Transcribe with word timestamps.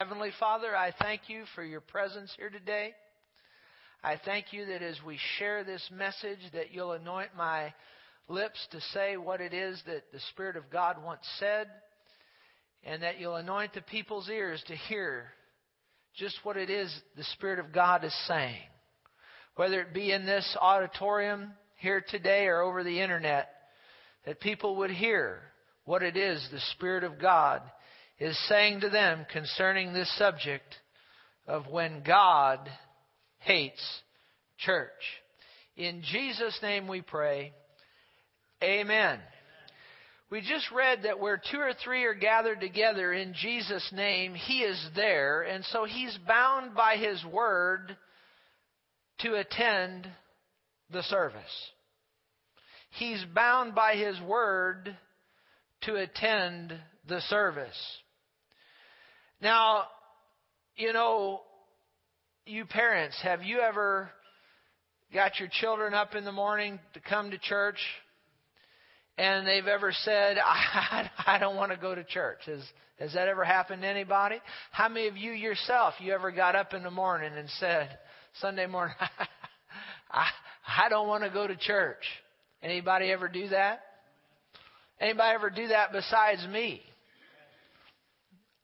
Heavenly 0.00 0.32
Father, 0.40 0.74
I 0.74 0.92
thank 1.00 1.28
you 1.28 1.44
for 1.54 1.62
your 1.62 1.80
presence 1.80 2.32
here 2.36 2.50
today. 2.50 2.94
I 4.02 4.20
thank 4.24 4.46
you 4.52 4.66
that 4.66 4.82
as 4.82 4.98
we 5.06 5.20
share 5.38 5.62
this 5.62 5.88
message 5.94 6.40
that 6.52 6.72
you'll 6.72 6.92
anoint 6.92 7.36
my 7.36 7.72
lips 8.26 8.58
to 8.72 8.80
say 8.92 9.16
what 9.16 9.40
it 9.40 9.54
is 9.54 9.80
that 9.86 10.10
the 10.12 10.18
Spirit 10.32 10.56
of 10.56 10.68
God 10.68 10.96
once 11.00 11.22
said 11.38 11.68
and 12.82 13.04
that 13.04 13.20
you'll 13.20 13.36
anoint 13.36 13.72
the 13.72 13.82
people's 13.82 14.28
ears 14.28 14.60
to 14.66 14.74
hear 14.74 15.26
just 16.16 16.40
what 16.42 16.56
it 16.56 16.70
is 16.70 16.92
the 17.16 17.24
Spirit 17.34 17.60
of 17.60 17.72
God 17.72 18.02
is 18.02 18.14
saying. 18.26 18.66
Whether 19.54 19.80
it 19.80 19.94
be 19.94 20.10
in 20.10 20.26
this 20.26 20.56
auditorium 20.60 21.52
here 21.76 22.04
today 22.06 22.46
or 22.46 22.62
over 22.62 22.82
the 22.82 23.00
internet, 23.00 23.48
that 24.26 24.40
people 24.40 24.74
would 24.78 24.90
hear 24.90 25.40
what 25.84 26.02
it 26.02 26.16
is 26.16 26.44
the 26.50 26.60
Spirit 26.72 27.04
of 27.04 27.20
God 27.20 27.62
is 28.18 28.38
saying 28.48 28.80
to 28.80 28.88
them 28.88 29.26
concerning 29.32 29.92
this 29.92 30.12
subject 30.18 30.74
of 31.46 31.66
when 31.68 32.02
God 32.02 32.70
hates 33.38 33.82
church. 34.58 34.90
In 35.76 36.02
Jesus' 36.02 36.58
name 36.62 36.86
we 36.86 37.02
pray. 37.02 37.52
Amen. 38.62 39.18
We 40.30 40.40
just 40.40 40.70
read 40.72 41.02
that 41.02 41.20
where 41.20 41.40
two 41.50 41.58
or 41.58 41.72
three 41.84 42.04
are 42.04 42.14
gathered 42.14 42.60
together 42.60 43.12
in 43.12 43.34
Jesus' 43.34 43.88
name, 43.92 44.34
He 44.34 44.60
is 44.60 44.82
there, 44.96 45.42
and 45.42 45.64
so 45.66 45.84
He's 45.84 46.16
bound 46.26 46.74
by 46.74 46.96
His 46.96 47.22
word 47.24 47.96
to 49.20 49.34
attend 49.34 50.08
the 50.90 51.02
service. 51.02 51.70
He's 52.90 53.24
bound 53.34 53.74
by 53.74 53.96
His 53.96 54.20
word 54.22 54.96
to 55.82 55.96
attend 55.96 56.72
the 57.06 57.20
service. 57.22 57.76
Now, 59.44 59.84
you 60.74 60.94
know, 60.94 61.42
you 62.46 62.64
parents, 62.64 63.14
have 63.22 63.42
you 63.42 63.60
ever 63.60 64.08
got 65.12 65.38
your 65.38 65.50
children 65.60 65.92
up 65.92 66.14
in 66.14 66.24
the 66.24 66.32
morning 66.32 66.80
to 66.94 67.00
come 67.00 67.30
to 67.30 67.36
church 67.36 67.76
and 69.18 69.46
they've 69.46 69.66
ever 69.66 69.92
said, 69.92 70.38
I, 70.42 71.10
I 71.26 71.38
don't 71.38 71.56
want 71.56 71.72
to 71.72 71.76
go 71.76 71.94
to 71.94 72.02
church? 72.04 72.38
Has, 72.46 72.62
has 72.98 73.12
that 73.12 73.28
ever 73.28 73.44
happened 73.44 73.82
to 73.82 73.88
anybody? 73.88 74.36
How 74.72 74.88
many 74.88 75.08
of 75.08 75.18
you 75.18 75.32
yourself, 75.32 75.92
you 76.00 76.14
ever 76.14 76.32
got 76.32 76.56
up 76.56 76.72
in 76.72 76.82
the 76.82 76.90
morning 76.90 77.32
and 77.36 77.50
said, 77.60 77.98
Sunday 78.40 78.64
morning, 78.64 78.96
I, 80.10 80.26
I 80.86 80.88
don't 80.88 81.06
want 81.06 81.22
to 81.22 81.28
go 81.28 81.46
to 81.46 81.54
church? 81.54 82.02
Anybody 82.62 83.12
ever 83.12 83.28
do 83.28 83.50
that? 83.50 83.82
Anybody 84.98 85.34
ever 85.34 85.50
do 85.50 85.68
that 85.68 85.92
besides 85.92 86.46
me? 86.50 86.80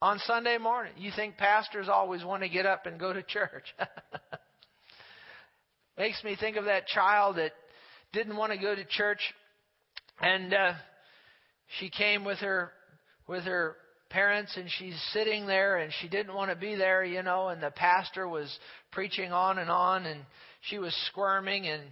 On 0.03 0.19
Sunday 0.21 0.57
morning, 0.57 0.95
you 0.97 1.13
think 1.15 1.37
pastors 1.37 1.87
always 1.87 2.25
want 2.25 2.43
to 2.43 2.49
get 2.49 2.65
up 2.65 2.87
and 2.87 2.99
go 2.99 3.13
to 3.13 3.23
church. 3.23 3.65
Makes 5.99 6.25
me 6.25 6.39
think 6.41 6.57
of 6.57 6.65
that 6.65 6.87
child 6.87 7.37
that 7.37 7.53
didn't 8.15 8.39
want 8.39 8.51
to 8.51 8.59
go 8.59 8.75
to 8.75 8.83
church 8.87 9.21
and 10.23 10.55
uh, 10.55 10.73
she 11.79 11.91
came 11.91 12.25
with 12.25 12.39
her 12.39 12.73
with 13.29 13.45
her 13.45 13.77
parents 14.09 14.57
and 14.57 14.71
she's 14.79 14.99
sitting 15.13 15.47
there 15.47 15.77
and 15.77 15.93
she 16.01 16.09
didn't 16.09 16.35
want 16.35 16.51
to 16.51 16.57
be 16.57 16.77
there, 16.77 17.05
you 17.05 17.23
know, 17.23 17.49
and 17.49 17.63
the 17.63 17.71
pastor 17.71 18.27
was 18.27 18.51
preaching 18.93 19.33
on 19.33 19.59
and 19.59 19.71
on 19.71 20.07
and 20.07 20.21
she 20.63 20.79
was 20.79 20.95
squirming 21.11 21.67
and 21.67 21.83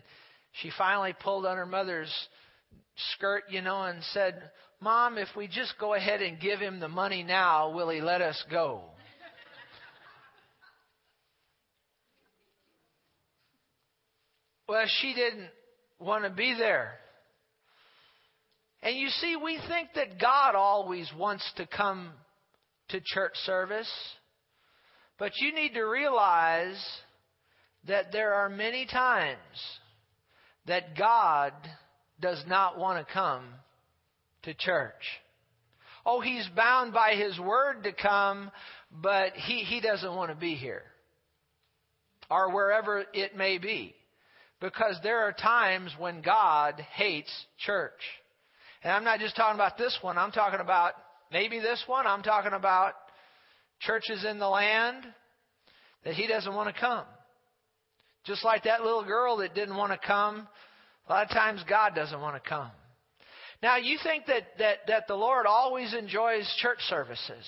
she 0.63 0.71
finally 0.79 1.15
pulled 1.23 1.45
on 1.45 1.59
her 1.59 1.67
mother's 1.67 2.11
skirt, 3.15 3.45
you 3.51 3.63
know, 3.63 3.83
and 3.83 4.03
said, 4.13 4.51
Mom, 4.81 5.19
if 5.19 5.29
we 5.37 5.49
just 5.49 5.75
go 5.79 5.95
ahead 5.95 6.23
and 6.23 6.41
give 6.41 6.61
him 6.61 6.81
the 6.81 6.89
money 6.89 7.23
now, 7.23 7.71
will 7.71 7.91
he 7.91 8.01
let 8.01 8.21
us 8.21 8.43
go? 8.51 8.83
well, 14.69 14.85
she 15.01 15.15
didn't 15.15 15.49
want 15.99 16.25
to 16.25 16.31
be 16.31 16.55
there. 16.57 16.93
And 18.83 18.97
you 18.97 19.09
see, 19.09 19.35
we 19.37 19.59
think 19.69 19.89
that 19.97 20.21
God 20.21 20.55
always 20.55 21.11
wants 21.17 21.51
to 21.57 21.67
come 21.67 22.11
to 22.91 23.01
church 23.05 23.35
service. 23.45 23.91
But 25.19 25.33
you 25.41 25.53
need 25.53 25.75
to 25.75 25.83
realize 25.83 26.81
that 27.89 28.13
there 28.13 28.35
are 28.35 28.49
many 28.49 28.87
times 28.87 29.39
that 30.67 30.97
God 30.97 31.53
does 32.21 32.43
not 32.49 32.79
want 32.79 33.07
to 33.07 33.13
come 33.13 33.45
to 34.43 34.55
church. 34.55 35.03
Oh, 36.05 36.21
he's 36.21 36.49
bound 36.57 36.93
by 36.93 37.15
his 37.15 37.39
word 37.39 37.85
to 37.85 37.93
come, 37.93 38.51
but 38.91 39.33
he, 39.35 39.59
he 39.59 39.81
doesn't 39.81 40.15
want 40.15 40.31
to 40.31 40.37
be 40.37 40.55
here. 40.55 40.83
Or 42.31 42.55
wherever 42.55 43.05
it 43.13 43.37
may 43.37 43.59
be. 43.59 43.95
Because 44.61 44.97
there 45.03 45.21
are 45.21 45.33
times 45.33 45.93
when 45.99 46.23
God 46.23 46.81
hates 46.95 47.31
church. 47.59 48.01
And 48.83 48.93
I'm 48.93 49.05
not 49.05 49.21
just 49.21 49.37
talking 49.37 49.55
about 49.55 49.79
this 49.79 49.97
one, 50.03 50.19
I'm 50.19 50.33
talking 50.33 50.61
about 50.61 50.95
maybe 51.33 51.59
this 51.59 51.83
one, 51.87 52.07
I'm 52.07 52.23
talking 52.23 52.53
about 52.53 52.95
churches 53.81 54.25
in 54.29 54.39
the 54.39 54.49
land 54.49 55.05
that 56.05 56.15
he 56.15 56.27
doesn't 56.27 56.55
want 56.55 56.75
to 56.75 56.81
come. 56.81 57.05
Just 58.25 58.45
like 58.45 58.65
that 58.65 58.83
little 58.83 59.05
girl 59.05 59.39
that 59.39 59.55
didn't 59.55 59.77
want 59.77 59.93
to 59.93 60.07
come, 60.07 60.49
a 61.09 61.13
lot 61.13 61.25
of 61.25 61.31
times 61.31 61.63
God 61.69 61.95
doesn't 61.95 62.21
want 62.21 62.43
to 62.43 62.49
come. 62.49 62.71
Now, 63.63 63.77
you 63.77 63.99
think 64.03 64.27
that, 64.27 64.43
that, 64.59 64.79
that 64.87 65.09
the 65.09 65.15
Lord 65.15 65.47
always 65.47 65.95
enjoys 65.95 66.49
church 66.61 66.79
services. 66.89 67.45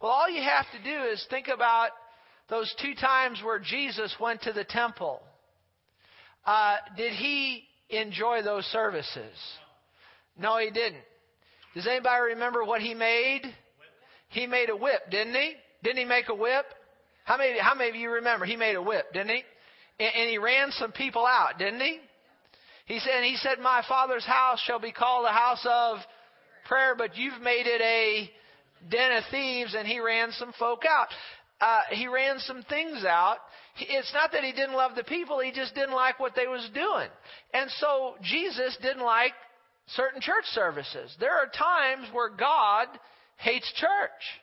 Well, 0.00 0.10
all 0.10 0.28
you 0.30 0.42
have 0.42 0.66
to 0.72 0.82
do 0.84 1.10
is 1.10 1.24
think 1.30 1.48
about 1.48 1.90
those 2.48 2.72
two 2.80 2.94
times 2.94 3.40
where 3.44 3.58
Jesus 3.58 4.14
went 4.20 4.42
to 4.42 4.52
the 4.52 4.64
temple. 4.64 5.20
Uh, 6.44 6.76
did 6.96 7.12
he 7.12 7.64
enjoy 7.88 8.42
those 8.42 8.64
services? 8.66 9.34
No, 10.38 10.58
he 10.58 10.70
didn't. 10.70 11.02
Does 11.74 11.86
anybody 11.86 12.34
remember 12.34 12.64
what 12.64 12.82
he 12.82 12.94
made? 12.94 13.42
He 14.28 14.46
made 14.46 14.70
a 14.70 14.76
whip, 14.76 15.10
didn't 15.10 15.34
he? 15.34 15.54
Didn't 15.82 15.98
he 15.98 16.04
make 16.04 16.28
a 16.28 16.34
whip? 16.34 16.66
How 17.24 17.36
many, 17.36 17.58
how 17.58 17.74
many 17.74 17.90
of 17.90 17.96
you 17.96 18.10
remember 18.10 18.44
he 18.44 18.56
made 18.56 18.76
a 18.76 18.82
whip, 18.82 19.12
didn't 19.12 19.30
he? 19.30 19.42
And, 19.98 20.14
and 20.14 20.30
he 20.30 20.38
ran 20.38 20.70
some 20.72 20.92
people 20.92 21.26
out, 21.26 21.58
didn't 21.58 21.80
he? 21.80 21.98
He 22.86 22.98
said, 22.98 23.22
he 23.22 23.36
said, 23.36 23.58
my 23.60 23.82
father's 23.88 24.24
house 24.24 24.60
shall 24.66 24.80
be 24.80 24.92
called 24.92 25.26
a 25.26 25.32
house 25.32 25.64
of 25.68 25.98
prayer, 26.66 26.94
but 26.96 27.16
you've 27.16 27.40
made 27.40 27.66
it 27.66 27.80
a 27.80 28.30
den 28.90 29.12
of 29.12 29.24
thieves, 29.30 29.74
and 29.76 29.86
he 29.86 30.00
ran 30.00 30.32
some 30.32 30.52
folk 30.58 30.82
out. 30.88 31.08
Uh, 31.60 31.80
he 31.90 32.08
ran 32.08 32.38
some 32.40 32.62
things 32.68 33.04
out. 33.04 33.36
It's 33.78 34.12
not 34.12 34.32
that 34.32 34.42
he 34.42 34.52
didn't 34.52 34.74
love 34.74 34.92
the 34.96 35.04
people, 35.04 35.40
he 35.40 35.52
just 35.52 35.74
didn't 35.74 35.94
like 35.94 36.18
what 36.18 36.34
they 36.34 36.46
was 36.46 36.68
doing. 36.74 37.08
And 37.54 37.70
so 37.78 38.14
Jesus 38.22 38.76
didn't 38.82 39.04
like 39.04 39.32
certain 39.86 40.20
church 40.20 40.44
services. 40.46 41.14
There 41.20 41.36
are 41.36 41.46
times 41.46 42.08
where 42.12 42.30
God 42.30 42.88
hates 43.36 43.72
church. 43.76 44.41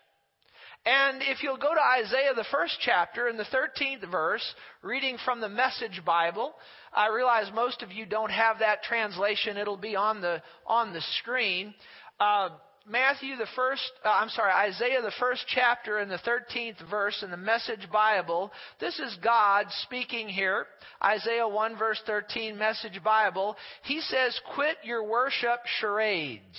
And 0.86 1.22
if 1.24 1.44
you'll 1.44 1.58
go 1.58 1.74
to 1.74 1.82
Isaiah, 2.00 2.34
the 2.36 2.46
first 2.52 2.78
chapter, 2.80 3.28
in 3.28 3.38
the 3.38 3.44
13th 3.46 4.10
verse, 4.10 4.56
reading 4.82 5.18
from 5.26 5.42
the 5.42 5.50
Message 5.50 6.02
Bible, 6.06 6.54
I 6.94 7.10
realize 7.10 7.52
most 7.54 7.84
of 7.84 7.92
you 7.92 8.06
don't 8.06 8.32
have 8.32 8.60
that 8.60 8.84
translation. 8.84 9.58
It'll 9.58 9.78
be 9.78 9.96
on 9.96 10.22
the, 10.22 10.42
on 10.66 10.94
the 10.94 11.02
screen. 11.20 11.74
Uh, 12.20 12.50
Matthew, 12.88 13.36
the 13.36 13.48
first, 13.56 13.92
uh, 14.04 14.10
I'm 14.10 14.30
sorry, 14.30 14.52
Isaiah, 14.52 15.02
the 15.02 15.12
first 15.20 15.46
chapter 15.48 15.98
and 16.00 16.10
the 16.10 16.18
13th 16.18 16.90
verse 16.90 17.22
in 17.24 17.30
the 17.30 17.38
Message 17.38 17.88
Bible. 17.92 18.52
This 18.80 18.98
is 19.00 19.16
God 19.22 19.68
speaking 19.84 20.28
here. 20.28 20.66
Isaiah 21.04 21.48
1 21.48 21.78
verse 21.78 22.02
13, 22.08 22.58
Message 22.58 23.04
Bible. 23.04 23.56
He 23.84 24.02
says, 24.02 24.40
quit 24.56 24.78
your 24.84 25.04
worship 25.04 25.60
charades. 25.80 26.58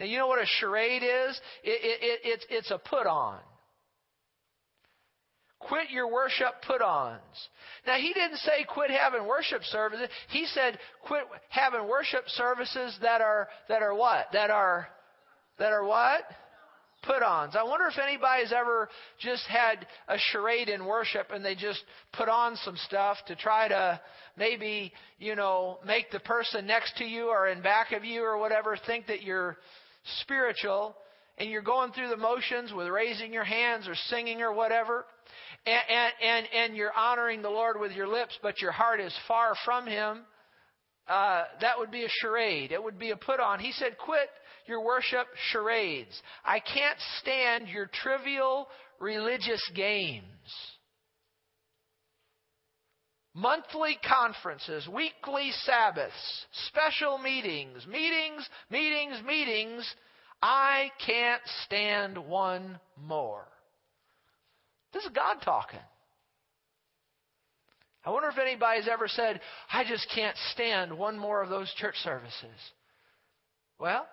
Now, 0.00 0.06
you 0.06 0.18
know 0.18 0.26
what 0.26 0.40
a 0.40 0.46
charade 0.60 1.02
is? 1.02 1.40
It, 1.62 1.80
it, 1.82 1.98
it, 2.02 2.20
it's, 2.24 2.46
it's 2.50 2.70
a 2.70 2.78
put 2.78 3.06
on. 3.06 3.38
Quit 5.68 5.90
your 5.90 6.10
worship 6.12 6.54
put 6.66 6.82
ons. 6.82 7.20
Now, 7.86 7.96
he 7.96 8.12
didn't 8.12 8.38
say 8.38 8.64
quit 8.68 8.90
having 8.90 9.26
worship 9.26 9.62
services. 9.64 10.08
He 10.28 10.46
said 10.46 10.78
quit 11.06 11.22
having 11.50 11.88
worship 11.88 12.24
services 12.28 12.98
that 13.02 13.20
are, 13.20 13.48
that 13.68 13.82
are 13.82 13.94
what? 13.94 14.26
That 14.32 14.50
are, 14.50 14.88
that 15.58 15.72
are 15.72 15.84
what? 15.84 16.22
Put 17.04 17.22
ons. 17.22 17.54
I 17.56 17.62
wonder 17.64 17.86
if 17.86 17.98
anybody's 17.98 18.52
ever 18.52 18.88
just 19.20 19.44
had 19.46 19.86
a 20.08 20.16
charade 20.30 20.68
in 20.68 20.84
worship 20.84 21.28
and 21.32 21.44
they 21.44 21.54
just 21.54 21.82
put 22.12 22.28
on 22.28 22.56
some 22.64 22.76
stuff 22.86 23.18
to 23.26 23.36
try 23.36 23.68
to 23.68 24.00
maybe, 24.36 24.92
you 25.18 25.36
know, 25.36 25.78
make 25.86 26.10
the 26.10 26.20
person 26.20 26.66
next 26.66 26.96
to 26.98 27.04
you 27.04 27.28
or 27.28 27.48
in 27.48 27.60
back 27.60 27.92
of 27.92 28.04
you 28.04 28.22
or 28.22 28.38
whatever 28.38 28.76
think 28.86 29.06
that 29.08 29.22
you're 29.22 29.58
spiritual 30.20 30.96
and 31.38 31.50
you're 31.50 31.62
going 31.62 31.92
through 31.92 32.08
the 32.08 32.16
motions 32.16 32.72
with 32.72 32.88
raising 32.88 33.32
your 33.32 33.44
hands 33.44 33.88
or 33.88 33.94
singing 33.94 34.42
or 34.42 34.52
whatever 34.52 35.04
and, 35.66 35.80
and, 35.88 36.12
and, 36.22 36.46
and 36.54 36.76
you're 36.76 36.92
honoring 36.92 37.42
the 37.42 37.50
Lord 37.50 37.78
with 37.78 37.92
your 37.92 38.08
lips, 38.08 38.38
but 38.42 38.60
your 38.60 38.72
heart 38.72 39.00
is 39.00 39.14
far 39.28 39.54
from 39.64 39.86
Him, 39.86 40.22
uh, 41.08 41.44
that 41.60 41.78
would 41.78 41.90
be 41.90 42.04
a 42.04 42.08
charade. 42.20 42.72
It 42.72 42.82
would 42.82 42.98
be 42.98 43.10
a 43.10 43.16
put 43.16 43.40
on. 43.40 43.58
He 43.60 43.72
said, 43.72 43.96
quit 43.98 44.28
your 44.66 44.84
worship 44.84 45.26
charades. 45.50 46.20
I 46.44 46.60
can't 46.60 46.98
stand 47.20 47.68
your 47.68 47.90
trivial 48.02 48.68
religious 49.00 49.62
games. 49.74 50.24
Monthly 53.34 53.98
conferences, 54.06 54.86
weekly 54.88 55.52
Sabbaths, 55.64 56.46
special 56.68 57.16
meetings, 57.16 57.86
meetings, 57.86 58.46
meetings, 58.70 59.22
meetings. 59.26 59.94
I 60.42 60.90
can't 61.06 61.40
stand 61.64 62.18
one 62.18 62.78
more. 62.96 63.44
This 64.92 65.04
is 65.04 65.10
God 65.14 65.36
talking. 65.42 65.80
I 68.04 68.10
wonder 68.10 68.28
if 68.28 68.38
anybody's 68.38 68.88
ever 68.88 69.08
said, 69.08 69.40
I 69.72 69.84
just 69.84 70.06
can't 70.14 70.36
stand 70.52 70.92
one 70.96 71.18
more 71.18 71.42
of 71.42 71.48
those 71.48 71.72
church 71.78 71.94
services. 72.02 72.58
Well, 73.78 74.06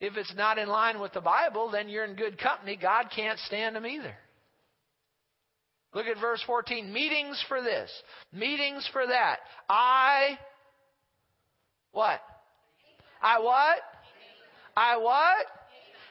if 0.00 0.16
it's 0.16 0.34
not 0.36 0.58
in 0.58 0.68
line 0.68 1.00
with 1.00 1.12
the 1.12 1.20
Bible, 1.20 1.70
then 1.70 1.88
you're 1.88 2.04
in 2.04 2.14
good 2.14 2.38
company. 2.38 2.76
God 2.80 3.06
can't 3.14 3.38
stand 3.40 3.74
them 3.74 3.86
either. 3.86 4.14
Look 5.96 6.08
at 6.08 6.20
verse 6.20 6.42
14. 6.46 6.92
Meetings 6.92 7.42
for 7.48 7.62
this, 7.62 7.90
meetings 8.30 8.86
for 8.92 9.06
that. 9.06 9.38
I, 9.66 10.38
what? 11.92 12.20
I 13.22 13.40
what? 13.40 13.78
I 14.76 14.98
what? 14.98 15.46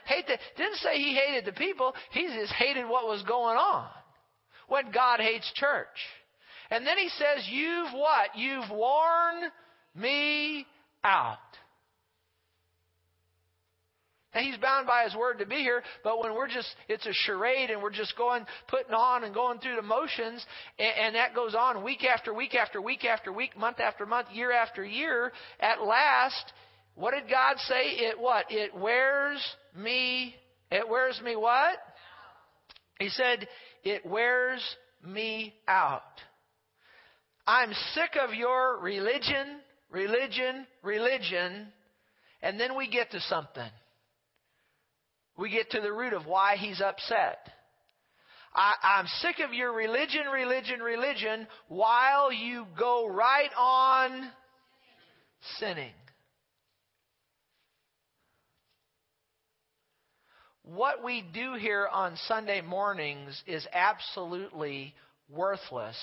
Hate 0.07 0.25
the, 0.25 0.39
didn't 0.57 0.77
say 0.77 0.95
he 0.95 1.13
hated 1.13 1.45
the 1.45 1.55
people. 1.55 1.93
He 2.09 2.25
just 2.25 2.53
hated 2.53 2.89
what 2.89 3.07
was 3.07 3.21
going 3.27 3.57
on. 3.57 3.87
When 4.69 4.89
God 4.91 5.19
hates 5.19 5.51
church. 5.53 5.85
And 6.71 6.87
then 6.87 6.97
he 6.97 7.09
says, 7.09 7.47
You've 7.47 7.93
what? 7.93 8.29
You've 8.35 8.71
worn 8.71 9.51
me 9.93 10.65
out. 11.03 11.37
He's 14.43 14.57
bound 14.57 14.85
by 14.85 15.03
his 15.05 15.15
word 15.15 15.39
to 15.39 15.45
be 15.45 15.57
here, 15.57 15.81
but 16.03 16.21
when 16.21 16.33
we're 16.33 16.49
just, 16.49 16.67
it's 16.89 17.05
a 17.05 17.13
charade 17.13 17.69
and 17.69 17.81
we're 17.81 17.89
just 17.89 18.17
going, 18.17 18.45
putting 18.67 18.93
on 18.93 19.23
and 19.23 19.33
going 19.33 19.59
through 19.59 19.77
the 19.77 19.81
motions, 19.81 20.45
and, 20.77 20.93
and 20.99 21.15
that 21.15 21.33
goes 21.33 21.55
on 21.55 21.83
week 21.83 22.03
after 22.03 22.33
week 22.33 22.53
after 22.53 22.81
week 22.81 23.05
after 23.05 23.31
week, 23.31 23.57
month 23.57 23.79
after 23.79 24.05
month, 24.05 24.27
year 24.33 24.51
after 24.51 24.83
year, 24.83 25.31
at 25.59 25.81
last, 25.81 26.53
what 26.95 27.13
did 27.13 27.29
God 27.29 27.57
say? 27.59 27.83
It 27.83 28.19
what? 28.19 28.45
It 28.49 28.75
wears 28.75 29.41
me, 29.75 30.35
it 30.69 30.87
wears 30.87 31.19
me 31.23 31.35
what? 31.35 31.77
He 32.99 33.09
said, 33.09 33.47
it 33.83 34.05
wears 34.05 34.61
me 35.05 35.53
out. 35.67 36.01
I'm 37.47 37.71
sick 37.93 38.17
of 38.21 38.33
your 38.33 38.79
religion, 38.81 39.59
religion, 39.91 40.65
religion. 40.83 41.67
And 42.41 42.59
then 42.59 42.75
we 42.75 42.89
get 42.89 43.11
to 43.11 43.19
something. 43.21 43.69
We 45.37 45.49
get 45.49 45.71
to 45.71 45.81
the 45.81 45.91
root 45.91 46.13
of 46.13 46.25
why 46.25 46.55
he's 46.55 46.81
upset. 46.81 47.39
I, 48.53 48.99
am 48.99 49.07
sick 49.19 49.39
of 49.45 49.53
your 49.53 49.73
religion, 49.73 50.27
religion, 50.31 50.79
religion, 50.79 51.45
while 51.67 52.31
you 52.31 52.65
go 52.79 53.07
right 53.07 53.49
on 53.57 54.31
sinning. 55.59 55.91
What 60.63 61.03
we 61.03 61.23
do 61.33 61.53
here 61.59 61.87
on 61.91 62.15
Sunday 62.27 62.61
mornings 62.61 63.39
is 63.45 63.67
absolutely 63.73 64.95
worthless 65.29 65.97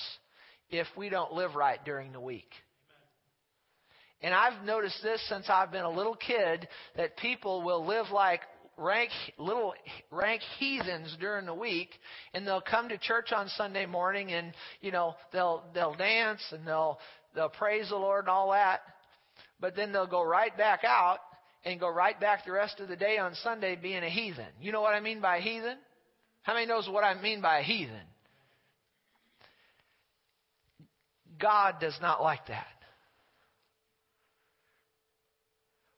if 0.69 0.87
we 0.95 1.09
don't 1.09 1.33
live 1.33 1.55
right 1.55 1.83
during 1.83 2.13
the 2.13 2.21
week. 2.21 2.49
And 4.21 4.33
I've 4.33 4.63
noticed 4.63 5.03
this 5.03 5.21
since 5.27 5.47
I've 5.49 5.71
been 5.71 5.83
a 5.83 5.89
little 5.89 6.15
kid 6.15 6.67
that 6.95 7.17
people 7.17 7.61
will 7.61 7.85
live 7.85 8.05
like 8.13 8.39
rank 8.77 9.11
little 9.37 9.73
rank 10.11 10.41
heathens 10.59 11.15
during 11.19 11.45
the 11.45 11.53
week 11.53 11.89
and 12.33 12.45
they'll 12.45 12.61
come 12.61 12.89
to 12.89 12.97
church 12.97 13.31
on 13.31 13.47
Sunday 13.49 13.85
morning 13.85 14.31
and 14.31 14.53
you 14.81 14.91
know 14.91 15.15
they'll 15.31 15.63
they'll 15.73 15.93
dance 15.93 16.41
and 16.51 16.67
they'll 16.67 16.97
they'll 17.35 17.49
praise 17.49 17.89
the 17.89 17.95
Lord 17.95 18.25
and 18.25 18.29
all 18.29 18.51
that 18.51 18.81
but 19.59 19.75
then 19.75 19.91
they'll 19.91 20.07
go 20.07 20.23
right 20.23 20.55
back 20.57 20.83
out 20.83 21.19
and 21.65 21.79
go 21.79 21.89
right 21.89 22.19
back 22.19 22.45
the 22.45 22.51
rest 22.51 22.79
of 22.79 22.87
the 22.89 22.95
day 22.95 23.17
on 23.17 23.33
Sunday 23.35 23.75
being 23.75 24.03
a 24.03 24.09
heathen. 24.09 24.47
You 24.59 24.71
know 24.71 24.81
what 24.81 24.93
I 24.93 24.99
mean 24.99 25.21
by 25.21 25.39
heathen? 25.39 25.77
How 26.41 26.53
many 26.53 26.65
knows 26.65 26.89
what 26.89 27.03
I 27.03 27.19
mean 27.21 27.41
by 27.41 27.59
a 27.59 27.63
heathen? 27.63 27.95
God 31.39 31.75
does 31.79 31.97
not 32.01 32.21
like 32.21 32.45
that. 32.47 32.67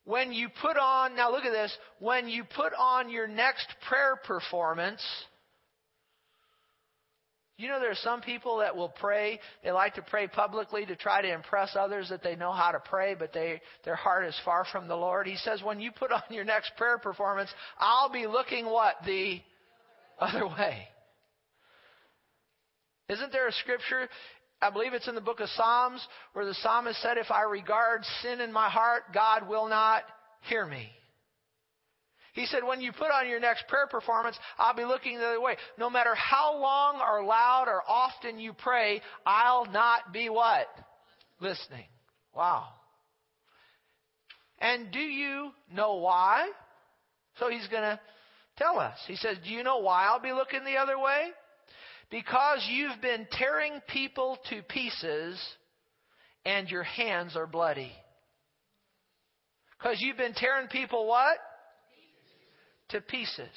When 0.06 0.32
you 0.32 0.50
put 0.62 0.78
on, 0.78 1.16
now 1.16 1.32
look 1.32 1.46
at 1.46 1.52
this, 1.52 1.76
when 2.00 2.30
you 2.30 2.44
put 2.44 2.74
on 2.78 3.10
your 3.10 3.28
next 3.28 3.68
prayer 3.90 4.16
performance, 4.16 5.02
you 7.58 7.70
know, 7.70 7.80
there 7.80 7.90
are 7.90 7.96
some 7.96 8.22
people 8.22 8.58
that 8.58 8.76
will 8.76 8.90
pray. 8.90 9.40
They 9.64 9.72
like 9.72 9.96
to 9.96 10.02
pray 10.02 10.28
publicly 10.28 10.86
to 10.86 10.96
try 10.96 11.22
to 11.22 11.34
impress 11.34 11.76
others 11.76 12.10
that 12.10 12.22
they 12.22 12.36
know 12.36 12.52
how 12.52 12.72
to 12.72 12.80
pray, 12.80 13.16
but 13.16 13.32
they, 13.34 13.62
their 13.86 13.96
heart 13.96 14.26
is 14.26 14.36
far 14.44 14.66
from 14.72 14.88
the 14.88 14.96
Lord. 14.96 15.26
He 15.26 15.38
says, 15.38 15.64
when 15.64 15.80
you 15.80 15.92
put 15.92 16.12
on 16.12 16.22
your 16.30 16.44
next 16.44 16.74
prayer 16.78 16.98
performance, 16.98 17.50
I'll 17.80 18.12
be 18.12 18.28
looking 18.28 18.66
what? 18.66 18.96
The 19.06 19.40
other 20.20 20.48
way. 20.48 20.88
Isn't 23.08 23.32
there 23.32 23.48
a 23.48 23.54
scripture 23.54 24.10
I 24.62 24.70
believe 24.70 24.94
it's 24.94 25.08
in 25.08 25.16
the 25.16 25.22
book 25.22 25.40
of 25.40 25.50
Psalms 25.50 26.06
where 26.34 26.46
the 26.46 26.54
psalmist 26.56 27.02
said, 27.02 27.18
If 27.18 27.30
I 27.32 27.44
regard 27.44 28.04
sin 28.22 28.42
in 28.42 28.52
my 28.52 28.70
heart, 28.70 29.04
God 29.14 29.48
will 29.48 29.68
not 29.68 30.04
hear 30.48 30.66
me. 30.66 30.90
He 32.36 32.46
said, 32.48 32.66
when 32.66 32.82
you 32.82 32.92
put 32.92 33.12
on 33.12 33.30
your 33.30 33.40
next 33.40 33.66
prayer 33.70 33.88
performance, 33.88 34.38
I'll 34.58 34.76
be 34.76 34.84
looking 34.84 35.18
the 35.18 35.26
other 35.26 35.42
way. 35.42 35.56
No 35.80 35.90
matter 35.90 36.14
how 36.16 36.60
long 36.60 37.00
or 37.00 37.24
loud 37.24 37.68
or 37.70 37.82
often 37.88 38.40
you 38.40 38.52
pray, 38.52 39.02
I'll 39.26 39.66
not 39.68 40.12
be 40.12 40.28
what? 40.28 40.68
Listening. 41.40 41.86
Wow. 42.36 42.68
And 44.60 44.92
do 44.92 45.00
you 45.00 45.52
know 45.74 45.96
why? 45.96 46.50
So 47.40 47.50
he's 47.50 47.68
going 47.68 47.84
to 47.84 48.00
tell 48.58 48.80
us. 48.80 48.98
He 49.08 49.16
says, 49.16 49.38
Do 49.46 49.52
you 49.52 49.64
know 49.64 49.78
why 49.78 50.04
I'll 50.04 50.22
be 50.22 50.34
looking 50.34 50.66
the 50.66 50.76
other 50.76 51.00
way? 51.00 51.28
Because 52.16 52.66
you've 52.72 53.02
been 53.02 53.28
tearing 53.30 53.82
people 53.90 54.38
to 54.50 54.62
pieces 54.62 55.38
and 56.46 56.70
your 56.70 56.84
hands 56.84 57.36
are 57.36 57.46
bloody. 57.46 57.92
Because 59.78 59.98
you've 60.00 60.16
been 60.16 60.34
tearing 60.34 60.70
people 60.70 61.08
what? 61.08 61.36
To 62.92 63.02
pieces. 63.02 63.50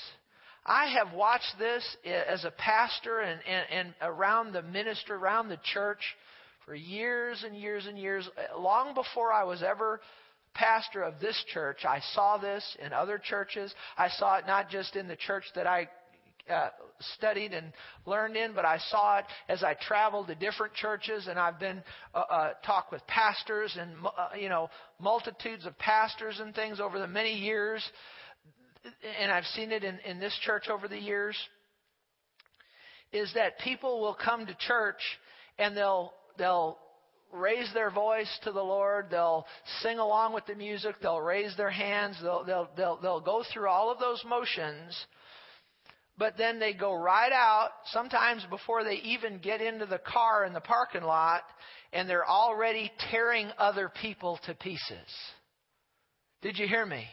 I 0.66 0.86
have 0.86 1.14
watched 1.14 1.54
this 1.60 1.84
as 2.04 2.44
a 2.44 2.50
pastor 2.50 3.20
and, 3.20 3.40
and, 3.48 3.66
and 3.70 3.94
around 4.02 4.54
the 4.54 4.62
minister, 4.62 5.14
around 5.14 5.50
the 5.50 5.60
church 5.72 6.00
for 6.66 6.74
years 6.74 7.44
and 7.46 7.56
years 7.56 7.86
and 7.86 7.96
years. 7.96 8.28
Long 8.58 8.92
before 8.92 9.32
I 9.32 9.44
was 9.44 9.62
ever 9.62 10.00
pastor 10.54 11.02
of 11.02 11.20
this 11.20 11.40
church, 11.54 11.84
I 11.88 12.00
saw 12.12 12.38
this 12.38 12.76
in 12.84 12.92
other 12.92 13.22
churches. 13.22 13.72
I 13.96 14.08
saw 14.08 14.38
it 14.38 14.48
not 14.48 14.68
just 14.68 14.96
in 14.96 15.06
the 15.06 15.14
church 15.14 15.44
that 15.54 15.68
I 15.68 15.88
uh, 16.50 16.70
studied 17.14 17.52
and 17.52 17.72
learned 18.06 18.36
in, 18.36 18.52
but 18.54 18.64
I 18.64 18.78
saw 18.90 19.18
it 19.18 19.24
as 19.48 19.62
I 19.62 19.74
traveled 19.74 20.28
to 20.28 20.34
different 20.34 20.74
churches 20.74 21.26
and 21.28 21.38
I've 21.38 21.58
been 21.58 21.82
uh, 22.14 22.18
uh, 22.18 22.52
talked 22.64 22.92
with 22.92 23.06
pastors 23.06 23.76
and 23.78 23.92
uh, 24.04 24.36
you 24.38 24.48
know 24.48 24.68
multitudes 25.00 25.66
of 25.66 25.78
pastors 25.78 26.40
and 26.40 26.54
things 26.54 26.80
over 26.80 26.98
the 26.98 27.06
many 27.06 27.34
years, 27.34 27.82
and 29.20 29.30
I've 29.30 29.44
seen 29.46 29.72
it 29.72 29.84
in, 29.84 29.98
in 30.00 30.18
this 30.18 30.36
church 30.44 30.68
over 30.68 30.88
the 30.88 30.98
years. 30.98 31.36
Is 33.10 33.32
that 33.34 33.58
people 33.60 34.00
will 34.00 34.16
come 34.22 34.44
to 34.44 34.54
church 34.66 35.00
and 35.58 35.76
they'll 35.76 36.12
they'll 36.36 36.78
raise 37.32 37.72
their 37.74 37.90
voice 37.90 38.28
to 38.44 38.52
the 38.52 38.62
Lord. 38.62 39.06
They'll 39.10 39.46
sing 39.82 39.98
along 39.98 40.34
with 40.34 40.46
the 40.46 40.54
music. 40.54 40.96
They'll 41.00 41.20
raise 41.20 41.56
their 41.56 41.70
hands. 41.70 42.16
They'll, 42.22 42.44
they'll, 42.44 42.68
they'll, 42.76 42.98
they'll 43.00 43.20
go 43.20 43.44
through 43.52 43.68
all 43.68 43.90
of 43.90 43.98
those 43.98 44.22
motions 44.26 44.96
but 46.18 46.36
then 46.36 46.58
they 46.58 46.72
go 46.72 46.94
right 46.94 47.32
out, 47.32 47.70
sometimes 47.92 48.44
before 48.50 48.84
they 48.84 48.96
even 48.96 49.38
get 49.38 49.60
into 49.60 49.86
the 49.86 49.98
car 49.98 50.44
in 50.44 50.52
the 50.52 50.60
parking 50.60 51.02
lot, 51.04 51.42
and 51.92 52.08
they're 52.08 52.28
already 52.28 52.90
tearing 53.10 53.50
other 53.56 53.90
people 54.02 54.38
to 54.46 54.54
pieces. 54.54 55.08
Did 56.42 56.58
you 56.58 56.66
hear 56.66 56.84
me? 56.84 57.06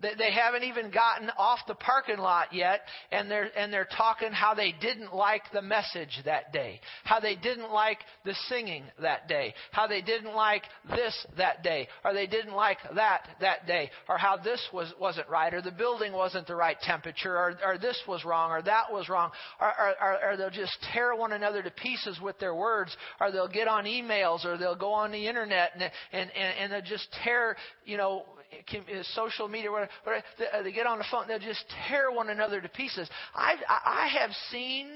They 0.00 0.30
haven't 0.30 0.62
even 0.62 0.92
gotten 0.92 1.28
off 1.36 1.58
the 1.66 1.74
parking 1.74 2.18
lot 2.18 2.52
yet, 2.52 2.82
and 3.10 3.28
they're, 3.28 3.50
and 3.56 3.72
they're 3.72 3.88
talking 3.96 4.30
how 4.30 4.54
they 4.54 4.72
didn't 4.80 5.12
like 5.12 5.42
the 5.52 5.60
message 5.60 6.20
that 6.24 6.52
day, 6.52 6.80
how 7.02 7.18
they 7.18 7.34
didn't 7.34 7.72
like 7.72 7.98
the 8.24 8.34
singing 8.48 8.84
that 9.00 9.26
day, 9.26 9.54
how 9.72 9.88
they 9.88 10.00
didn't 10.00 10.34
like 10.34 10.62
this 10.90 11.26
that 11.36 11.64
day, 11.64 11.88
or 12.04 12.14
they 12.14 12.28
didn't 12.28 12.54
like 12.54 12.78
that 12.94 13.28
that 13.40 13.66
day, 13.66 13.90
or 14.08 14.18
how 14.18 14.36
this 14.36 14.64
was, 14.72 14.92
wasn't 15.00 15.28
right, 15.28 15.52
or 15.52 15.60
the 15.60 15.72
building 15.72 16.12
wasn't 16.12 16.46
the 16.46 16.54
right 16.54 16.78
temperature, 16.80 17.36
or, 17.36 17.58
or 17.66 17.76
this 17.76 18.00
was 18.06 18.24
wrong, 18.24 18.52
or 18.52 18.62
that 18.62 18.84
was 18.92 19.08
wrong, 19.08 19.32
or, 19.60 19.72
or, 20.00 20.30
or 20.30 20.36
they'll 20.36 20.48
just 20.48 20.78
tear 20.92 21.16
one 21.16 21.32
another 21.32 21.60
to 21.60 21.72
pieces 21.72 22.20
with 22.22 22.38
their 22.38 22.54
words, 22.54 22.96
or 23.20 23.32
they'll 23.32 23.48
get 23.48 23.66
on 23.66 23.84
emails, 23.84 24.44
or 24.44 24.56
they'll 24.56 24.76
go 24.76 24.92
on 24.92 25.10
the 25.10 25.26
internet 25.26 25.72
and, 25.74 25.82
and, 25.82 26.30
and, 26.30 26.58
and 26.58 26.72
they'll 26.72 26.82
just 26.82 27.08
tear, 27.24 27.56
you 27.84 27.96
know, 27.96 28.24
Uh, 28.50 29.02
social 29.14 29.46
media, 29.46 29.70
whatever, 29.70 29.90
uh, 30.06 30.20
they, 30.38 30.46
uh, 30.58 30.62
they 30.62 30.72
get 30.72 30.86
on 30.86 30.98
the 30.98 31.04
phone, 31.10 31.28
they'll 31.28 31.38
just 31.38 31.64
tear 31.88 32.10
one 32.10 32.30
another 32.30 32.60
to 32.60 32.68
pieces. 32.68 33.08
I, 33.34 33.56
I 33.68 34.08
have 34.20 34.30
seen 34.50 34.86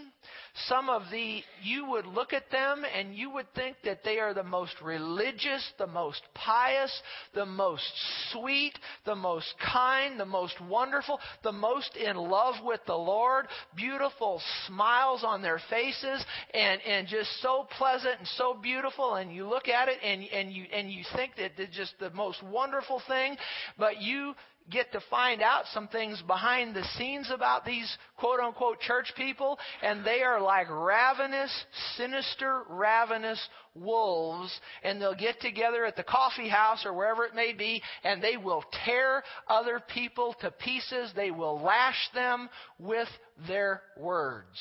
some 0.68 0.90
of 0.90 1.02
the, 1.10 1.42
you 1.62 1.88
would 1.90 2.06
look 2.06 2.32
at 2.32 2.50
them 2.50 2.84
and 2.94 3.14
you 3.14 3.30
would 3.30 3.46
think 3.54 3.76
that 3.84 4.04
they 4.04 4.18
are 4.18 4.34
the 4.34 4.42
most 4.42 4.74
religious, 4.82 5.66
the 5.78 5.86
most 5.86 6.20
pious, 6.34 6.92
the 7.34 7.46
most 7.46 7.90
sweet, 8.30 8.72
the 9.06 9.14
most 9.14 9.54
kind, 9.72 10.20
the 10.20 10.26
most 10.26 10.54
wonderful, 10.68 11.18
the 11.42 11.52
most 11.52 11.96
in 11.96 12.16
love 12.16 12.56
with 12.64 12.80
the 12.86 12.94
Lord, 12.94 13.46
beautiful 13.74 14.42
smiles 14.66 15.24
on 15.24 15.40
their 15.40 15.60
faces, 15.70 16.24
and, 16.52 16.80
and 16.82 17.08
just 17.08 17.30
so 17.40 17.66
pleasant 17.78 18.18
and 18.18 18.28
so 18.36 18.54
beautiful. 18.54 19.14
And 19.14 19.34
you 19.34 19.48
look 19.48 19.68
at 19.68 19.88
it 19.88 19.98
and, 20.04 20.22
and, 20.32 20.52
you, 20.52 20.64
and 20.72 20.90
you 20.90 21.02
think 21.16 21.32
that 21.36 21.52
it's 21.56 21.76
just 21.76 21.94
the 21.98 22.10
most 22.10 22.42
wonderful 22.42 23.00
thing, 23.08 23.36
but 23.78 24.02
you 24.02 24.34
get 24.70 24.92
to 24.92 25.00
find 25.10 25.42
out 25.42 25.64
some 25.72 25.88
things 25.88 26.22
behind 26.26 26.74
the 26.74 26.84
scenes 26.96 27.30
about 27.32 27.64
these 27.64 27.96
quote 28.16 28.40
unquote 28.40 28.80
church 28.80 29.12
people, 29.16 29.58
and 29.82 30.04
they 30.04 30.22
are 30.22 30.40
like 30.40 30.66
ravenous, 30.70 31.50
sinister, 31.96 32.62
ravenous 32.68 33.40
wolves, 33.74 34.52
and 34.82 35.00
they'll 35.00 35.14
get 35.14 35.40
together 35.40 35.84
at 35.84 35.96
the 35.96 36.02
coffee 36.02 36.48
house 36.48 36.84
or 36.84 36.92
wherever 36.92 37.24
it 37.24 37.34
may 37.34 37.52
be, 37.52 37.82
and 38.04 38.22
they 38.22 38.36
will 38.36 38.64
tear 38.84 39.22
other 39.48 39.80
people 39.92 40.34
to 40.40 40.50
pieces. 40.50 41.10
They 41.14 41.30
will 41.30 41.60
lash 41.60 42.08
them 42.14 42.48
with 42.78 43.08
their 43.46 43.82
words. 43.98 44.58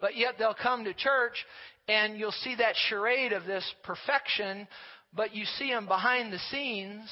But 0.00 0.16
yet 0.16 0.34
they'll 0.38 0.54
come 0.54 0.84
to 0.84 0.92
church 0.92 1.34
and 1.88 2.18
you'll 2.18 2.32
see 2.32 2.54
that 2.56 2.74
charade 2.88 3.32
of 3.32 3.44
this 3.44 3.64
perfection 3.82 4.66
but 5.14 5.34
you 5.34 5.44
see 5.58 5.70
them 5.70 5.86
behind 5.86 6.32
the 6.32 6.38
scenes. 6.50 7.08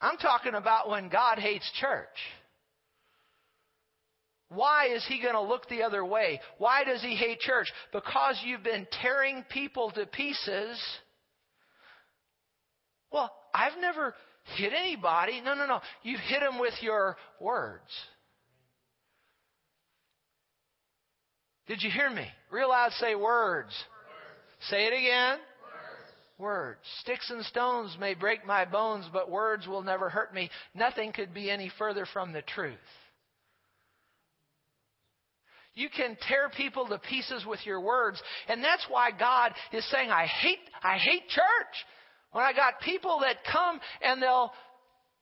I'm 0.00 0.16
talking 0.18 0.54
about 0.54 0.88
when 0.88 1.08
God 1.08 1.38
hates 1.38 1.68
church. 1.80 2.06
Why 4.50 4.94
is 4.94 5.04
he 5.06 5.20
going 5.20 5.34
to 5.34 5.42
look 5.42 5.68
the 5.68 5.82
other 5.82 6.04
way? 6.04 6.40
Why 6.56 6.84
does 6.84 7.02
he 7.02 7.14
hate 7.14 7.40
church? 7.40 7.66
Because 7.92 8.40
you've 8.44 8.62
been 8.62 8.86
tearing 9.02 9.44
people 9.50 9.90
to 9.90 10.06
pieces. 10.06 10.80
Well, 13.12 13.30
I've 13.52 13.78
never 13.80 14.14
hit 14.56 14.72
anybody. 14.72 15.42
No, 15.42 15.54
no, 15.54 15.66
no. 15.66 15.80
You've 16.02 16.20
hit 16.20 16.40
them 16.40 16.58
with 16.58 16.74
your 16.80 17.16
words. 17.40 17.90
Did 21.66 21.82
you 21.82 21.90
hear 21.90 22.08
me? 22.08 22.26
Real 22.50 22.70
loud 22.70 22.92
say 22.92 23.14
words. 23.14 23.72
Say 24.62 24.86
it 24.86 24.92
again. 24.92 25.38
Words. 25.38 26.38
words. 26.38 26.80
Sticks 27.00 27.30
and 27.30 27.44
stones 27.44 27.96
may 28.00 28.14
break 28.14 28.46
my 28.46 28.64
bones, 28.64 29.06
but 29.12 29.30
words 29.30 29.66
will 29.66 29.82
never 29.82 30.08
hurt 30.08 30.34
me. 30.34 30.50
Nothing 30.74 31.12
could 31.12 31.32
be 31.32 31.50
any 31.50 31.70
further 31.78 32.06
from 32.12 32.32
the 32.32 32.42
truth. 32.42 32.76
You 35.74 35.88
can 35.88 36.16
tear 36.28 36.50
people 36.56 36.88
to 36.88 36.98
pieces 36.98 37.46
with 37.46 37.60
your 37.64 37.80
words, 37.80 38.20
and 38.48 38.64
that's 38.64 38.84
why 38.88 39.12
God 39.12 39.52
is 39.72 39.88
saying, 39.92 40.10
I 40.10 40.26
hate, 40.26 40.58
I 40.82 40.98
hate 40.98 41.28
church. 41.28 41.86
When 42.32 42.44
I 42.44 42.52
got 42.52 42.80
people 42.80 43.20
that 43.20 43.36
come 43.50 43.80
and 44.02 44.20
they'll 44.20 44.52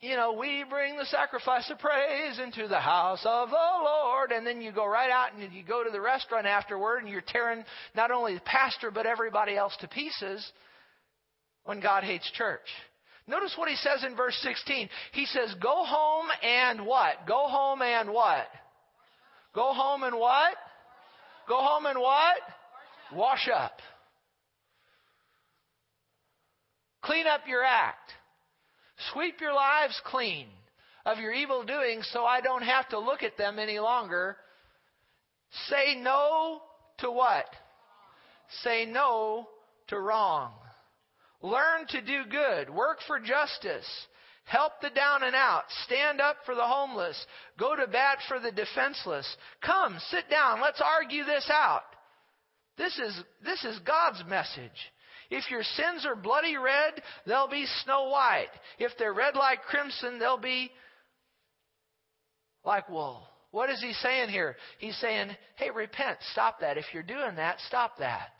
you 0.00 0.14
know, 0.14 0.34
we 0.34 0.64
bring 0.68 0.96
the 0.96 1.06
sacrifice 1.06 1.70
of 1.70 1.78
praise 1.78 2.38
into 2.38 2.68
the 2.68 2.78
house 2.78 3.22
of 3.24 3.48
the 3.48 3.56
Lord. 3.56 4.30
And 4.30 4.46
then 4.46 4.60
you 4.60 4.70
go 4.72 4.86
right 4.86 5.10
out 5.10 5.32
and 5.32 5.52
you 5.52 5.62
go 5.62 5.82
to 5.82 5.90
the 5.90 6.00
restaurant 6.00 6.46
afterward 6.46 6.98
and 6.98 7.08
you're 7.08 7.24
tearing 7.26 7.64
not 7.94 8.10
only 8.10 8.34
the 8.34 8.40
pastor 8.40 8.90
but 8.90 9.06
everybody 9.06 9.56
else 9.56 9.74
to 9.80 9.88
pieces 9.88 10.46
when 11.64 11.80
God 11.80 12.04
hates 12.04 12.30
church. 12.32 12.60
Notice 13.26 13.54
what 13.56 13.68
he 13.68 13.76
says 13.76 14.04
in 14.04 14.14
verse 14.14 14.38
16. 14.42 14.88
He 15.12 15.26
says, 15.26 15.54
Go 15.60 15.84
home 15.84 16.26
and 16.42 16.86
what? 16.86 17.26
Go 17.26 17.48
home 17.48 17.82
and 17.82 18.10
what? 18.10 18.46
Go 19.54 19.72
home 19.72 20.02
and 20.04 20.16
what? 20.16 20.54
Go 21.48 21.56
home 21.56 21.86
and 21.86 21.98
what? 21.98 22.36
Wash 23.14 23.48
up. 23.52 23.78
Clean 27.02 27.26
up 27.26 27.40
your 27.48 27.64
act. 27.64 28.12
Sweep 29.12 29.40
your 29.40 29.54
lives 29.54 30.00
clean 30.04 30.46
of 31.04 31.18
your 31.18 31.32
evil 31.32 31.64
doings 31.64 32.08
so 32.12 32.24
I 32.24 32.40
don't 32.40 32.62
have 32.62 32.88
to 32.90 32.98
look 32.98 33.22
at 33.22 33.36
them 33.36 33.58
any 33.58 33.78
longer. 33.78 34.36
Say 35.68 35.94
no 36.00 36.60
to 36.98 37.10
what? 37.10 37.46
Say 38.62 38.86
no 38.86 39.48
to 39.88 39.98
wrong. 39.98 40.52
Learn 41.42 41.86
to 41.88 42.00
do 42.00 42.24
good. 42.30 42.70
Work 42.70 42.98
for 43.06 43.20
justice. 43.20 43.86
Help 44.44 44.72
the 44.80 44.90
down 44.90 45.24
and 45.24 45.34
out. 45.34 45.64
Stand 45.84 46.20
up 46.20 46.36
for 46.46 46.54
the 46.54 46.64
homeless. 46.64 47.16
Go 47.58 47.74
to 47.76 47.86
bat 47.86 48.18
for 48.28 48.38
the 48.38 48.52
defenseless. 48.52 49.26
Come, 49.64 49.98
sit 50.10 50.30
down. 50.30 50.60
Let's 50.60 50.80
argue 50.80 51.24
this 51.24 51.48
out. 51.52 51.82
This 52.78 52.96
is, 52.98 53.22
this 53.44 53.64
is 53.64 53.78
God's 53.80 54.22
message. 54.28 54.70
If 55.30 55.50
your 55.50 55.62
sins 55.62 56.06
are 56.06 56.16
bloody 56.16 56.56
red, 56.56 57.02
they'll 57.26 57.48
be 57.48 57.66
snow 57.84 58.08
white. 58.08 58.50
If 58.78 58.92
they're 58.98 59.14
red 59.14 59.34
like 59.34 59.62
crimson, 59.62 60.18
they'll 60.18 60.38
be 60.38 60.70
like 62.64 62.88
wool. 62.88 63.22
What 63.50 63.70
is 63.70 63.80
he 63.80 63.92
saying 63.94 64.28
here? 64.28 64.56
He's 64.78 64.96
saying, 64.98 65.30
hey, 65.56 65.70
repent. 65.70 66.18
Stop 66.32 66.60
that. 66.60 66.76
If 66.76 66.84
you're 66.92 67.02
doing 67.02 67.36
that, 67.36 67.58
stop 67.66 67.98
that. 67.98 68.30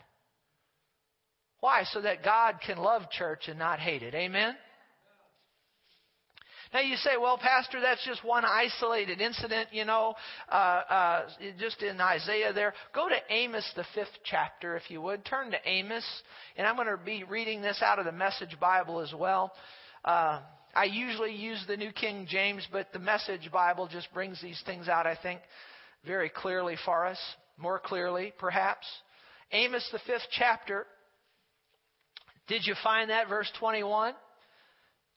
Why? 1.61 1.85
So 1.93 2.02
that 2.02 2.23
God 2.23 2.57
can 2.64 2.78
love 2.78 3.11
church 3.11 3.49
and 3.49 3.59
not 3.59 3.78
hate 3.78 4.02
it. 4.02 4.14
Amen? 4.14 4.55
Now 6.73 6.80
you 6.80 6.96
say, 6.96 7.11
well, 7.20 7.38
Pastor, 7.38 7.80
that's 7.80 8.04
just 8.04 8.25
one 8.25 8.44
isolated 8.44 9.20
incident, 9.20 9.68
you 9.73 9.85
know, 9.85 10.14
uh, 10.50 10.54
uh, 10.54 11.23
just 11.58 11.82
in 11.82 12.00
Isaiah 12.00 12.52
there. 12.52 12.75
Go 12.94 13.08
to 13.08 13.16
Amos, 13.30 13.70
the 13.76 13.85
fifth 13.94 14.18
chapter, 14.25 14.76
if 14.76 14.90
you 14.90 15.00
would. 15.00 15.25
Turn 15.25 15.50
to 15.52 15.58
Amos. 15.64 16.04
And 16.56 16.66
I'm 16.66 16.76
going 16.76 16.88
to 16.88 16.96
be 16.96 17.25
reading 17.25 17.62
this 17.62 17.80
out 17.82 17.99
of 17.99 18.04
the 18.04 18.12
Message 18.12 18.58
Bible 18.61 19.00
as 19.00 19.12
well. 19.16 19.52
Uh, 20.04 20.40
I 20.75 20.85
usually 20.85 21.35
use 21.35 21.64
the 21.66 21.76
New 21.76 21.92
King 21.92 22.26
James, 22.28 22.66
but 22.70 22.92
the 22.92 22.99
Message 22.99 23.50
Bible 23.52 23.88
just 23.88 24.12
brings 24.12 24.42
these 24.42 24.61
things 24.66 24.88
out, 24.88 25.06
I 25.06 25.16
think, 25.23 25.40
very 26.04 26.28
clearly 26.28 26.76
for 26.85 27.06
us. 27.06 27.18
More 27.58 27.78
clearly, 27.78 28.35
perhaps. 28.38 28.87
Amos, 29.52 29.88
the 29.92 30.00
fifth 30.00 30.26
chapter. 30.32 30.87
Did 32.49 32.66
you 32.66 32.75
find 32.82 33.11
that, 33.11 33.28
verse 33.28 33.50
21? 33.58 34.14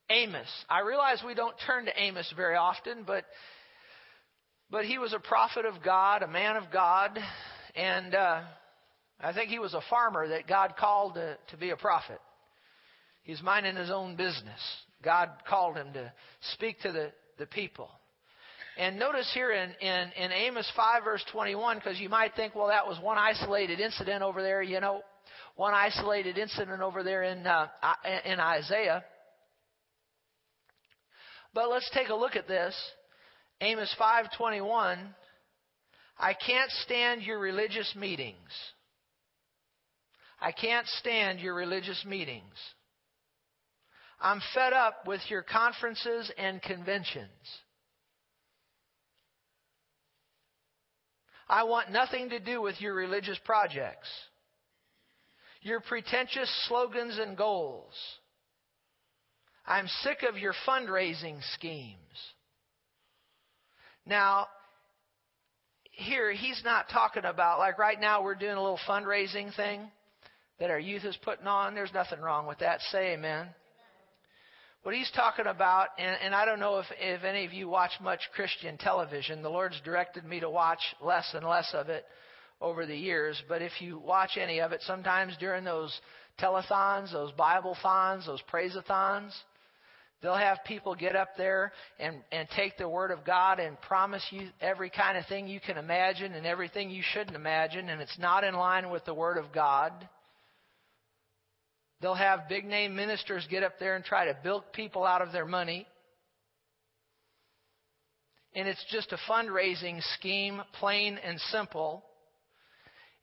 Amos. 0.10 0.48
I 0.70 0.82
realize 0.82 1.22
we 1.26 1.36
don't 1.36 1.56
turn 1.66 1.86
to 1.86 1.92
Amos 1.96 2.32
very 2.36 2.56
often, 2.56 3.04
but 3.06 3.26
but 4.72 4.86
he 4.86 4.98
was 5.00 5.14
a 5.14 5.20
prophet 5.20 5.66
of 5.66 5.84
God, 5.84 6.22
a 6.22 6.28
man 6.28 6.56
of 6.56 6.72
God, 6.72 7.18
and 7.76 8.14
uh, 8.14 8.42
I 9.20 9.34
think 9.34 9.50
he 9.50 9.60
was 9.60 9.74
a 9.74 9.82
farmer 9.90 10.28
that 10.28 10.48
God 10.48 10.76
called 10.78 11.16
to, 11.16 11.38
to 11.50 11.58
be 11.58 11.72
a 11.72 11.76
prophet. 11.76 12.20
He's 13.24 13.42
minding 13.42 13.76
his 13.76 13.90
own 13.90 14.16
business. 14.16 14.60
God 15.04 15.30
called 15.48 15.76
him 15.76 15.94
to 15.94 16.12
speak 16.54 16.80
to 16.82 16.92
the, 16.92 17.12
the 17.38 17.46
people. 17.48 17.90
And 18.78 18.98
notice 18.98 19.30
here 19.34 19.52
in, 19.52 19.72
in, 19.82 20.12
in 20.12 20.32
Amos 20.32 20.72
5, 20.76 21.04
verse 21.04 21.26
21, 21.32 21.78
because 21.78 22.00
you 22.00 22.08
might 22.08 22.36
think, 22.36 22.56
well, 22.56 22.68
that 22.68 22.88
was 22.88 22.98
one 23.02 23.18
isolated 23.18 23.80
incident 23.80 24.22
over 24.22 24.42
there, 24.42 24.62
you 24.62 24.80
know, 24.80 25.02
one 25.56 25.74
isolated 25.74 26.38
incident 26.38 26.82
over 26.82 27.04
there 27.04 27.24
in, 27.24 27.46
uh, 27.46 27.68
in 28.24 28.40
Isaiah. 28.40 29.04
But 31.54 31.70
let's 31.70 31.90
take 31.94 32.10
a 32.10 32.16
look 32.16 32.36
at 32.36 32.48
this. 32.48 32.76
Amos 33.62 33.94
5:21 34.00 35.16
I 36.18 36.34
can't 36.34 36.72
stand 36.84 37.24
your 37.24 37.40
religious 37.40 37.96
meetings. 37.96 38.52
I 40.42 40.52
can't 40.52 40.88
stand 41.00 41.40
your 41.40 41.56
religious 41.56 42.04
meetings. 42.06 42.54
I'm 44.22 44.42
fed 44.54 44.74
up 44.74 45.08
with 45.08 45.22
your 45.30 45.44
conferences 45.44 46.30
and 46.38 46.62
conventions. 46.62 47.30
I 51.48 51.64
want 51.64 51.90
nothing 51.90 52.30
to 52.30 52.40
do 52.40 52.62
with 52.62 52.80
your 52.80 52.94
religious 52.94 53.40
projects, 53.44 54.08
your 55.62 55.80
pretentious 55.80 56.50
slogans 56.68 57.18
and 57.18 57.36
goals. 57.36 57.94
I'm 59.70 59.88
sick 60.02 60.24
of 60.28 60.36
your 60.36 60.54
fundraising 60.68 61.38
schemes. 61.54 61.96
Now, 64.04 64.48
here, 65.92 66.32
he's 66.32 66.60
not 66.66 66.90
talking 66.92 67.24
about, 67.24 67.60
like 67.60 67.78
right 67.78 68.00
now, 68.00 68.24
we're 68.24 68.34
doing 68.34 68.58
a 68.58 68.62
little 68.62 68.80
fundraising 68.88 69.56
thing 69.56 69.82
that 70.60 70.72
our 70.72 70.80
youth 70.80 71.06
is 71.06 71.16
putting 71.24 71.46
on. 71.46 71.76
There's 71.76 71.94
nothing 71.94 72.20
wrong 72.20 72.48
with 72.48 72.60
that. 72.60 72.82
Say 72.92 73.14
amen. 73.14 73.48
What 74.82 74.96
he's 74.96 75.12
talking 75.16 75.46
about, 75.46 75.90
and, 76.00 76.18
and 76.24 76.34
I 76.34 76.46
don't 76.46 76.60
know 76.60 76.80
if, 76.80 76.88
if 77.00 77.24
any 77.24 77.46
of 77.46 77.54
you 77.54 77.68
watch 77.68 77.92
much 78.02 78.22
Christian 78.34 78.76
television. 78.78 79.44
The 79.44 79.50
Lord's 79.50 79.80
directed 79.86 80.26
me 80.26 80.40
to 80.40 80.50
watch 80.50 80.80
less 81.00 81.30
and 81.36 81.46
less 81.46 81.70
of 81.76 81.90
it 81.90 82.06
over 82.60 82.88
the 82.88 82.96
years. 82.96 83.40
But 83.48 83.62
if 83.62 83.74
you 83.82 84.00
watch 84.00 84.32
any 84.36 84.62
of 84.62 84.72
it, 84.72 84.82
sometimes 84.82 85.38
during 85.40 85.64
those 85.64 85.96
telethons, 86.42 87.12
those 87.12 87.34
Bible 87.34 87.78
thons, 87.84 88.26
those 88.26 88.42
praise-a-thons. 88.48 89.38
They'll 90.22 90.36
have 90.36 90.58
people 90.66 90.96
get 90.96 91.16
up 91.16 91.30
there 91.38 91.72
and, 91.98 92.18
and 92.32 92.48
take 92.54 92.78
the 92.78 92.90
Word 92.90 93.12
of 93.12 93.24
God 93.24 93.60
and 93.60 93.80
promise 93.82 94.24
you 94.32 94.50
every 94.60 94.90
kind 94.90 95.18
of 95.18 95.26
thing 95.28 95.48
you 95.48 95.62
can 95.62 95.78
imagine 95.78 96.34
and 96.34 96.46
everything 96.46 96.90
you 96.90 97.02
shouldn't 97.14 97.38
imagine, 97.38 97.88
and 97.88 98.02
it's 98.02 98.20
not 98.20 98.44
in 98.44 98.54
line 98.54 98.90
with 98.90 99.06
the 99.06 99.14
Word 99.14 99.38
of 99.38 99.54
God. 99.54 99.94
They'll 102.02 102.16
have 102.16 102.50
big 102.50 102.66
name 102.66 102.96
ministers 102.96 103.48
get 103.50 103.64
up 103.64 103.80
there 103.80 103.96
and 103.96 104.04
try 104.04 104.26
to 104.26 104.38
bilk 104.44 104.74
people 104.74 105.06
out 105.06 105.22
of 105.22 105.32
their 105.32 105.46
money. 105.46 105.88
And 108.56 108.68
it's 108.68 108.84
just 108.92 109.14
a 109.14 109.18
fundraising 109.32 110.02
scheme, 110.16 110.62
plain 110.80 111.18
and 111.24 111.40
simple. 111.52 112.04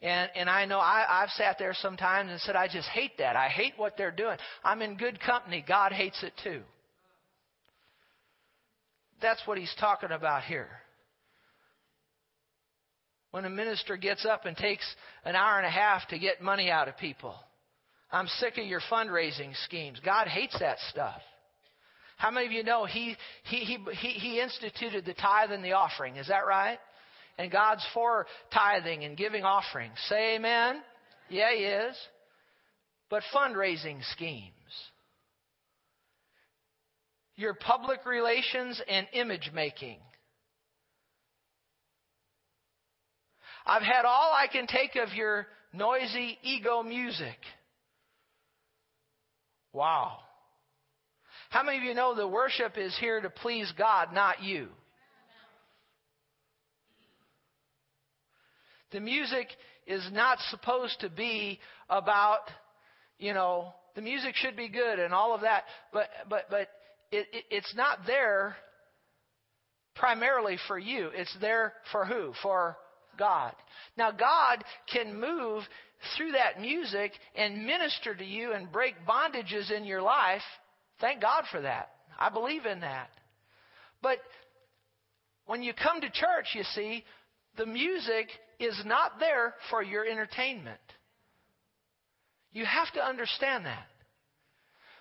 And, 0.00 0.30
and 0.36 0.48
I 0.48 0.66
know 0.66 0.78
I, 0.78 1.04
I've 1.08 1.30
sat 1.30 1.56
there 1.58 1.74
sometimes 1.74 2.30
and 2.30 2.40
said, 2.40 2.54
I 2.54 2.68
just 2.68 2.88
hate 2.88 3.18
that. 3.18 3.34
I 3.34 3.48
hate 3.48 3.72
what 3.76 3.96
they're 3.96 4.10
doing. 4.10 4.36
I'm 4.62 4.82
in 4.82 4.96
good 4.96 5.20
company. 5.20 5.64
God 5.66 5.92
hates 5.92 6.22
it 6.22 6.32
too. 6.42 6.62
That's 9.22 9.40
what 9.46 9.58
he's 9.58 9.74
talking 9.78 10.10
about 10.10 10.44
here. 10.44 10.68
When 13.30 13.44
a 13.44 13.50
minister 13.50 13.96
gets 13.96 14.24
up 14.24 14.46
and 14.46 14.56
takes 14.56 14.84
an 15.24 15.36
hour 15.36 15.58
and 15.58 15.66
a 15.66 15.70
half 15.70 16.08
to 16.08 16.18
get 16.18 16.40
money 16.40 16.70
out 16.70 16.88
of 16.88 16.96
people, 16.96 17.34
I'm 18.10 18.28
sick 18.38 18.56
of 18.58 18.64
your 18.64 18.80
fundraising 18.90 19.54
schemes. 19.64 20.00
God 20.04 20.28
hates 20.28 20.56
that 20.60 20.78
stuff. 20.90 21.20
How 22.16 22.30
many 22.30 22.46
of 22.46 22.52
you 22.52 22.64
know 22.64 22.86
he, 22.86 23.14
he, 23.44 23.78
he, 23.92 24.08
he, 24.08 24.40
instituted 24.40 25.04
the 25.04 25.12
tithe 25.12 25.50
and 25.50 25.62
the 25.62 25.72
offering? 25.72 26.16
Is 26.16 26.28
that 26.28 26.46
right? 26.46 26.78
And 27.36 27.52
God's 27.52 27.84
for 27.92 28.26
tithing 28.54 29.04
and 29.04 29.16
giving 29.16 29.44
offerings. 29.44 29.98
Say 30.08 30.36
amen. 30.36 30.80
Yeah, 31.28 31.54
He 31.54 31.64
is. 31.64 31.96
But 33.10 33.22
fundraising 33.34 34.02
schemes. 34.12 34.55
Your 37.36 37.54
public 37.54 38.06
relations 38.06 38.80
and 38.88 39.06
image 39.12 39.50
making. 39.54 39.98
I've 43.66 43.82
had 43.82 44.04
all 44.04 44.32
I 44.32 44.46
can 44.46 44.66
take 44.66 44.96
of 44.96 45.12
your 45.14 45.46
noisy 45.72 46.38
ego 46.42 46.82
music. 46.82 47.38
Wow. 49.72 50.18
How 51.50 51.62
many 51.62 51.78
of 51.78 51.84
you 51.84 51.94
know 51.94 52.14
the 52.14 52.26
worship 52.26 52.78
is 52.78 52.96
here 52.98 53.20
to 53.20 53.28
please 53.28 53.72
God, 53.76 54.12
not 54.12 54.42
you? 54.42 54.68
The 58.92 59.00
music 59.00 59.48
is 59.86 60.08
not 60.12 60.38
supposed 60.50 61.00
to 61.00 61.10
be 61.10 61.58
about, 61.90 62.40
you 63.18 63.34
know, 63.34 63.74
the 63.94 64.00
music 64.00 64.36
should 64.36 64.56
be 64.56 64.68
good 64.68 64.98
and 64.98 65.12
all 65.12 65.34
of 65.34 65.42
that, 65.42 65.64
but 65.92 66.08
but 66.28 66.48
but 66.50 66.68
it, 67.10 67.26
it, 67.32 67.44
it's 67.50 67.74
not 67.76 68.00
there 68.06 68.56
primarily 69.94 70.58
for 70.66 70.78
you. 70.78 71.10
It's 71.14 71.34
there 71.40 71.72
for 71.92 72.04
who? 72.04 72.32
For 72.42 72.76
God. 73.18 73.52
Now 73.96 74.10
God 74.10 74.62
can 74.92 75.18
move 75.18 75.62
through 76.16 76.32
that 76.32 76.60
music 76.60 77.12
and 77.34 77.66
minister 77.66 78.14
to 78.14 78.24
you 78.24 78.52
and 78.52 78.70
break 78.70 78.94
bondages 79.08 79.70
in 79.70 79.84
your 79.84 80.02
life. 80.02 80.42
Thank 81.00 81.22
God 81.22 81.44
for 81.50 81.60
that. 81.62 81.90
I 82.18 82.28
believe 82.28 82.66
in 82.66 82.80
that. 82.80 83.08
But 84.02 84.18
when 85.46 85.62
you 85.62 85.72
come 85.72 86.00
to 86.00 86.10
church, 86.10 86.54
you 86.54 86.62
see, 86.74 87.04
the 87.56 87.66
music 87.66 88.28
is 88.58 88.78
not 88.84 89.18
there 89.18 89.54
for 89.70 89.82
your 89.82 90.04
entertainment. 90.04 90.80
You 92.52 92.64
have 92.64 92.92
to 92.94 93.04
understand 93.04 93.66
that. 93.66 93.86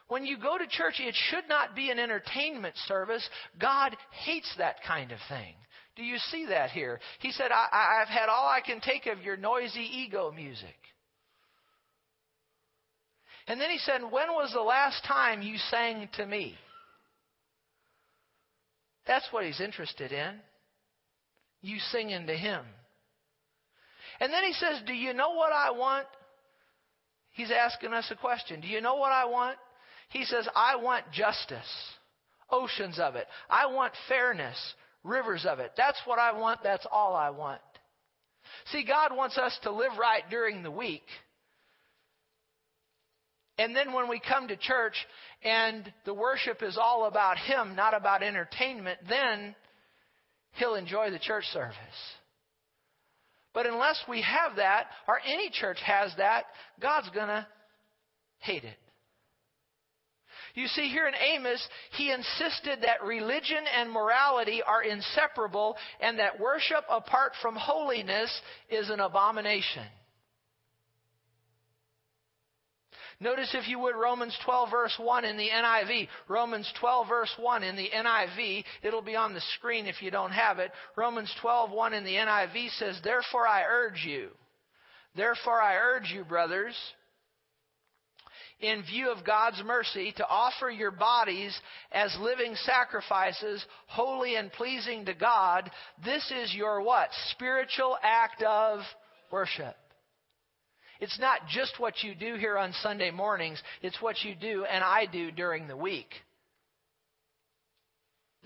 When 0.08 0.26
you 0.26 0.38
go 0.38 0.58
to 0.58 0.68
church, 0.68 1.00
it 1.00 1.16
should 1.30 1.50
not 1.50 1.76
be 1.76 1.90
an 1.90 1.98
entertainment 1.98 2.76
service. 2.88 3.28
God 3.60 3.96
hates 4.24 4.54
that 4.58 4.78
kind 4.88 5.12
of 5.12 5.18
thing. 5.30 5.56
Do 5.96 6.04
you 6.04 6.18
see 6.30 6.48
that 6.48 6.72
here? 6.72 7.00
He 7.20 7.32
said, 7.32 7.52
I, 7.52 8.00
have 8.00 8.10
had 8.10 8.30
all 8.30 8.48
I 8.48 8.62
can 8.62 8.82
take 8.82 9.08
of 9.08 9.24
your 9.24 9.38
noisy 9.38 9.80
ego 9.82 10.32
music. 10.32 10.76
And 13.48 13.62
then 13.62 13.70
he 13.70 13.78
said, 13.78 14.02
When 14.02 14.30
was 14.30 14.52
the 14.54 14.62
last 14.62 15.04
time 15.06 15.42
you 15.42 15.58
sang 15.70 16.10
to 16.18 16.26
me? 16.26 16.56
That's 19.08 19.28
what 19.32 19.46
he's 19.46 19.62
interested 19.62 20.12
in. 20.12 20.36
You 21.62 21.78
singing 21.92 22.28
to 22.28 22.34
him. 22.34 22.62
And 24.20 24.34
then 24.34 24.44
he 24.44 24.54
says, 24.54 24.82
Do 24.86 24.94
you 24.94 25.14
know 25.14 25.32
what 25.32 25.54
I 25.54 25.72
want? 25.72 26.08
He's 27.32 27.52
asking 27.52 27.94
us 27.94 28.10
a 28.12 28.16
question. 28.16 28.62
Do 28.62 28.68
you 28.68 28.82
know 28.82 28.96
what 28.96 29.12
I 29.12 29.26
want? 29.26 29.58
He 30.10 30.24
says, 30.24 30.48
I 30.56 30.78
want 30.78 31.06
justice, 31.12 31.60
oceans 32.52 33.00
of 33.00 33.16
it. 33.16 33.28
I 33.50 33.68
want 33.68 33.94
fairness, 34.08 34.58
rivers 35.04 35.46
of 35.48 35.60
it. 35.60 35.72
That's 35.76 36.00
what 36.06 36.20
I 36.20 36.38
want. 36.38 36.62
That's 36.64 36.86
all 36.92 37.16
I 37.16 37.30
want. 37.30 37.62
See, 38.72 38.86
God 38.86 39.16
wants 39.16 39.38
us 39.38 39.58
to 39.64 39.72
live 39.72 39.92
right 40.00 40.24
during 40.30 40.64
the 40.64 40.72
week. 40.72 41.04
And 43.58 43.76
then 43.76 43.94
when 43.94 44.10
we 44.10 44.20
come 44.20 44.48
to 44.50 44.58
church 44.58 44.96
and 45.44 45.92
the 46.06 46.14
worship 46.14 46.62
is 46.62 46.78
all 46.78 47.06
about 47.06 47.38
Him, 47.38 47.76
not 47.76 47.96
about 47.96 48.22
entertainment, 48.22 49.00
then 49.08 49.56
He'll 50.54 50.76
enjoy 50.76 51.10
the 51.10 51.20
church 51.20 51.46
service. 51.54 51.76
But 53.54 53.66
unless 53.66 54.02
we 54.10 54.22
have 54.22 54.58
that, 54.58 54.88
or 55.08 55.20
any 55.26 55.50
church 55.50 55.78
has 55.86 56.12
that, 56.18 56.44
God's 56.82 57.10
going 57.12 57.30
to 57.30 57.48
hate 58.40 58.66
it. 58.66 58.78
You 60.56 60.68
see, 60.68 60.88
here 60.88 61.08
in 61.08 61.14
Amos, 61.16 61.62
he 61.92 62.12
insisted 62.12 62.80
that 62.82 63.04
religion 63.04 63.64
and 63.78 63.92
morality 63.92 64.62
are 64.64 64.82
inseparable 64.82 65.76
and 66.00 66.18
that 66.20 66.40
worship 66.40 66.86
apart 66.90 67.34
from 67.42 67.56
holiness 67.56 68.32
is 68.70 68.90
an 68.90 69.02
abomination. 69.02 69.84
Notice, 73.20 73.54
if 73.54 73.68
you 73.68 73.80
would, 73.80 73.96
Romans 73.96 74.38
12, 74.44 74.72
verse 74.72 74.96
1 74.98 75.26
in 75.26 75.38
the 75.38 75.50
NIV. 75.50 76.08
Romans 76.28 76.72
12, 76.80 77.08
verse 77.08 77.34
1 77.38 77.64
in 77.64 77.76
the 77.76 77.90
NIV. 77.90 78.64
It'll 78.84 79.02
be 79.02 79.16
on 79.16 79.34
the 79.34 79.42
screen 79.58 79.88
if 79.88 80.02
you 80.02 80.12
don't 80.12 80.32
have 80.32 80.60
it. 80.60 80.72
Romans 80.96 81.34
12, 81.42 81.72
1 81.72 81.94
in 81.94 82.04
the 82.04 82.16
NIV 82.16 82.78
says, 82.78 83.00
Therefore 83.04 83.48
I 83.48 83.64
urge 83.64 84.04
you, 84.06 84.30
therefore 85.16 85.62
I 85.62 85.76
urge 85.76 86.12
you, 86.14 86.26
brothers, 86.26 86.76
in 88.60 88.84
view 88.84 89.12
of 89.12 89.26
God's 89.26 89.62
mercy, 89.66 90.14
to 90.18 90.28
offer 90.28 90.70
your 90.70 90.92
bodies 90.92 91.58
as 91.92 92.16
living 92.20 92.56
sacrifices, 92.64 93.64
holy 93.88 94.36
and 94.36 94.52
pleasing 94.52 95.06
to 95.06 95.14
God. 95.14 95.70
This 96.04 96.32
is 96.32 96.54
your 96.54 96.82
what? 96.82 97.10
Spiritual 97.32 97.98
act 98.02 98.42
of 98.44 98.80
worship. 99.32 99.76
It's 101.00 101.20
not 101.20 101.42
just 101.50 101.80
what 101.80 102.04
you 102.04 102.16
do 102.16 102.36
here 102.36 102.58
on 102.58 102.74
Sunday 102.82 103.12
mornings, 103.12 103.62
it's 103.82 104.02
what 104.02 104.24
you 104.24 104.34
do 104.36 104.64
and 104.66 104.84
I 104.84 105.06
do 105.06 105.32
during 105.32 105.68
the 105.68 105.78
week. 105.78 106.10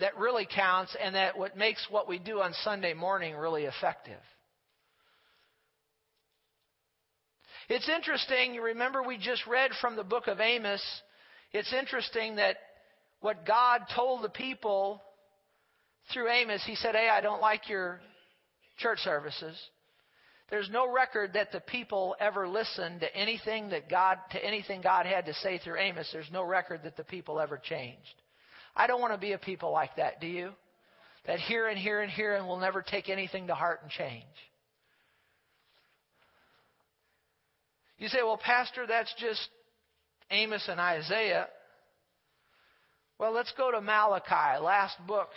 That 0.00 0.18
really 0.18 0.48
counts 0.52 0.96
and 1.00 1.14
that 1.14 1.38
what 1.38 1.56
makes 1.56 1.86
what 1.90 2.08
we 2.08 2.18
do 2.18 2.40
on 2.40 2.52
Sunday 2.64 2.94
morning 2.94 3.36
really 3.36 3.64
effective. 3.64 4.18
It's 7.70 7.88
interesting, 7.88 8.52
you 8.52 8.64
remember 8.64 9.00
we 9.00 9.16
just 9.16 9.46
read 9.46 9.70
from 9.80 9.94
the 9.94 10.02
book 10.02 10.26
of 10.26 10.40
Amos. 10.40 10.82
It's 11.52 11.72
interesting 11.72 12.34
that 12.34 12.56
what 13.20 13.46
God 13.46 13.82
told 13.94 14.24
the 14.24 14.28
people 14.28 15.00
through 16.12 16.28
Amos, 16.28 16.64
he 16.66 16.74
said, 16.74 16.96
Hey, 16.96 17.08
I 17.08 17.20
don't 17.20 17.40
like 17.40 17.68
your 17.68 18.00
church 18.78 18.98
services. 19.04 19.56
There's 20.50 20.68
no 20.68 20.92
record 20.92 21.34
that 21.34 21.52
the 21.52 21.60
people 21.60 22.16
ever 22.18 22.48
listened 22.48 23.02
to 23.02 23.16
anything 23.16 23.68
that 23.68 23.88
God 23.88 24.18
to 24.32 24.44
anything 24.44 24.80
God 24.80 25.06
had 25.06 25.26
to 25.26 25.34
say 25.34 25.58
through 25.58 25.78
Amos. 25.78 26.10
There's 26.12 26.28
no 26.32 26.42
record 26.42 26.80
that 26.82 26.96
the 26.96 27.04
people 27.04 27.38
ever 27.38 27.56
changed. 27.56 28.20
I 28.74 28.88
don't 28.88 29.00
want 29.00 29.12
to 29.12 29.20
be 29.20 29.30
a 29.30 29.38
people 29.38 29.70
like 29.70 29.94
that, 29.94 30.20
do 30.20 30.26
you? 30.26 30.50
That 31.28 31.38
hear 31.38 31.68
and 31.68 31.78
hear 31.78 32.00
and 32.00 32.10
hear 32.10 32.34
and 32.34 32.48
will 32.48 32.58
never 32.58 32.82
take 32.82 33.08
anything 33.08 33.46
to 33.46 33.54
heart 33.54 33.78
and 33.84 33.92
change. 33.92 34.24
You 38.00 38.08
say, 38.08 38.22
well, 38.22 38.40
Pastor, 38.42 38.86
that's 38.86 39.14
just 39.18 39.46
Amos 40.30 40.66
and 40.68 40.80
Isaiah. 40.80 41.46
Well, 43.18 43.32
let's 43.32 43.52
go 43.58 43.70
to 43.70 43.82
Malachi, 43.82 44.58
last 44.58 44.96
book 45.06 45.28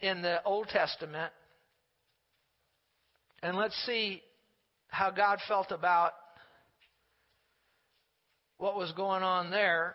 in 0.00 0.22
the 0.22 0.42
Old 0.44 0.68
Testament. 0.68 1.30
And 3.42 3.58
let's 3.58 3.76
see 3.84 4.22
how 4.88 5.10
God 5.10 5.40
felt 5.46 5.72
about 5.72 6.12
what 8.56 8.76
was 8.76 8.90
going 8.92 9.22
on 9.22 9.50
there. 9.50 9.94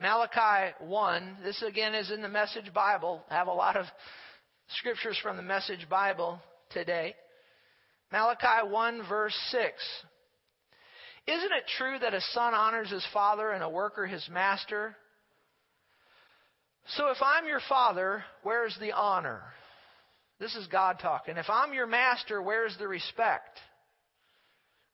Malachi 0.00 0.74
1, 0.80 1.36
this 1.44 1.62
again 1.62 1.94
is 1.94 2.10
in 2.10 2.22
the 2.22 2.28
Message 2.28 2.74
Bible. 2.74 3.22
I 3.30 3.34
have 3.34 3.46
a 3.46 3.52
lot 3.52 3.76
of 3.76 3.86
scriptures 4.78 5.16
from 5.22 5.36
the 5.36 5.44
Message 5.44 5.88
Bible 5.88 6.40
today. 6.70 7.14
Malachi 8.12 8.68
1, 8.68 9.02
verse 9.08 9.36
6. 9.50 9.62
Isn't 11.26 11.52
it 11.52 11.64
true 11.76 11.98
that 11.98 12.14
a 12.14 12.20
son 12.32 12.54
honors 12.54 12.90
his 12.90 13.04
father 13.12 13.50
and 13.50 13.62
a 13.62 13.68
worker 13.68 14.06
his 14.06 14.26
master? 14.30 14.96
So 16.90 17.08
if 17.08 17.18
I'm 17.20 17.46
your 17.46 17.60
father, 17.68 18.24
where's 18.44 18.76
the 18.80 18.92
honor? 18.92 19.42
This 20.38 20.54
is 20.54 20.68
God 20.68 20.98
talking. 21.00 21.36
If 21.36 21.50
I'm 21.50 21.72
your 21.72 21.86
master, 21.86 22.40
where's 22.40 22.76
the 22.78 22.86
respect? 22.86 23.58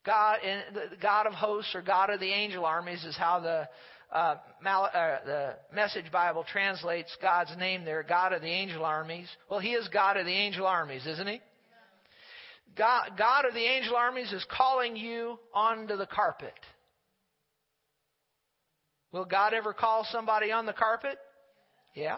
God, 0.06 0.38
the 0.72 0.96
God 1.00 1.26
of 1.26 1.34
hosts 1.34 1.74
or 1.74 1.82
God 1.82 2.10
of 2.10 2.18
the 2.18 2.32
angel 2.32 2.64
armies 2.64 3.04
is 3.04 3.16
how 3.16 3.40
the 3.40 3.68
uh, 4.10 4.36
Mal- 4.62 4.90
uh, 4.92 5.16
the 5.24 5.54
Message 5.74 6.10
Bible 6.10 6.44
translates 6.50 7.14
God's 7.20 7.56
name 7.58 7.84
there, 7.84 8.02
God 8.02 8.32
of 8.32 8.42
the 8.42 8.48
angel 8.48 8.84
armies. 8.84 9.28
Well, 9.50 9.60
He 9.60 9.72
is 9.72 9.86
God 9.88 10.16
of 10.16 10.26
the 10.26 10.32
angel 10.32 10.66
armies, 10.66 11.06
isn't 11.06 11.28
He? 11.28 11.40
God, 12.76 13.12
God 13.18 13.44
of 13.44 13.54
the 13.54 13.60
angel 13.60 13.96
armies 13.96 14.32
is 14.32 14.44
calling 14.50 14.96
you 14.96 15.38
onto 15.52 15.96
the 15.96 16.06
carpet. 16.06 16.54
Will 19.12 19.26
God 19.26 19.52
ever 19.52 19.74
call 19.74 20.06
somebody 20.10 20.50
on 20.52 20.64
the 20.64 20.72
carpet? 20.72 21.18
Yeah. 21.94 22.16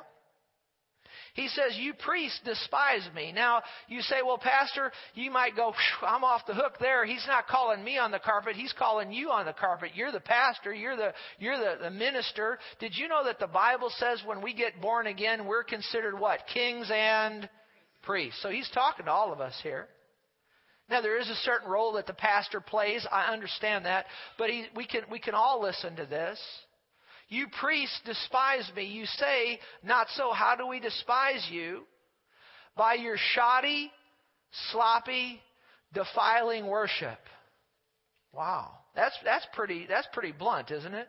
He 1.35 1.49
says, 1.49 1.77
You 1.77 1.95
priests 1.95 2.40
despise 2.45 3.09
me. 3.14 3.33
Now, 3.33 3.62
you 3.88 4.01
say, 4.03 4.17
Well, 4.25 4.38
Pastor, 4.38 4.93
you 5.14 5.33
might 5.33 5.57
go, 5.57 5.75
I'm 6.03 6.23
off 6.23 6.43
the 6.47 6.55
hook 6.55 6.75
there. 6.81 7.05
He's 7.05 7.25
not 7.27 7.49
calling 7.49 7.83
me 7.83 7.99
on 7.99 8.12
the 8.12 8.21
carpet. 8.21 8.55
He's 8.55 8.73
calling 8.79 9.12
you 9.12 9.31
on 9.31 9.45
the 9.45 9.53
carpet. 9.53 9.90
You're 9.95 10.12
the 10.12 10.21
pastor. 10.21 10.73
You're 10.73 10.97
the, 10.97 11.12
you're 11.40 11.59
the, 11.59 11.83
the 11.83 11.90
minister. 11.90 12.59
Did 12.79 12.93
you 12.97 13.09
know 13.09 13.25
that 13.25 13.40
the 13.40 13.49
Bible 13.49 13.90
says 13.99 14.23
when 14.25 14.43
we 14.43 14.55
get 14.55 14.81
born 14.81 15.09
again, 15.09 15.47
we're 15.47 15.64
considered 15.64 16.19
what? 16.19 16.38
Kings 16.53 16.88
and 16.95 17.49
priests. 18.03 18.40
So 18.43 18.51
he's 18.51 18.71
talking 18.73 19.07
to 19.07 19.11
all 19.11 19.33
of 19.33 19.40
us 19.40 19.55
here. 19.64 19.88
Now 20.90 21.01
there 21.01 21.18
is 21.18 21.29
a 21.29 21.35
certain 21.37 21.70
role 21.70 21.94
that 21.94 22.07
the 22.07 22.12
pastor 22.12 22.61
plays. 22.61 23.07
I 23.11 23.33
understand 23.33 23.87
that, 23.87 24.07
but 24.38 24.51
he, 24.51 24.66
we 24.77 24.87
can 24.87 25.03
we 25.11 25.18
can 25.18 25.35
all 25.35 25.62
listen 25.62 25.97
to 25.97 26.07
this. 26.07 26.38
You 27.29 27.47
priests 27.61 28.01
despise 28.05 28.70
me. 28.77 28.85
You 28.85 29.07
say, 29.07 29.59
not 29.83 30.09
so. 30.14 30.33
How 30.33 30.55
do 30.57 30.66
we 30.66 30.79
despise 30.81 31.49
you? 31.51 31.85
By 32.77 32.94
your 32.94 33.16
shoddy, 33.35 33.90
sloppy, 34.70 35.40
defiling 35.94 36.66
worship. 36.66 37.18
Wow. 38.33 38.73
That's, 38.94 39.16
that's 39.25 39.47
pretty, 39.53 39.87
that's 39.88 40.09
pretty 40.12 40.33
blunt, 40.33 40.70
isn't 40.70 40.94
it? 40.94 41.09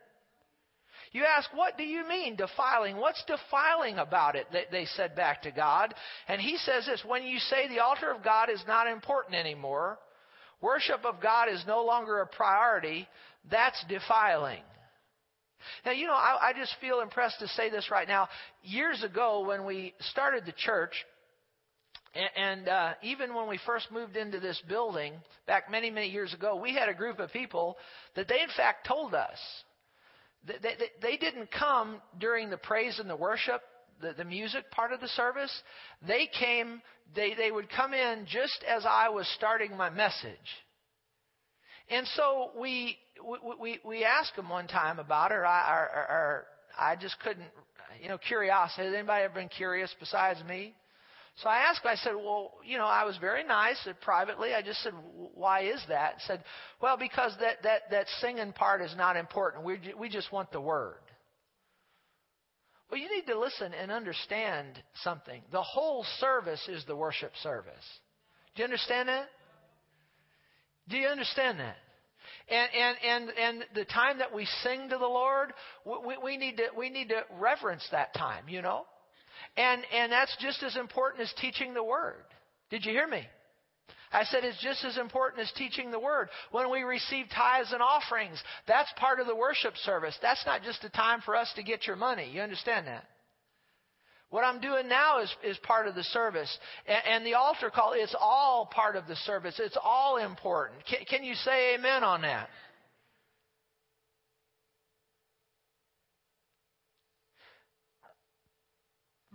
You 1.16 1.24
ask, 1.24 1.50
what 1.54 1.78
do 1.78 1.86
you 1.86 2.06
mean 2.06 2.36
defiling? 2.36 2.98
What's 2.98 3.24
defiling 3.24 4.00
about 4.00 4.36
it? 4.36 4.48
They, 4.70 4.84
said 4.84 5.16
back 5.16 5.44
to 5.44 5.52
God. 5.52 5.94
And 6.28 6.42
he 6.42 6.58
says 6.58 6.88
this, 6.88 7.06
when 7.08 7.24
you 7.24 7.40
say 7.40 7.70
the 7.70 7.80
altar 7.80 8.12
of 8.12 8.22
God 8.22 8.50
is 8.50 8.62
not 8.68 8.86
important 8.86 9.36
anymore, 9.36 9.98
worship 10.60 11.06
of 11.06 11.22
God 11.22 11.48
is 11.50 11.64
no 11.66 11.86
longer 11.86 12.20
a 12.20 12.28
priority, 12.28 13.08
that's 13.50 13.82
defiling. 13.88 14.60
Now, 15.86 15.94
you 15.94 16.06
know, 16.06 16.16
I, 16.16 16.50
I 16.50 16.54
just 16.54 16.76
feel 16.82 17.00
impressed 17.00 17.40
to 17.40 17.48
say 17.48 17.70
this 17.70 17.90
right 17.90 18.10
now. 18.10 18.28
Years 18.62 19.02
ago, 19.02 19.46
when 19.48 19.64
we 19.64 19.94
started 20.12 20.46
the 20.46 20.52
church, 20.58 20.96
and, 22.36 22.68
uh, 22.68 22.94
even 23.04 23.34
when 23.34 23.48
we 23.48 23.58
first 23.66 23.90
moved 23.90 24.18
into 24.18 24.42
this 24.42 24.62
building 24.68 25.14
back 25.48 25.72
many, 25.72 25.90
many 25.90 26.10
years 26.10 26.34
ago, 26.34 26.58
we 26.58 26.74
had 26.74 26.90
a 26.90 26.94
group 26.94 27.20
of 27.20 27.32
people 27.32 27.78
that 28.18 28.28
they, 28.28 28.42
in 28.42 28.50
fact, 28.58 28.86
told 28.86 29.14
us 29.14 29.40
they, 30.48 30.54
they, 30.62 30.90
they 31.02 31.18
didn't 31.18 31.52
come 31.52 32.02
during 32.20 32.50
the 32.50 32.58
praise 32.58 33.00
and 33.00 33.10
the 33.10 33.16
worship, 33.16 33.62
the, 34.02 34.14
the 34.14 34.26
music 34.26 34.70
part 34.72 34.92
of 34.92 35.00
the 35.02 35.08
service. 35.10 35.52
They 36.08 36.30
came, 36.40 36.82
they, 37.16 37.34
they 37.34 37.52
would 37.52 37.70
come 37.70 37.94
in 37.94 38.26
just 38.28 38.64
as 38.68 38.86
I 38.88 39.10
was 39.10 39.28
starting 39.36 39.76
my 39.76 39.90
message. 39.90 40.38
And 41.90 42.08
so 42.16 42.52
we 42.60 42.98
we, 43.62 43.80
we, 43.86 44.04
asked 44.04 44.36
them 44.36 44.50
one 44.50 44.68
time 44.68 45.00
about 45.00 45.32
it, 45.32 45.36
or 45.36 45.46
I, 45.46 45.72
or, 45.72 45.86
or 45.86 46.46
I 46.78 46.96
just 46.96 47.20
couldn't, 47.22 47.48
you 48.02 48.10
know, 48.10 48.18
curiosity. 48.18 48.84
Has 48.84 48.94
anybody 48.94 49.24
ever 49.24 49.34
been 49.36 49.50
curious 49.50 49.94
besides 50.00 50.40
me? 50.48 50.74
So 51.38 51.50
I 51.50 51.58
asked 51.70 51.86
I 51.86 51.96
said, 51.96 52.16
well, 52.16 52.54
you 52.64 52.78
know, 52.78 52.86
I 52.86 53.04
was 53.04 53.18
very 53.18 53.44
nice 53.44 53.78
uh, 53.88 53.94
privately. 54.02 54.54
I 54.54 54.62
just 54.62 54.82
said, 54.84 54.94
why 55.34 55.64
is 55.64 55.82
that? 55.90 56.16
I 56.18 56.28
said, 56.28 56.44
well, 56.82 56.98
because 56.98 57.34
that, 57.42 57.62
that, 57.64 57.82
that 57.92 58.08
singing 58.22 58.54
part 58.54 58.82
is 58.82 58.96
not 58.96 59.18
important. 59.18 59.66
We, 59.66 59.80
we 60.00 60.08
just 60.08 60.32
want 60.32 60.52
the 60.54 60.62
word. 60.62 60.96
Well, 62.90 63.02
you 63.02 63.10
need 63.14 63.26
to 63.28 63.38
listen 63.38 63.74
and 63.74 63.92
understand 63.92 64.82
something. 65.04 65.42
The 65.52 65.62
whole 65.62 66.06
service 66.20 66.62
is 66.70 66.86
the 66.86 66.96
worship 66.96 67.34
service. 67.44 67.74
Do 68.56 68.62
you 68.62 68.66
understand 68.66 69.10
that? 69.10 69.28
Do 70.88 70.98
you 70.98 71.08
understand 71.08 71.60
that? 71.60 71.76
And, 72.48 72.70
and, 72.74 72.98
and, 73.04 73.38
and 73.38 73.66
the 73.74 73.86
time 73.86 74.20
that 74.20 74.34
we 74.34 74.48
sing 74.64 74.90
to 74.90 74.98
the 74.98 75.06
Lord, 75.06 75.52
we, 75.84 76.16
we, 76.24 76.38
need 76.38 76.58
to, 76.58 76.68
we 76.78 76.90
need 76.90 77.10
to 77.10 77.24
reverence 77.40 77.86
that 77.92 78.14
time, 78.14 78.48
you 78.48 78.62
know? 78.62 78.86
And, 79.58 79.84
and 79.94 80.12
that's 80.12 80.36
just 80.40 80.64
as 80.64 80.76
important 80.76 81.22
as 81.22 81.34
teaching 81.40 81.74
the 81.74 81.84
Word. 81.84 82.24
Did 82.70 82.86
you 82.86 82.92
hear 82.92 83.08
me? 83.08 83.26
I 84.12 84.24
said 84.24 84.44
it's 84.44 84.62
just 84.62 84.84
as 84.86 84.98
important 84.98 85.42
as 85.42 85.52
teaching 85.54 85.92
the 85.92 86.00
Word. 86.00 86.30
When 86.52 86.72
we 86.72 86.84
receive 86.84 87.26
tithes 87.36 87.72
and 87.74 87.82
offerings, 87.82 88.42
that's 88.68 88.92
part 88.98 89.20
of 89.20 89.28
the 89.28 89.36
worship 89.36 89.76
service. 89.78 90.18
That's 90.22 90.46
not 90.46 90.64
just 90.64 90.84
a 90.84 90.90
time 90.90 91.22
for 91.26 91.36
us 91.36 91.52
to 91.56 91.64
get 91.64 91.88
your 91.88 91.96
money. 91.96 92.30
You 92.32 92.42
understand 92.42 92.88
that? 92.88 93.06
What 94.30 94.44
I'm 94.44 94.60
doing 94.60 94.90
now 94.90 95.22
is, 95.22 95.34
is 95.44 95.58
part 95.60 95.88
of 95.88 95.96
the 95.96 96.04
service. 96.04 96.58
And, 96.88 97.02
and, 97.08 97.26
the 97.26 97.36
altar 97.36 97.70
call 97.70 97.94
it's 97.94 98.16
all 98.20 98.66
part 98.66 98.96
of 98.96 99.08
the 99.08 99.16
service. 99.18 99.56
It's 99.60 99.78
all 99.82 100.18
important. 100.18 100.80
Can, 100.90 101.06
can 101.10 101.24
you 101.24 101.36
say 101.36 101.76
amen 101.76 102.04
on 102.04 102.22
that? 102.24 102.50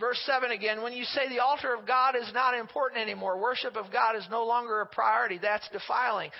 Verse 0.00 0.18
7 0.24 0.50
again, 0.50 0.82
when 0.82 0.94
you 0.94 1.04
say 1.04 1.28
the 1.28 1.40
altar 1.40 1.74
of 1.74 1.86
God 1.86 2.16
is 2.16 2.32
not 2.32 2.58
important 2.58 3.02
anymore, 3.02 3.38
worship 3.38 3.76
of 3.76 3.92
God 3.92 4.16
is 4.16 4.26
no 4.30 4.46
longer 4.46 4.80
a 4.80 4.86
priority, 4.86 5.38
that's 5.40 5.68
defiling. 5.68 6.30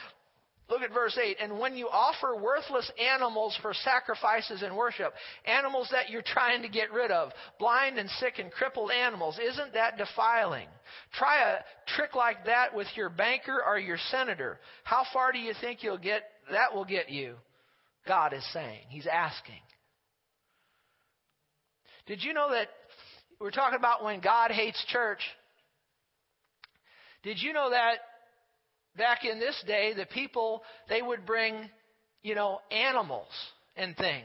Look 0.71 0.83
at 0.83 0.95
verse 0.95 1.19
8. 1.21 1.37
And 1.43 1.59
when 1.59 1.77
you 1.77 1.89
offer 1.89 2.37
worthless 2.41 2.91
animals 2.99 3.59
for 3.61 3.75
sacrifices 3.75 4.63
and 4.63 4.77
worship, 4.77 5.13
animals 5.45 5.89
that 5.91 6.09
you're 6.09 6.23
trying 6.23 6.63
to 6.63 6.69
get 6.69 6.93
rid 6.93 7.11
of, 7.11 7.33
blind 7.59 7.99
and 7.99 8.09
sick 8.09 8.39
and 8.39 8.51
crippled 8.51 8.93
animals, 8.93 9.39
isn't 9.43 9.75
that 9.75 9.99
defiling? 9.99 10.69
Try 11.13 11.41
a 11.51 11.59
trick 11.97 12.15
like 12.15 12.47
that 12.47 12.75
with 12.75 12.87
your 12.95 13.11
banker 13.11 13.61
or 13.67 13.79
your 13.79 13.99
senator. 14.11 14.59
How 14.85 15.03
far 15.13 15.33
do 15.33 15.39
you 15.39 15.53
think 15.61 15.83
you'll 15.83 15.99
get? 15.99 16.23
That 16.53 16.75
will 16.75 16.85
get 16.85 17.11
you. 17.11 17.35
God 18.07 18.33
is 18.33 18.47
saying. 18.53 18.83
He's 18.89 19.09
asking. 19.09 19.61
Did 22.07 22.23
you 22.23 22.33
know 22.33 22.51
that 22.53 22.69
we're 23.41 23.51
talking 23.51 23.79
about 23.79 24.05
when 24.05 24.21
God 24.21 24.51
hates 24.51 24.85
church? 24.89 25.21
Did 27.23 27.41
you 27.41 27.53
know 27.53 27.71
that 27.71 27.99
back 28.97 29.25
in 29.25 29.39
this 29.39 29.63
day, 29.67 29.93
the 29.95 30.07
people, 30.07 30.63
they 30.89 31.03
would 31.03 31.27
bring, 31.27 31.69
you 32.23 32.35
know, 32.35 32.61
animals 32.71 33.29
and 33.77 33.97
things. 33.97 34.25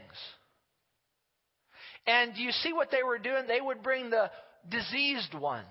And 2.06 2.34
do 2.34 2.42
you 2.42 2.52
see 2.52 2.72
what 2.72 2.90
they 2.90 3.02
were 3.02 3.18
doing? 3.18 3.46
They 3.46 3.60
would 3.60 3.82
bring 3.82 4.10
the 4.10 4.30
diseased 4.68 5.34
ones. 5.34 5.64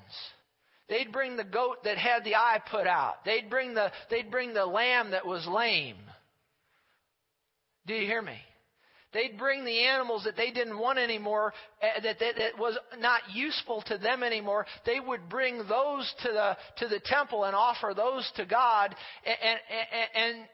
They'd 0.90 1.12
bring 1.12 1.38
the 1.38 1.44
goat 1.44 1.84
that 1.86 1.98
had 1.98 2.24
the 2.24 2.36
eye 2.36 2.62
put 2.70 2.88
out. 2.88 3.26
They'd 3.26 3.50
bring 3.50 3.74
the, 3.74 3.92
they'd 4.10 4.30
bring 4.30 4.54
the 4.54 4.66
lamb 4.66 5.12
that 5.12 5.26
was 5.26 5.48
lame. 5.48 5.98
Do 7.88 7.94
you 7.94 8.06
hear 8.06 8.22
me? 8.22 8.38
They'd 9.16 9.38
bring 9.38 9.64
the 9.64 9.80
animals 9.80 10.26
that 10.26 10.36
they 10.36 10.52
didn't 10.52 10.78
want 10.78 11.00
anymore, 11.00 11.54
uh, 11.82 12.02
that, 12.02 12.20
that, 12.20 12.36
that, 12.36 12.60
was 12.60 12.78
not 13.00 13.22
useful 13.34 13.82
to 13.84 13.98
them 13.98 14.24
anymore. 14.24 14.66
They 14.86 15.00
would 15.00 15.30
bring 15.30 15.60
those 15.70 16.14
to 16.24 16.28
the, 16.34 16.58
to 16.80 16.90
the 16.90 17.00
temple 17.00 17.46
and 17.46 17.56
offer 17.56 17.94
those 17.96 18.30
to 18.36 18.46
God. 18.46 18.94
And, 19.26 19.60
and, 19.72 20.24
and 20.36 20.48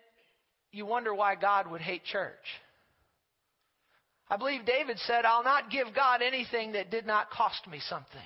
you 0.72 0.86
wonder 0.86 1.12
why 1.16 1.34
God 1.34 1.72
would 1.72 1.82
hate 1.82 2.04
church. 2.06 2.36
I 4.30 4.38
believe 4.38 4.64
David 4.64 5.00
said, 5.08 5.26
I'll 5.26 5.44
not 5.44 5.72
give 5.72 5.88
God 5.96 6.22
anything 6.22 6.74
that 6.74 6.92
did 6.92 7.08
not 7.08 7.32
cost 7.32 7.68
me 7.68 7.80
something. 7.90 8.22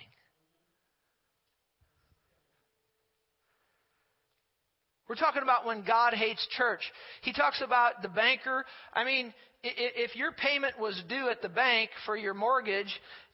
We're 5.08 5.16
talking 5.16 5.44
about 5.44 5.66
when 5.66 5.84
God 5.84 6.14
hates 6.14 6.46
church. 6.58 6.82
He 7.22 7.32
talks 7.32 7.62
about 7.62 8.02
the 8.02 8.10
banker. 8.10 8.66
I 8.94 9.04
mean, 9.04 9.34
if 9.64 10.16
your 10.16 10.32
payment 10.32 10.80
was 10.80 11.02
due 11.08 11.30
at 11.30 11.42
the 11.42 11.50
bank 11.50 11.92
for 12.06 12.18
your 12.18 12.34
mortgage, 12.34 12.94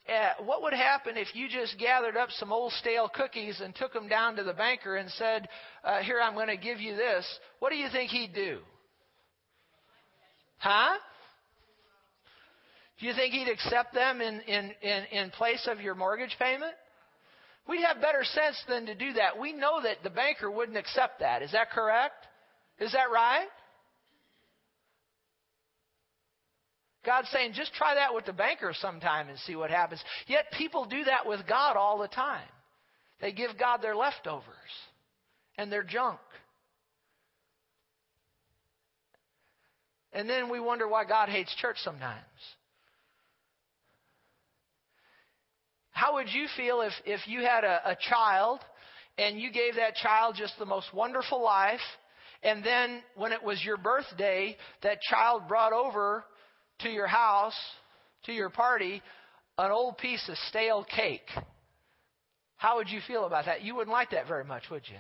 uh, 0.10 0.43
what 0.43 0.63
would 0.63 0.73
happen 0.73 1.15
if 1.15 1.34
you 1.34 1.47
just 1.47 1.77
gathered 1.79 2.17
up 2.17 2.29
some 2.31 2.51
old 2.51 2.73
stale 2.73 3.10
cookies 3.13 3.62
and 3.62 3.73
took 3.75 3.93
them 3.93 4.07
down 4.07 4.36
to 4.36 4.43
the 4.43 4.53
banker 4.53 4.97
and 4.97 5.10
said, 5.12 5.47
uh, 5.84 5.99
Here, 5.99 6.19
I'm 6.21 6.34
going 6.34 6.47
to 6.47 6.57
give 6.57 6.79
you 6.79 6.95
this? 6.95 7.25
What 7.60 7.69
do 7.69 7.75
you 7.75 7.88
think 7.89 8.10
he'd 8.10 8.34
do? 8.34 8.60
Huh? 10.57 10.97
Do 12.99 13.07
you 13.07 13.13
think 13.13 13.34
he'd 13.34 13.49
accept 13.49 13.93
them 13.93 14.21
in, 14.21 14.41
in, 14.41 14.71
in, 14.81 15.03
in 15.12 15.29
place 15.31 15.67
of 15.69 15.81
your 15.81 15.95
mortgage 15.95 16.36
payment? 16.38 16.73
We'd 17.71 17.84
have 17.84 18.01
better 18.01 18.25
sense 18.25 18.62
than 18.67 18.88
to 18.88 18.95
do 18.95 19.13
that. 19.13 19.39
We 19.39 19.53
know 19.53 19.81
that 19.81 20.03
the 20.03 20.10
banker 20.10 20.51
wouldn't 20.51 20.77
accept 20.77 21.21
that. 21.21 21.41
Is 21.41 21.53
that 21.53 21.71
correct? 21.71 22.27
Is 22.79 22.91
that 22.91 23.10
right? 23.10 23.47
God's 27.05 27.29
saying, 27.29 27.53
just 27.53 27.73
try 27.73 27.95
that 27.95 28.13
with 28.13 28.25
the 28.25 28.34
banker 28.34 28.73
sometime 28.77 29.29
and 29.29 29.39
see 29.39 29.55
what 29.55 29.71
happens. 29.71 30.03
Yet 30.27 30.51
people 30.57 30.84
do 30.84 31.05
that 31.05 31.25
with 31.25 31.47
God 31.47 31.77
all 31.77 31.97
the 31.97 32.10
time. 32.10 32.47
They 33.21 33.31
give 33.31 33.51
God 33.57 33.81
their 33.81 33.95
leftovers 33.95 34.43
and 35.57 35.71
their 35.71 35.84
junk. 35.84 36.19
And 40.12 40.29
then 40.29 40.49
we 40.49 40.60
wonder 40.60 40.89
why 40.89 41.05
God 41.05 41.29
hates 41.29 41.55
church 41.55 41.77
sometimes. 41.86 42.19
How 45.91 46.15
would 46.15 46.30
you 46.30 46.47
feel 46.56 46.82
if, 46.82 46.93
if 47.06 47.27
you 47.27 47.41
had 47.41 47.63
a, 47.63 47.91
a 47.91 47.97
child 48.10 48.60
and 49.17 49.39
you 49.39 49.51
gave 49.51 49.75
that 49.75 49.95
child 49.95 50.36
just 50.38 50.58
the 50.58 50.65
most 50.65 50.93
wonderful 50.93 51.43
life, 51.43 51.80
and 52.43 52.63
then 52.63 53.01
when 53.15 53.32
it 53.32 53.43
was 53.43 53.63
your 53.63 53.77
birthday, 53.77 54.58
that 54.84 55.01
child 55.01 55.47
brought 55.47 55.73
over 55.73 56.23
to 56.80 56.89
your 56.89 57.08
house, 57.08 57.58
to 58.25 58.32
your 58.32 58.49
party, 58.49 59.01
an 59.58 59.71
old 59.71 59.97
piece 59.97 60.27
of 60.27 60.38
stale 60.49 60.84
cake? 60.84 61.30
How 62.56 62.77
would 62.77 62.89
you 62.89 62.99
feel 63.08 63.25
about 63.25 63.45
that? 63.45 63.63
You 63.63 63.75
wouldn't 63.75 63.93
like 63.93 64.12
that 64.12 64.27
very 64.27 64.43
much, 64.43 64.63
would 64.71 64.84
you? 64.88 64.97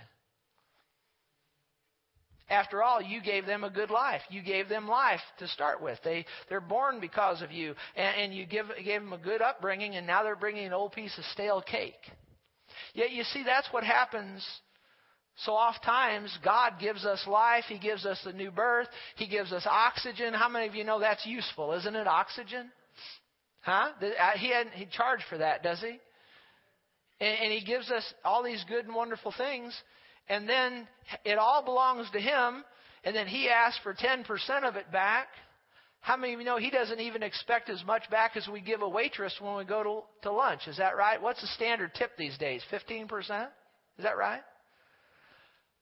After 2.51 2.83
all, 2.83 3.01
you 3.01 3.21
gave 3.21 3.45
them 3.45 3.63
a 3.63 3.69
good 3.69 3.89
life. 3.89 4.21
You 4.29 4.41
gave 4.41 4.67
them 4.67 4.87
life 4.87 5.21
to 5.39 5.47
start 5.47 5.81
with. 5.81 5.97
They, 6.03 6.25
they're 6.49 6.59
born 6.59 6.99
because 6.99 7.41
of 7.41 7.51
you. 7.51 7.73
And, 7.95 8.23
and 8.23 8.33
you 8.33 8.45
give, 8.45 8.65
gave 8.83 9.01
them 9.01 9.13
a 9.13 9.17
good 9.17 9.41
upbringing, 9.41 9.95
and 9.95 10.05
now 10.05 10.21
they're 10.21 10.35
bringing 10.35 10.65
an 10.65 10.73
old 10.73 10.91
piece 10.91 11.17
of 11.17 11.23
stale 11.25 11.61
cake. 11.61 11.93
Yet 12.93 13.11
you 13.11 13.23
see, 13.23 13.43
that's 13.43 13.69
what 13.71 13.85
happens 13.85 14.45
so 15.37 15.53
oft 15.53 15.83
times 15.83 16.37
God 16.43 16.73
gives 16.79 17.05
us 17.05 17.25
life, 17.25 17.63
He 17.67 17.79
gives 17.79 18.05
us 18.05 18.19
the 18.25 18.33
new 18.33 18.51
birth, 18.51 18.87
He 19.15 19.27
gives 19.27 19.53
us 19.53 19.65
oxygen. 19.65 20.33
How 20.33 20.49
many 20.49 20.67
of 20.67 20.75
you 20.75 20.83
know 20.83 20.99
that's 20.99 21.25
useful, 21.25 21.71
isn't 21.73 21.95
it? 21.95 22.05
Oxygen? 22.05 22.69
Huh? 23.61 23.91
Uh, 24.01 24.37
he 24.37 24.49
hadn't 24.51 24.73
he 24.73 24.87
charged 24.91 25.23
for 25.29 25.37
that, 25.37 25.63
does 25.63 25.79
he? 25.79 25.99
And, 27.25 27.37
and 27.43 27.53
He 27.53 27.63
gives 27.63 27.89
us 27.89 28.03
all 28.25 28.43
these 28.43 28.63
good 28.67 28.85
and 28.85 28.95
wonderful 28.95 29.33
things 29.37 29.73
and 30.31 30.47
then 30.47 30.87
it 31.25 31.37
all 31.37 31.61
belongs 31.61 32.09
to 32.11 32.19
him, 32.19 32.63
and 33.03 33.13
then 33.13 33.27
he 33.27 33.49
asks 33.49 33.79
for 33.83 33.93
10% 33.93 34.23
of 34.63 34.77
it 34.77 34.89
back. 34.89 35.27
How 35.99 36.15
many 36.15 36.33
of 36.33 36.39
you 36.39 36.45
know 36.45 36.57
he 36.57 36.69
doesn't 36.69 37.01
even 37.01 37.21
expect 37.21 37.69
as 37.69 37.83
much 37.85 38.09
back 38.09 38.37
as 38.37 38.47
we 38.47 38.61
give 38.61 38.81
a 38.81 38.87
waitress 38.87 39.35
when 39.41 39.57
we 39.57 39.65
go 39.65 39.83
to, 39.83 40.29
to 40.29 40.31
lunch? 40.31 40.61
Is 40.67 40.77
that 40.77 40.95
right? 40.95 41.21
What's 41.21 41.41
the 41.41 41.47
standard 41.47 41.93
tip 41.93 42.11
these 42.17 42.37
days? 42.37 42.63
15%? 42.71 43.09
Is 43.09 44.03
that 44.03 44.17
right? 44.17 44.39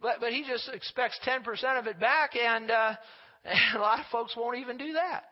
But, 0.02 0.16
but 0.20 0.34
he 0.34 0.44
just 0.44 0.68
expects 0.74 1.20
10% 1.28 1.78
of 1.78 1.86
it 1.86 2.00
back, 2.00 2.32
and, 2.36 2.72
uh, 2.72 2.94
and 3.46 3.78
a 3.78 3.80
lot 3.80 4.00
of 4.00 4.06
folks 4.12 4.36
won't 4.36 4.58
even 4.58 4.78
do 4.78 4.94
that. 4.94 5.26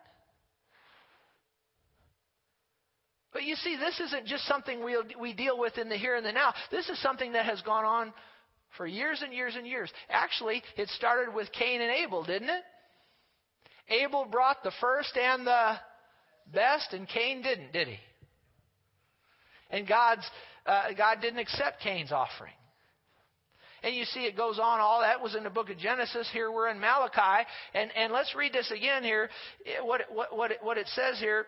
But 3.34 3.44
you 3.46 3.56
see, 3.56 3.78
this 3.78 4.00
isn't 4.00 4.28
just 4.28 4.46
something 4.46 4.84
we 4.84 4.98
we 5.20 5.34
deal 5.34 5.60
with 5.60 5.78
in 5.78 5.90
the 5.90 5.98
here 5.98 6.16
and 6.16 6.26
the 6.26 6.32
now. 6.32 6.54
This 6.72 6.90
is 6.90 7.00
something 7.02 7.34
that 7.34 7.46
has 7.46 7.62
gone 7.62 7.86
on 7.86 8.14
for 8.78 8.88
years 8.88 9.22
and 9.24 9.34
years 9.34 9.56
and 9.58 9.68
years. 9.68 9.92
Actually, 10.10 10.64
it 10.78 10.88
started 10.90 11.34
with 11.34 11.52
Cain 11.52 11.82
and 11.82 11.92
Abel, 11.92 12.24
didn't 12.24 12.50
it? 12.50 12.64
Abel 13.90 14.26
brought 14.26 14.64
the 14.64 14.72
first 14.80 15.18
and 15.18 15.46
the 15.46 15.74
best, 16.54 16.94
and 16.94 17.08
Cain 17.08 17.42
didn't, 17.42 17.74
did 17.74 17.88
he? 17.88 17.98
And 19.70 19.88
God's 19.88 20.26
uh, 20.66 20.94
God 20.98 21.20
didn't 21.22 21.40
accept 21.40 21.82
Cain's 21.82 22.12
offering. 22.12 22.54
And 23.84 23.96
you 23.96 24.06
see, 24.06 24.22
it 24.22 24.36
goes 24.36 24.60
on. 24.60 24.80
All 24.80 25.02
that 25.02 25.22
was 25.22 25.36
in 25.36 25.44
the 25.44 25.50
book 25.50 25.70
of 25.70 25.78
Genesis. 25.78 26.30
Here 26.34 26.52
we're 26.52 26.70
in 26.70 26.80
Malachi, 26.80 27.48
and 27.74 27.92
and 27.96 28.12
let's 28.12 28.34
read 28.36 28.54
this 28.54 28.72
again 28.72 29.04
here. 29.04 29.30
What 29.82 30.02
what 30.12 30.36
what 30.36 30.52
it, 30.52 30.58
what 30.62 30.78
it 30.78 30.88
says 30.88 31.20
here 31.20 31.46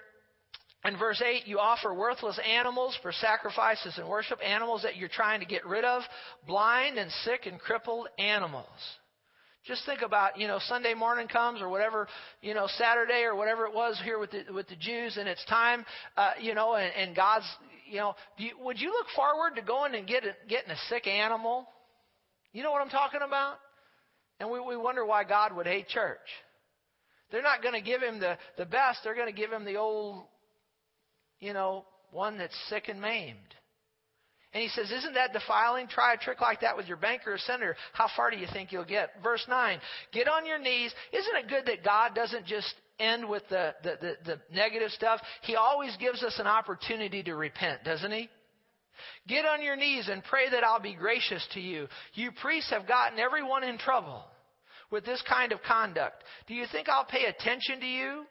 in 0.85 0.97
verse 0.97 1.21
8, 1.21 1.45
you 1.45 1.59
offer 1.59 1.93
worthless 1.93 2.39
animals 2.39 2.97
for 3.01 3.11
sacrifices 3.11 3.97
and 3.97 4.07
worship, 4.07 4.39
animals 4.43 4.83
that 4.83 4.95
you're 4.95 5.09
trying 5.09 5.41
to 5.41 5.45
get 5.45 5.65
rid 5.65 5.83
of, 5.83 6.03
blind 6.47 6.97
and 6.97 7.11
sick 7.25 7.45
and 7.45 7.59
crippled 7.59 8.07
animals. 8.17 8.65
Just 9.65 9.85
think 9.85 10.01
about, 10.01 10.39
you 10.39 10.47
know, 10.47 10.57
Sunday 10.67 10.93
morning 10.93 11.27
comes 11.27 11.61
or 11.61 11.67
whatever, 11.67 12.07
you 12.41 12.53
know, 12.53 12.67
Saturday 12.77 13.23
or 13.23 13.35
whatever 13.35 13.65
it 13.65 13.73
was 13.73 13.99
here 14.05 14.17
with 14.17 14.31
the, 14.31 14.43
with 14.53 14.69
the 14.69 14.77
Jews, 14.77 15.17
and 15.17 15.27
it's 15.27 15.43
time, 15.45 15.85
uh, 16.15 16.31
you 16.39 16.55
know, 16.55 16.75
and, 16.75 16.93
and 16.95 17.15
God's, 17.15 17.45
you 17.85 17.97
know, 17.97 18.15
you, 18.37 18.51
would 18.61 18.79
you 18.79 18.89
look 18.89 19.07
forward 19.17 19.57
to 19.57 19.61
going 19.61 19.95
and 19.95 20.07
get 20.07 20.23
a, 20.23 20.31
getting 20.47 20.71
a 20.71 20.77
sick 20.87 21.07
animal? 21.07 21.67
You 22.53 22.63
know 22.63 22.71
what 22.71 22.81
I'm 22.81 22.89
talking 22.89 23.19
about? 23.21 23.55
And 24.39 24.49
we, 24.49 24.61
we 24.61 24.77
wonder 24.77 25.05
why 25.05 25.25
God 25.25 25.53
would 25.53 25.67
hate 25.67 25.89
church. 25.89 26.17
They're 27.31 27.43
not 27.43 27.61
going 27.61 27.75
to 27.75 27.81
give 27.81 28.01
him 28.01 28.21
the, 28.21 28.37
the 28.57 28.65
best, 28.65 28.99
they're 29.03 29.13
going 29.13 29.27
to 29.27 29.39
give 29.39 29.51
him 29.51 29.65
the 29.65 29.75
old 29.75 30.23
you 31.39 31.53
know, 31.53 31.85
one 32.11 32.37
that's 32.37 32.57
sick 32.69 32.89
and 32.89 33.01
maimed. 33.01 33.37
And 34.53 34.63
he 34.63 34.69
says, 34.69 34.91
Isn't 34.91 35.13
that 35.13 35.33
defiling? 35.33 35.87
Try 35.87 36.13
a 36.13 36.17
trick 36.17 36.41
like 36.41 36.61
that 36.61 36.75
with 36.75 36.87
your 36.87 36.97
banker 36.97 37.33
or 37.33 37.37
senator. 37.37 37.75
How 37.93 38.07
far 38.15 38.31
do 38.31 38.37
you 38.37 38.47
think 38.51 38.71
you'll 38.71 38.85
get? 38.85 39.11
Verse 39.21 39.45
9 39.47 39.79
Get 40.11 40.27
on 40.27 40.45
your 40.45 40.59
knees. 40.59 40.93
Isn't 41.13 41.35
it 41.35 41.49
good 41.49 41.65
that 41.67 41.83
God 41.83 42.15
doesn't 42.15 42.45
just 42.45 42.73
end 42.99 43.29
with 43.29 43.43
the, 43.49 43.75
the, 43.83 43.97
the, 44.01 44.13
the 44.25 44.39
negative 44.53 44.89
stuff? 44.91 45.21
He 45.43 45.55
always 45.55 45.95
gives 45.97 46.23
us 46.23 46.39
an 46.39 46.47
opportunity 46.47 47.21
to 47.23 47.35
repent, 47.35 47.83
doesn't 47.83 48.11
he? 48.11 48.27
Get 49.27 49.45
on 49.45 49.61
your 49.61 49.75
knees 49.75 50.09
and 50.11 50.23
pray 50.23 50.49
that 50.49 50.63
I'll 50.63 50.81
be 50.81 50.95
gracious 50.95 51.47
to 51.53 51.59
you. 51.59 51.87
You 52.15 52.31
priests 52.41 52.71
have 52.71 52.87
gotten 52.87 53.19
everyone 53.19 53.63
in 53.63 53.77
trouble 53.77 54.23
with 54.91 55.05
this 55.05 55.21
kind 55.29 55.51
of 55.51 55.61
conduct. 55.61 56.23
Do 56.47 56.55
you 56.55 56.65
think 56.71 56.89
I'll 56.89 57.05
pay 57.05 57.25
attention 57.25 57.79
to 57.79 57.85
you? 57.85 58.25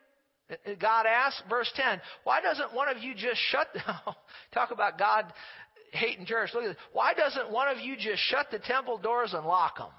God 0.81 1.07
asks, 1.07 1.43
verse 1.49 1.71
10, 1.77 2.01
why 2.25 2.41
doesn't 2.41 2.75
one 2.75 2.89
of 2.89 3.03
you 3.03 3.15
just 3.15 3.41
shut, 3.51 3.69
down? 3.75 4.15
talk 4.55 4.71
about 4.71 4.99
God 4.99 5.27
hating 5.93 6.27
church. 6.27 6.51
Look 6.55 6.65
at 6.65 6.69
this. 6.69 6.77
Why 6.93 7.13
doesn't 7.15 7.51
one 7.51 7.69
of 7.69 7.79
you 7.79 7.97
just 7.97 8.23
shut 8.23 8.47
the 8.51 8.59
temple 8.59 8.99
doors 8.99 9.35
and 9.35 9.45
lock 9.45 9.79
them? 9.79 9.91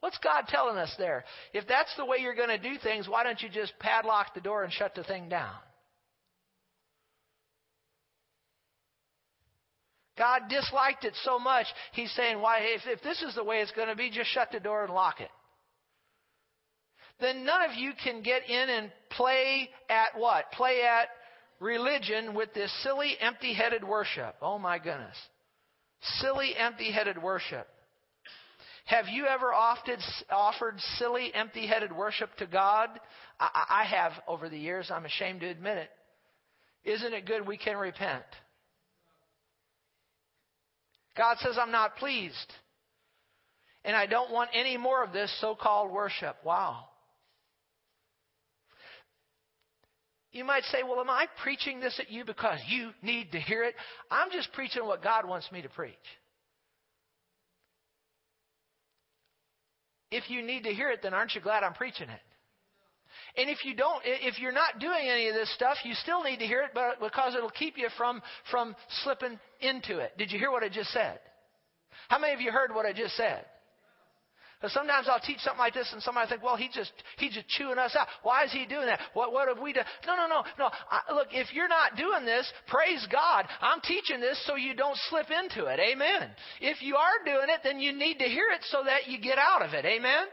What's 0.00 0.18
God 0.24 0.44
telling 0.48 0.78
us 0.78 0.94
there? 0.98 1.24
If 1.52 1.66
that's 1.68 1.94
the 1.96 2.06
way 2.06 2.18
you're 2.20 2.34
going 2.34 2.48
to 2.48 2.58
do 2.58 2.78
things, 2.82 3.06
why 3.06 3.22
don't 3.22 3.40
you 3.42 3.50
just 3.50 3.74
padlock 3.78 4.34
the 4.34 4.40
door 4.40 4.64
and 4.64 4.72
shut 4.72 4.94
the 4.94 5.04
thing 5.04 5.28
down? 5.28 5.54
God 10.16 10.42
disliked 10.48 11.04
it 11.04 11.14
so 11.24 11.38
much, 11.38 11.66
He's 11.92 12.12
saying, 12.12 12.40
why, 12.40 12.60
if, 12.60 12.82
if 12.86 13.02
this 13.02 13.22
is 13.22 13.34
the 13.34 13.44
way 13.44 13.60
it's 13.60 13.72
going 13.72 13.88
to 13.88 13.96
be, 13.96 14.10
just 14.10 14.30
shut 14.30 14.48
the 14.52 14.60
door 14.60 14.84
and 14.84 14.92
lock 14.92 15.20
it 15.20 15.30
then 17.20 17.44
none 17.44 17.62
of 17.62 17.76
you 17.76 17.92
can 18.02 18.22
get 18.22 18.48
in 18.48 18.68
and 18.68 18.92
play 19.10 19.70
at 19.88 20.18
what? 20.18 20.50
Play 20.52 20.82
at 20.82 21.08
religion 21.60 22.34
with 22.34 22.52
this 22.54 22.72
silly, 22.82 23.16
empty 23.20 23.54
headed 23.54 23.84
worship. 23.84 24.36
Oh 24.40 24.58
my 24.58 24.78
goodness. 24.78 25.16
Silly, 26.20 26.54
empty 26.56 26.90
headed 26.90 27.22
worship. 27.22 27.68
Have 28.86 29.06
you 29.08 29.26
ever 29.26 29.52
offered, 29.52 30.80
silly, 30.98 31.30
empty 31.32 31.66
headed 31.66 31.92
worship 31.92 32.30
to 32.38 32.46
God? 32.46 32.88
I, 33.38 33.82
I 33.82 33.84
have 33.84 34.12
over 34.26 34.48
the 34.48 34.58
years. 34.58 34.90
I'm 34.92 35.04
ashamed 35.04 35.40
to 35.40 35.46
admit 35.46 35.78
it. 35.78 35.90
Isn't 36.84 37.12
it 37.12 37.26
good 37.26 37.46
we 37.46 37.56
can 37.56 37.76
repent? 37.76 38.24
God 41.16 41.36
says, 41.40 41.56
I'm 41.60 41.70
not 41.70 41.96
pleased. 41.96 42.34
And 43.84 43.94
I 43.94 44.06
don't 44.06 44.32
want 44.32 44.50
any 44.54 44.76
more 44.76 45.04
of 45.04 45.12
this 45.12 45.32
so 45.40 45.54
called 45.54 45.92
worship. 45.92 46.36
Wow. 46.44 46.86
You 50.32 50.44
might 50.44 50.62
say, 50.64 50.82
well, 50.84 51.00
am 51.00 51.10
I 51.10 51.26
preaching 51.42 51.80
this 51.80 51.98
at 51.98 52.10
you 52.10 52.24
because 52.24 52.58
you 52.68 52.90
need 53.02 53.32
to 53.32 53.40
hear 53.40 53.64
it? 53.64 53.74
I'm 54.10 54.30
just 54.30 54.52
preaching 54.52 54.84
what 54.84 55.02
God 55.02 55.26
wants 55.26 55.50
me 55.50 55.62
to 55.62 55.68
preach. 55.68 55.94
If 60.10 60.30
you 60.30 60.42
need 60.42 60.64
to 60.64 60.70
hear 60.70 60.90
it, 60.90 61.00
then 61.02 61.14
aren't 61.14 61.34
you 61.34 61.40
glad 61.40 61.62
I'm 61.62 61.74
preaching 61.74 62.08
it? 62.08 62.20
And 63.36 63.48
if 63.48 63.64
you 63.64 63.74
don't, 63.74 64.02
if 64.04 64.40
you're 64.40 64.52
not 64.52 64.78
doing 64.80 65.08
any 65.08 65.28
of 65.28 65.34
this 65.34 65.52
stuff, 65.54 65.76
you 65.84 65.94
still 65.94 66.22
need 66.22 66.38
to 66.38 66.46
hear 66.46 66.62
it, 66.62 66.70
but 66.74 67.00
because 67.00 67.34
it'll 67.34 67.50
keep 67.50 67.78
you 67.78 67.88
from 67.96 68.22
from 68.50 68.74
slipping 69.02 69.38
into 69.60 69.98
it. 69.98 70.16
Did 70.18 70.32
you 70.32 70.38
hear 70.38 70.50
what 70.50 70.64
I 70.64 70.68
just 70.68 70.90
said? 70.90 71.20
How 72.08 72.18
many 72.18 72.32
of 72.34 72.40
you 72.40 72.50
heard 72.50 72.74
what 72.74 72.86
I 72.86 72.92
just 72.92 73.16
said? 73.16 73.44
Sometimes 74.68 75.08
I'll 75.08 75.20
teach 75.20 75.38
something 75.38 75.58
like 75.58 75.72
this, 75.72 75.90
and 75.92 76.02
somebody 76.02 76.28
think, 76.28 76.42
"Well, 76.42 76.56
he 76.56 76.68
just 76.68 76.92
he's 77.16 77.32
just 77.32 77.48
chewing 77.48 77.78
us 77.78 77.96
out. 77.96 78.08
Why 78.22 78.44
is 78.44 78.52
he 78.52 78.66
doing 78.66 78.86
that? 78.86 79.00
What 79.14 79.32
what 79.32 79.48
have 79.48 79.58
we 79.58 79.72
done?" 79.72 79.86
No, 80.06 80.16
no, 80.16 80.28
no, 80.28 80.44
no. 80.58 80.70
I, 80.90 81.14
look, 81.14 81.28
if 81.32 81.54
you're 81.54 81.68
not 81.68 81.96
doing 81.96 82.26
this, 82.26 82.50
praise 82.66 83.06
God. 83.10 83.46
I'm 83.62 83.80
teaching 83.80 84.20
this 84.20 84.38
so 84.46 84.56
you 84.56 84.74
don't 84.74 84.98
slip 85.08 85.30
into 85.30 85.64
it. 85.64 85.80
Amen. 85.80 86.30
If 86.60 86.82
you 86.82 86.96
are 86.96 87.24
doing 87.24 87.48
it, 87.48 87.60
then 87.64 87.80
you 87.80 87.92
need 87.92 88.18
to 88.18 88.26
hear 88.26 88.50
it 88.52 88.60
so 88.64 88.82
that 88.84 89.08
you 89.08 89.18
get 89.18 89.38
out 89.38 89.62
of 89.62 89.72
it. 89.72 89.86
Amen. 89.86 90.26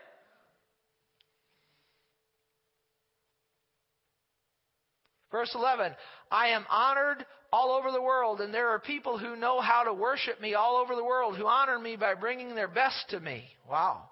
Verse 5.32 5.54
11, 5.56 5.94
I 6.32 6.48
am 6.48 6.66
honored 6.70 7.26
all 7.52 7.72
over 7.72 7.92
the 7.92 8.02
world, 8.02 8.42
and 8.42 8.54
there 8.54 8.70
are 8.70 8.80
people 8.80 9.18
who 9.18 9.36
know 9.36 9.60
how 9.62 9.84
to 9.84 9.94
worship 9.94 10.40
me 10.42 10.54
all 10.54 10.78
over 10.78 10.96
the 10.96 11.04
world, 11.04 11.38
who 11.38 11.46
honor 11.46 11.78
me 11.78 11.96
by 11.96 12.14
bringing 12.14 12.56
their 12.56 12.68
best 12.68 13.10
to 13.10 13.20
me. 13.20 13.44
Wow. 13.70 14.10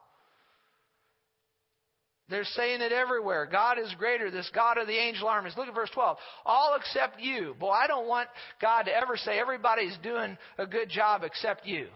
They're 2.28 2.44
saying 2.44 2.82
it 2.82 2.92
everywhere. 2.92 3.46
God 3.46 3.78
is 3.78 3.94
greater, 4.00 4.32
this 4.32 4.50
God 4.54 4.80
of 4.80 4.88
the 4.88 4.98
angel 4.98 5.28
armies. 5.28 5.54
Look 5.56 5.68
at 5.68 5.76
verse 5.76 5.92
12. 5.94 6.18
All 6.46 6.76
except 6.80 7.20
you. 7.20 7.56
Boy, 7.60 7.70
I 7.70 7.86
don't 7.86 8.08
want 8.08 8.30
God 8.60 8.84
to 8.84 8.92
ever 8.92 9.16
say 9.16 9.38
everybody's 9.38 9.96
doing 10.02 10.36
a 10.58 10.66
good 10.66 10.90
job 10.90 11.22
except 11.24 11.68
you. 11.68 11.88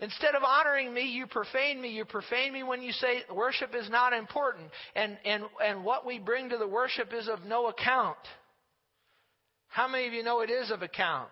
Instead 0.00 0.34
of 0.34 0.42
honoring 0.42 0.92
me, 0.92 1.02
you 1.02 1.26
profane 1.26 1.80
me. 1.80 1.90
You 1.90 2.04
profane 2.04 2.52
me 2.52 2.62
when 2.62 2.82
you 2.82 2.92
say 2.92 3.22
worship 3.32 3.70
is 3.74 3.88
not 3.88 4.12
important. 4.12 4.68
And, 4.94 5.16
and, 5.24 5.44
and 5.64 5.84
what 5.84 6.04
we 6.04 6.18
bring 6.18 6.50
to 6.50 6.58
the 6.58 6.68
worship 6.68 7.14
is 7.14 7.28
of 7.28 7.44
no 7.44 7.68
account. 7.68 8.18
How 9.68 9.88
many 9.88 10.08
of 10.08 10.12
you 10.12 10.22
know 10.22 10.40
it 10.40 10.50
is 10.50 10.70
of 10.70 10.82
account? 10.82 11.30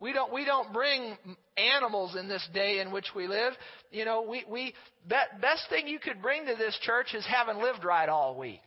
We 0.00 0.12
don't, 0.12 0.32
we 0.32 0.44
don't 0.44 0.72
bring 0.72 1.16
animals 1.56 2.14
in 2.16 2.28
this 2.28 2.46
day 2.54 2.80
in 2.80 2.92
which 2.92 3.06
we 3.16 3.26
live. 3.26 3.52
You 3.90 4.04
know, 4.04 4.22
we, 4.22 4.44
we, 4.48 4.74
best 5.08 5.68
thing 5.70 5.88
you 5.88 5.98
could 5.98 6.22
bring 6.22 6.46
to 6.46 6.54
this 6.56 6.78
church 6.82 7.14
is 7.14 7.26
having 7.26 7.60
lived 7.60 7.84
right 7.84 8.08
all 8.08 8.38
week. 8.38 8.62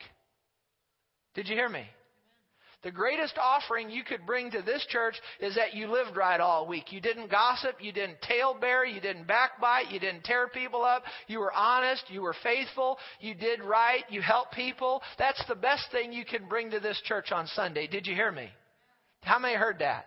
Did 1.33 1.47
you 1.47 1.55
hear 1.55 1.69
me? 1.69 1.85
The 2.83 2.91
greatest 2.91 3.37
offering 3.39 3.91
you 3.91 4.03
could 4.03 4.25
bring 4.25 4.49
to 4.51 4.63
this 4.63 4.85
church 4.89 5.13
is 5.39 5.53
that 5.55 5.75
you 5.75 5.87
lived 5.87 6.17
right 6.17 6.39
all 6.39 6.67
week. 6.67 6.91
You 6.91 6.99
didn't 6.99 7.29
gossip, 7.29 7.75
you 7.79 7.91
didn't 7.91 8.17
tailbear, 8.21 8.91
you 8.91 8.99
didn't 8.99 9.27
backbite, 9.27 9.91
you 9.91 9.99
didn't 9.99 10.23
tear 10.23 10.47
people 10.47 10.83
up, 10.83 11.03
you 11.27 11.39
were 11.39 11.53
honest, 11.53 12.03
you 12.09 12.23
were 12.23 12.35
faithful, 12.41 12.97
you 13.19 13.35
did 13.35 13.61
right, 13.63 14.03
you 14.09 14.21
helped 14.21 14.53
people. 14.53 15.03
That's 15.19 15.43
the 15.47 15.55
best 15.55 15.91
thing 15.91 16.11
you 16.11 16.25
can 16.25 16.49
bring 16.49 16.71
to 16.71 16.79
this 16.79 16.99
church 17.05 17.31
on 17.31 17.45
Sunday. 17.47 17.85
Did 17.85 18.07
you 18.07 18.15
hear 18.15 18.31
me? 18.31 18.49
How 19.21 19.37
many 19.37 19.55
heard 19.55 19.77
that? 19.79 20.05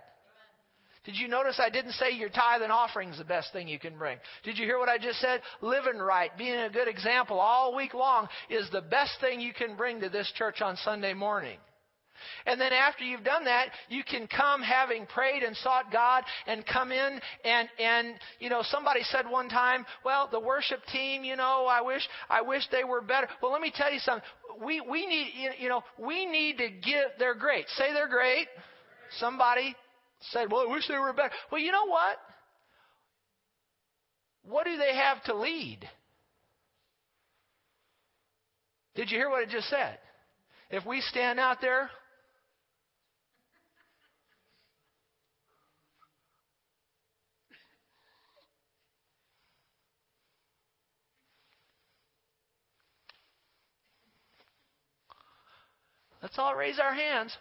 Did 1.04 1.16
you 1.16 1.28
notice 1.28 1.60
I 1.60 1.68
didn't 1.68 1.92
say 1.92 2.12
your 2.12 2.30
tithe 2.30 2.62
and 2.62 2.72
offering 2.72 3.10
is 3.10 3.18
the 3.18 3.24
best 3.24 3.52
thing 3.52 3.68
you 3.68 3.78
can 3.78 3.96
bring? 3.98 4.18
Did 4.42 4.58
you 4.58 4.64
hear 4.64 4.78
what 4.78 4.88
I 4.88 4.96
just 4.96 5.20
said? 5.20 5.42
Living 5.60 5.98
right, 5.98 6.30
being 6.38 6.58
a 6.58 6.70
good 6.70 6.88
example 6.88 7.38
all 7.38 7.74
week 7.74 7.92
long 7.92 8.28
is 8.48 8.68
the 8.70 8.80
best 8.80 9.12
thing 9.20 9.40
you 9.40 9.52
can 9.52 9.76
bring 9.76 10.00
to 10.00 10.08
this 10.08 10.32
church 10.36 10.62
on 10.62 10.76
Sunday 10.76 11.12
morning. 11.12 11.58
And 12.46 12.58
then 12.58 12.72
after 12.72 13.04
you've 13.04 13.24
done 13.24 13.44
that, 13.44 13.68
you 13.90 14.02
can 14.02 14.26
come 14.26 14.62
having 14.62 15.04
prayed 15.06 15.42
and 15.42 15.54
sought 15.56 15.92
God 15.92 16.24
and 16.46 16.64
come 16.64 16.90
in 16.90 17.20
and, 17.44 17.68
and, 17.78 18.14
you 18.38 18.48
know, 18.48 18.62
somebody 18.62 19.02
said 19.02 19.28
one 19.28 19.50
time, 19.50 19.84
well, 20.04 20.28
the 20.30 20.40
worship 20.40 20.80
team, 20.90 21.24
you 21.24 21.36
know, 21.36 21.66
I 21.68 21.82
wish, 21.82 22.02
I 22.30 22.40
wish 22.40 22.62
they 22.70 22.84
were 22.84 23.02
better. 23.02 23.28
Well, 23.42 23.52
let 23.52 23.60
me 23.60 23.72
tell 23.74 23.92
you 23.92 23.98
something. 23.98 24.26
We, 24.64 24.80
we 24.80 25.06
need, 25.06 25.32
you 25.58 25.68
know, 25.68 25.82
we 25.98 26.24
need 26.24 26.58
to 26.58 26.68
give, 26.68 27.08
they're 27.18 27.34
great. 27.34 27.68
Say 27.76 27.92
they're 27.92 28.08
great. 28.08 28.46
Somebody 29.18 29.74
said, 30.30 30.50
Well, 30.50 30.66
I 30.68 30.72
wish 30.72 30.88
they 30.88 30.98
were 30.98 31.12
back. 31.12 31.32
Well, 31.50 31.60
you 31.60 31.72
know 31.72 31.86
what? 31.86 32.16
What 34.46 34.66
do 34.66 34.76
they 34.76 34.94
have 34.94 35.22
to 35.24 35.34
lead? 35.34 35.88
Did 38.94 39.10
you 39.10 39.18
hear 39.18 39.30
what 39.30 39.42
it 39.42 39.48
just 39.48 39.68
said? 39.68 39.98
If 40.70 40.86
we 40.86 41.00
stand 41.00 41.40
out 41.40 41.60
there, 41.60 41.90
let's 56.22 56.38
all 56.38 56.54
raise 56.54 56.78
our 56.78 56.94
hands. 56.94 57.36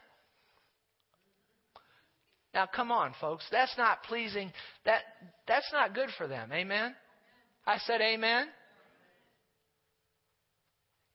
Now, 2.53 2.67
come 2.67 2.91
on, 2.91 3.13
folks. 3.19 3.43
That's 3.51 3.75
not 3.77 4.03
pleasing. 4.03 4.51
That, 4.85 5.01
that's 5.47 5.69
not 5.73 5.95
good 5.95 6.09
for 6.17 6.27
them. 6.27 6.51
Amen? 6.53 6.93
I 7.65 7.77
said 7.79 8.01
amen. 8.01 8.47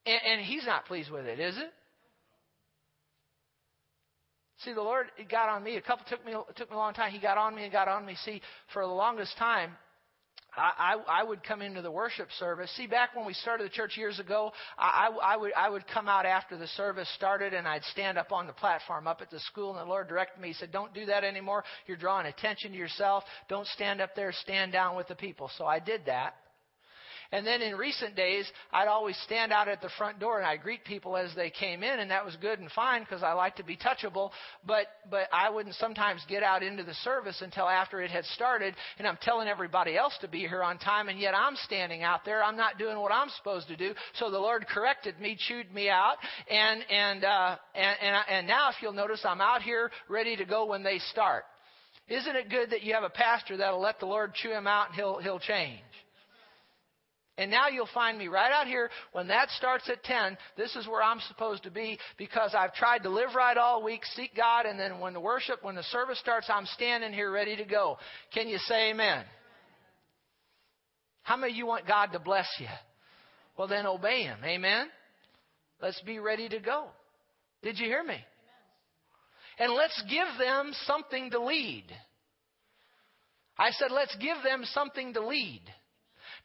And, 0.04 0.20
and 0.26 0.40
he's 0.44 0.66
not 0.66 0.86
pleased 0.86 1.10
with 1.10 1.26
it, 1.26 1.38
is 1.38 1.56
it? 1.56 1.72
See, 4.64 4.72
the 4.72 4.82
Lord 4.82 5.06
got 5.30 5.48
on 5.48 5.62
me. 5.62 5.76
A 5.76 5.80
couple 5.80 6.04
took 6.08 6.24
me 6.26 6.32
took 6.56 6.68
me 6.70 6.74
a 6.74 6.78
long 6.78 6.92
time. 6.92 7.12
He 7.12 7.20
got 7.20 7.38
on 7.38 7.54
me 7.54 7.62
and 7.62 7.72
got 7.72 7.86
on 7.86 8.04
me. 8.04 8.16
See, 8.24 8.40
for 8.72 8.82
the 8.82 8.92
longest 8.92 9.36
time, 9.38 9.70
I, 10.58 10.94
I, 10.94 11.20
I 11.20 11.24
would 11.24 11.42
come 11.42 11.62
into 11.62 11.82
the 11.82 11.90
worship 11.90 12.28
service. 12.38 12.70
See, 12.76 12.86
back 12.86 13.14
when 13.14 13.24
we 13.26 13.34
started 13.34 13.64
the 13.64 13.70
church 13.74 13.96
years 13.96 14.18
ago, 14.18 14.52
I, 14.76 15.10
I, 15.22 15.36
would, 15.36 15.52
I 15.54 15.70
would 15.70 15.86
come 15.86 16.08
out 16.08 16.26
after 16.26 16.56
the 16.56 16.66
service 16.68 17.08
started 17.14 17.54
and 17.54 17.66
I'd 17.66 17.84
stand 17.84 18.18
up 18.18 18.32
on 18.32 18.46
the 18.46 18.52
platform 18.52 19.06
up 19.06 19.20
at 19.20 19.30
the 19.30 19.40
school 19.40 19.70
and 19.70 19.80
the 19.80 19.88
Lord 19.88 20.08
directed 20.08 20.40
me. 20.40 20.48
He 20.48 20.54
said, 20.54 20.72
Don't 20.72 20.92
do 20.92 21.06
that 21.06 21.24
anymore. 21.24 21.64
You're 21.86 21.96
drawing 21.96 22.26
attention 22.26 22.72
to 22.72 22.78
yourself. 22.78 23.24
Don't 23.48 23.66
stand 23.68 24.00
up 24.00 24.14
there, 24.14 24.32
stand 24.32 24.72
down 24.72 24.96
with 24.96 25.08
the 25.08 25.14
people. 25.14 25.50
So 25.56 25.64
I 25.66 25.78
did 25.78 26.02
that. 26.06 26.34
And 27.30 27.46
then 27.46 27.60
in 27.60 27.76
recent 27.76 28.16
days, 28.16 28.50
I'd 28.72 28.88
always 28.88 29.16
stand 29.24 29.52
out 29.52 29.68
at 29.68 29.82
the 29.82 29.90
front 29.98 30.18
door 30.18 30.38
and 30.38 30.46
I'd 30.46 30.62
greet 30.62 30.82
people 30.84 31.14
as 31.14 31.30
they 31.36 31.50
came 31.50 31.82
in, 31.82 32.00
and 32.00 32.10
that 32.10 32.24
was 32.24 32.34
good 32.36 32.58
and 32.58 32.70
fine 32.72 33.02
because 33.02 33.22
I 33.22 33.34
like 33.34 33.56
to 33.56 33.62
be 33.62 33.76
touchable. 33.76 34.30
But 34.66 34.86
but 35.10 35.28
I 35.30 35.50
wouldn't 35.50 35.74
sometimes 35.74 36.22
get 36.26 36.42
out 36.42 36.62
into 36.62 36.84
the 36.84 36.94
service 36.94 37.42
until 37.42 37.68
after 37.68 38.00
it 38.00 38.10
had 38.10 38.24
started, 38.26 38.74
and 38.98 39.06
I'm 39.06 39.18
telling 39.20 39.46
everybody 39.46 39.94
else 39.94 40.16
to 40.22 40.28
be 40.28 40.40
here 40.40 40.62
on 40.62 40.78
time, 40.78 41.10
and 41.10 41.20
yet 41.20 41.34
I'm 41.34 41.54
standing 41.66 42.02
out 42.02 42.24
there. 42.24 42.42
I'm 42.42 42.56
not 42.56 42.78
doing 42.78 42.98
what 42.98 43.12
I'm 43.12 43.28
supposed 43.36 43.68
to 43.68 43.76
do. 43.76 43.92
So 44.14 44.30
the 44.30 44.38
Lord 44.38 44.66
corrected 44.66 45.20
me, 45.20 45.36
chewed 45.48 45.72
me 45.74 45.90
out, 45.90 46.16
and 46.50 46.82
and 46.90 47.24
uh, 47.24 47.56
and 47.74 47.96
and, 48.00 48.16
and 48.30 48.46
now 48.46 48.70
if 48.70 48.76
you'll 48.80 48.94
notice, 48.94 49.20
I'm 49.24 49.42
out 49.42 49.60
here 49.60 49.90
ready 50.08 50.34
to 50.36 50.46
go 50.46 50.64
when 50.64 50.82
they 50.82 50.98
start. 51.10 51.44
Isn't 52.08 52.36
it 52.36 52.48
good 52.48 52.70
that 52.70 52.82
you 52.82 52.94
have 52.94 53.02
a 53.02 53.10
pastor 53.10 53.58
that'll 53.58 53.82
let 53.82 54.00
the 54.00 54.06
Lord 54.06 54.32
chew 54.32 54.50
him 54.50 54.66
out 54.66 54.86
and 54.86 54.94
he'll 54.94 55.18
he'll 55.18 55.40
change? 55.40 55.82
And 57.38 57.52
now 57.52 57.68
you'll 57.68 57.88
find 57.94 58.18
me 58.18 58.26
right 58.26 58.50
out 58.50 58.66
here 58.66 58.90
when 59.12 59.28
that 59.28 59.48
starts 59.50 59.88
at 59.88 60.02
10. 60.02 60.36
This 60.56 60.74
is 60.74 60.88
where 60.88 61.00
I'm 61.00 61.20
supposed 61.28 61.62
to 61.62 61.70
be 61.70 61.96
because 62.18 62.52
I've 62.52 62.74
tried 62.74 63.04
to 63.04 63.10
live 63.10 63.28
right 63.36 63.56
all 63.56 63.82
week, 63.82 64.04
seek 64.16 64.34
God, 64.36 64.66
and 64.66 64.78
then 64.78 64.98
when 64.98 65.12
the 65.12 65.20
worship, 65.20 65.62
when 65.62 65.76
the 65.76 65.84
service 65.84 66.18
starts, 66.18 66.50
I'm 66.52 66.66
standing 66.66 67.12
here 67.12 67.30
ready 67.30 67.54
to 67.56 67.64
go. 67.64 67.96
Can 68.34 68.48
you 68.48 68.58
say 68.58 68.90
amen? 68.90 69.24
How 71.22 71.36
many 71.36 71.52
of 71.52 71.56
you 71.56 71.66
want 71.66 71.86
God 71.86 72.06
to 72.12 72.18
bless 72.18 72.48
you? 72.58 72.66
Well, 73.56 73.68
then 73.68 73.86
obey 73.86 74.22
Him. 74.22 74.38
Amen? 74.44 74.88
Let's 75.80 76.00
be 76.00 76.18
ready 76.18 76.48
to 76.48 76.58
go. 76.58 76.86
Did 77.62 77.78
you 77.78 77.86
hear 77.86 78.02
me? 78.02 78.16
And 79.60 79.72
let's 79.74 80.02
give 80.10 80.26
them 80.40 80.72
something 80.86 81.30
to 81.30 81.40
lead. 81.40 81.84
I 83.56 83.70
said, 83.72 83.90
let's 83.92 84.16
give 84.16 84.36
them 84.44 84.64
something 84.72 85.14
to 85.14 85.26
lead. 85.26 85.62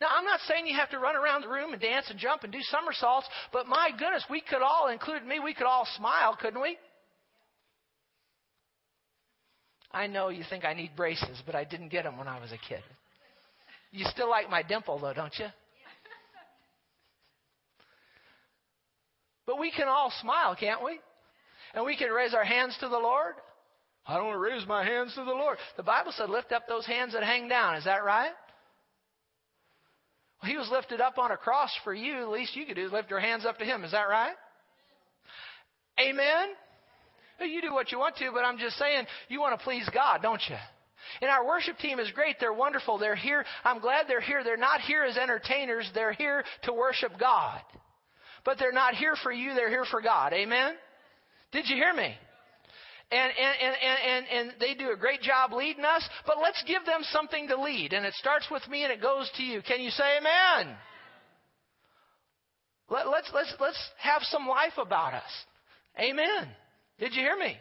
Now, 0.04 0.10
I'm 0.18 0.26
not 0.26 0.42
saying 0.50 0.68
you 0.68 0.76
have 0.76 0.90
to 0.90 1.00
run 1.00 1.16
around 1.16 1.44
the 1.44 1.48
room 1.48 1.72
and 1.72 1.82
dance 1.82 2.08
and 2.10 2.20
jump 2.20 2.44
and 2.44 2.52
do 2.52 2.60
somersaults, 2.64 3.26
but 3.54 3.68
my 3.68 3.90
goodness, 3.98 4.26
we 4.30 4.42
could 4.42 4.62
all, 4.62 4.90
including 4.90 5.30
me, 5.30 5.40
we 5.40 5.54
could 5.54 5.66
all 5.66 5.88
smile, 5.96 6.38
couldn't 6.38 6.62
we? 6.62 6.76
I 9.94 10.08
know 10.08 10.28
you 10.28 10.44
think 10.50 10.66
I 10.66 10.74
need 10.74 10.98
braces, 10.98 11.42
but 11.46 11.56
I 11.56 11.64
didn't 11.64 11.88
get 11.88 12.04
them 12.04 12.18
when 12.18 12.28
I 12.28 12.42
was 12.42 12.52
a 12.52 12.58
kid. 12.68 12.84
You 13.92 14.04
still 14.10 14.30
like 14.30 14.50
my 14.50 14.62
dimple, 14.62 15.00
though, 15.00 15.14
don't 15.14 15.34
you? 15.40 15.46
But 19.48 19.58
we 19.58 19.72
can 19.72 19.88
all 19.88 20.12
smile, 20.20 20.54
can't 20.60 20.84
we? 20.84 21.00
And 21.74 21.86
we 21.86 21.96
can 21.96 22.12
raise 22.12 22.34
our 22.34 22.44
hands 22.44 22.76
to 22.82 22.90
the 22.90 22.98
Lord. 22.98 23.36
I 24.06 24.18
don't 24.18 24.26
want 24.26 24.36
to 24.36 24.52
raise 24.52 24.68
my 24.68 24.84
hands 24.84 25.16
to 25.16 25.24
the 25.24 25.32
Lord. 25.32 25.60
The 25.78 25.84
Bible 25.84 26.12
said, 26.14 26.30
lift 26.30 26.52
up 26.52 26.68
those 26.68 26.86
hands 26.86 27.14
that 27.14 27.24
hang 27.24 27.48
down. 27.48 27.76
Is 27.76 27.86
that 27.86 28.04
right? 28.04 28.32
He 30.46 30.58
was 30.58 30.70
lifted 30.72 31.02
up 31.02 31.18
on 31.18 31.32
a 31.32 31.38
cross 31.38 31.72
for 31.84 31.94
you. 31.94 32.22
The 32.22 32.30
least 32.30 32.56
you 32.56 32.66
could 32.66 32.76
do 32.76 32.86
is 32.86 32.92
lift 32.92 33.10
your 33.10 33.20
hands 33.20 33.46
up 33.46 33.58
to 33.60 33.66
him. 33.66 33.84
Is 33.84 33.92
that 33.92 34.10
right? 34.10 34.34
Amen? 36.00 36.50
You 37.40 37.62
do 37.62 37.74
what 37.74 37.92
you 37.92 38.00
want 38.00 38.16
to, 38.18 38.32
but 38.34 38.46
I'm 38.46 38.58
just 38.58 38.78
saying 38.78 39.06
you 39.28 39.40
want 39.40 39.58
to 39.58 39.64
please 39.64 39.88
God, 39.94 40.22
don't 40.22 40.42
you? 40.50 40.56
And 41.22 41.30
our 41.30 41.46
worship 41.46 41.78
team 41.78 42.00
is 42.00 42.10
great. 42.12 42.38
They're 42.40 42.54
wonderful. 42.54 42.98
They're 42.98 43.16
here. 43.16 43.46
I'm 43.64 43.80
glad 43.80 44.06
they're 44.08 44.22
here. 44.22 44.44
They're 44.44 44.58
not 44.58 44.82
here 44.82 45.04
as 45.04 45.18
entertainers. 45.18 45.90
They're 45.94 46.14
here 46.14 46.44
to 46.64 46.74
worship 46.74 47.14
God. 47.20 47.62
But 48.46 48.58
they're 48.60 48.72
not 48.72 48.96
here 48.96 49.16
for 49.22 49.32
you. 49.32 49.54
They're 49.54 49.70
here 49.70 49.86
for 49.90 50.02
God. 50.02 50.34
Amen? 50.34 50.74
Did 51.52 51.68
you 51.68 51.76
hear 51.76 51.94
me? 51.94 52.16
And, 53.14 53.32
and, 53.38 53.76
and, 53.82 54.00
and, 54.06 54.26
and 54.28 54.60
they 54.60 54.74
do 54.74 54.92
a 54.92 54.98
great 54.98 55.22
job 55.22 55.54
leading 55.54 55.86
us, 55.86 56.08
but 56.26 56.38
let's 56.42 56.64
give 56.66 56.86
them 56.86 57.02
something 57.12 57.48
to 57.48 57.62
lead. 57.62 57.94
And 57.94 58.06
it 58.06 58.14
starts 58.16 58.48
with 58.50 58.68
me 58.68 58.84
and 58.84 58.92
it 58.92 59.02
goes 59.02 59.30
to 59.38 59.44
you. 59.44 59.62
Can 59.62 59.82
you 59.82 59.92
say 59.92 60.18
amen? 60.18 60.76
Let, 62.90 63.08
let's, 63.08 63.30
let's, 63.34 63.54
let's 63.60 63.80
have 64.00 64.24
some 64.24 64.48
life 64.48 64.74
about 64.78 65.14
us. 65.14 65.32
Amen. 66.00 66.50
Did 67.00 67.14
you 67.14 67.22
hear 67.22 67.38
me? 67.38 67.56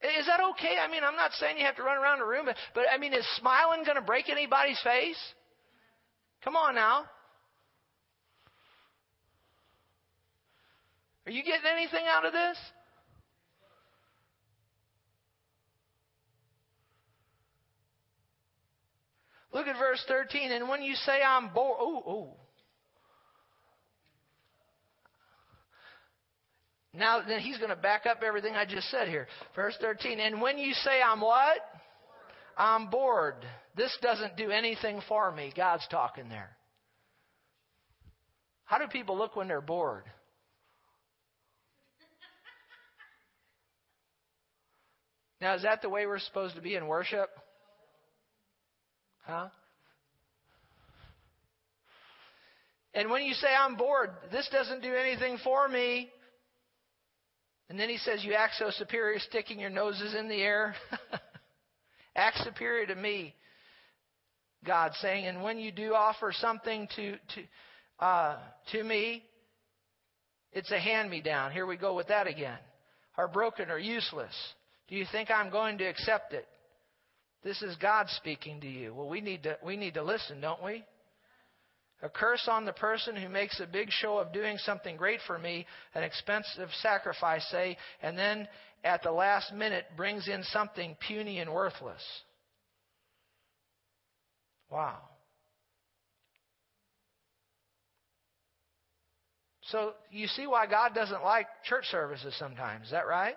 Is 0.00 0.26
that 0.26 0.40
okay? 0.50 0.76
I 0.80 0.90
mean, 0.90 1.02
I'm 1.02 1.16
not 1.16 1.32
saying 1.32 1.58
you 1.58 1.64
have 1.64 1.76
to 1.76 1.82
run 1.82 1.98
around 1.98 2.20
the 2.20 2.26
room, 2.26 2.46
but, 2.46 2.56
but 2.74 2.84
I 2.92 2.98
mean, 2.98 3.12
is 3.12 3.26
smiling 3.36 3.84
going 3.84 3.96
to 3.96 4.02
break 4.02 4.28
anybody's 4.28 4.80
face? 4.82 5.18
Come 6.44 6.54
on 6.54 6.74
now. 6.74 7.04
Are 11.26 11.32
you 11.32 11.42
getting 11.42 11.66
anything 11.70 12.04
out 12.08 12.24
of 12.24 12.32
this? 12.32 12.56
Look 19.52 19.66
at 19.66 19.78
verse 19.78 20.04
13. 20.06 20.52
And 20.52 20.68
when 20.68 20.82
you 20.82 20.94
say 20.94 21.20
I'm 21.26 21.48
bored, 21.52 21.78
ooh, 21.82 22.10
ooh. 22.10 22.28
Now, 26.94 27.20
then 27.26 27.40
he's 27.40 27.58
going 27.58 27.70
to 27.70 27.76
back 27.76 28.06
up 28.06 28.22
everything 28.26 28.54
I 28.54 28.64
just 28.64 28.90
said 28.90 29.08
here. 29.08 29.26
Verse 29.54 29.76
13. 29.80 30.20
And 30.20 30.40
when 30.40 30.58
you 30.58 30.72
say 30.72 31.00
I'm 31.04 31.20
what? 31.20 31.58
I'm 32.56 32.90
bored. 32.90 33.36
This 33.76 33.96
doesn't 34.02 34.36
do 34.36 34.50
anything 34.50 35.00
for 35.08 35.30
me. 35.30 35.52
God's 35.56 35.86
talking 35.90 36.28
there. 36.28 36.50
How 38.64 38.78
do 38.78 38.86
people 38.88 39.16
look 39.16 39.36
when 39.36 39.48
they're 39.48 39.60
bored? 39.60 40.04
Now, 45.40 45.54
is 45.54 45.62
that 45.62 45.82
the 45.82 45.88
way 45.88 46.06
we're 46.06 46.18
supposed 46.18 46.56
to 46.56 46.60
be 46.60 46.74
in 46.74 46.88
worship? 46.88 47.30
Huh? 49.28 49.48
And 52.94 53.10
when 53.10 53.24
you 53.24 53.34
say, 53.34 53.48
I'm 53.48 53.76
bored, 53.76 54.10
this 54.32 54.48
doesn't 54.50 54.82
do 54.82 54.94
anything 54.94 55.36
for 55.44 55.68
me. 55.68 56.08
And 57.68 57.78
then 57.78 57.90
he 57.90 57.98
says, 57.98 58.24
You 58.24 58.32
act 58.32 58.54
so 58.58 58.70
superior, 58.70 59.18
sticking 59.18 59.60
your 59.60 59.68
noses 59.68 60.14
in 60.18 60.28
the 60.28 60.40
air. 60.40 60.74
act 62.16 62.38
superior 62.38 62.86
to 62.86 62.94
me, 62.94 63.34
God 64.64 64.92
saying. 65.02 65.26
And 65.26 65.42
when 65.42 65.58
you 65.58 65.72
do 65.72 65.92
offer 65.92 66.32
something 66.32 66.88
to, 66.96 67.12
to, 67.12 68.04
uh, 68.04 68.36
to 68.72 68.82
me, 68.82 69.24
it's 70.52 70.72
a 70.72 70.80
hand 70.80 71.10
me 71.10 71.20
down. 71.20 71.52
Here 71.52 71.66
we 71.66 71.76
go 71.76 71.94
with 71.94 72.08
that 72.08 72.26
again. 72.26 72.58
Are 73.18 73.28
broken 73.28 73.70
or 73.70 73.78
useless. 73.78 74.34
Do 74.88 74.96
you 74.96 75.04
think 75.12 75.30
I'm 75.30 75.50
going 75.50 75.76
to 75.78 75.84
accept 75.84 76.32
it? 76.32 76.48
This 77.44 77.62
is 77.62 77.76
God 77.76 78.06
speaking 78.16 78.60
to 78.60 78.68
you. 78.68 78.92
Well, 78.94 79.08
we 79.08 79.20
need 79.20 79.44
to, 79.44 79.56
we 79.64 79.76
need 79.76 79.94
to 79.94 80.02
listen, 80.02 80.40
don't 80.40 80.62
we? 80.62 80.84
A 82.02 82.08
curse 82.08 82.48
on 82.48 82.64
the 82.64 82.72
person 82.72 83.16
who 83.16 83.28
makes 83.28 83.58
a 83.60 83.66
big 83.66 83.88
show 83.90 84.18
of 84.18 84.32
doing 84.32 84.56
something 84.58 84.96
great 84.96 85.20
for 85.26 85.38
me, 85.38 85.66
an 85.94 86.04
expensive 86.04 86.68
sacrifice, 86.80 87.44
say, 87.50 87.76
and 88.02 88.16
then 88.16 88.46
at 88.84 89.02
the 89.02 89.10
last 89.10 89.52
minute 89.52 89.84
brings 89.96 90.28
in 90.28 90.42
something 90.44 90.96
puny 91.06 91.40
and 91.40 91.52
worthless. 91.52 92.02
Wow. 94.70 94.98
So 99.62 99.92
you 100.10 100.28
see 100.28 100.46
why 100.46 100.66
God 100.66 100.94
doesn't 100.94 101.22
like 101.22 101.46
church 101.64 101.84
services 101.90 102.34
sometimes, 102.38 102.86
is 102.86 102.90
that 102.92 103.06
right? 103.06 103.34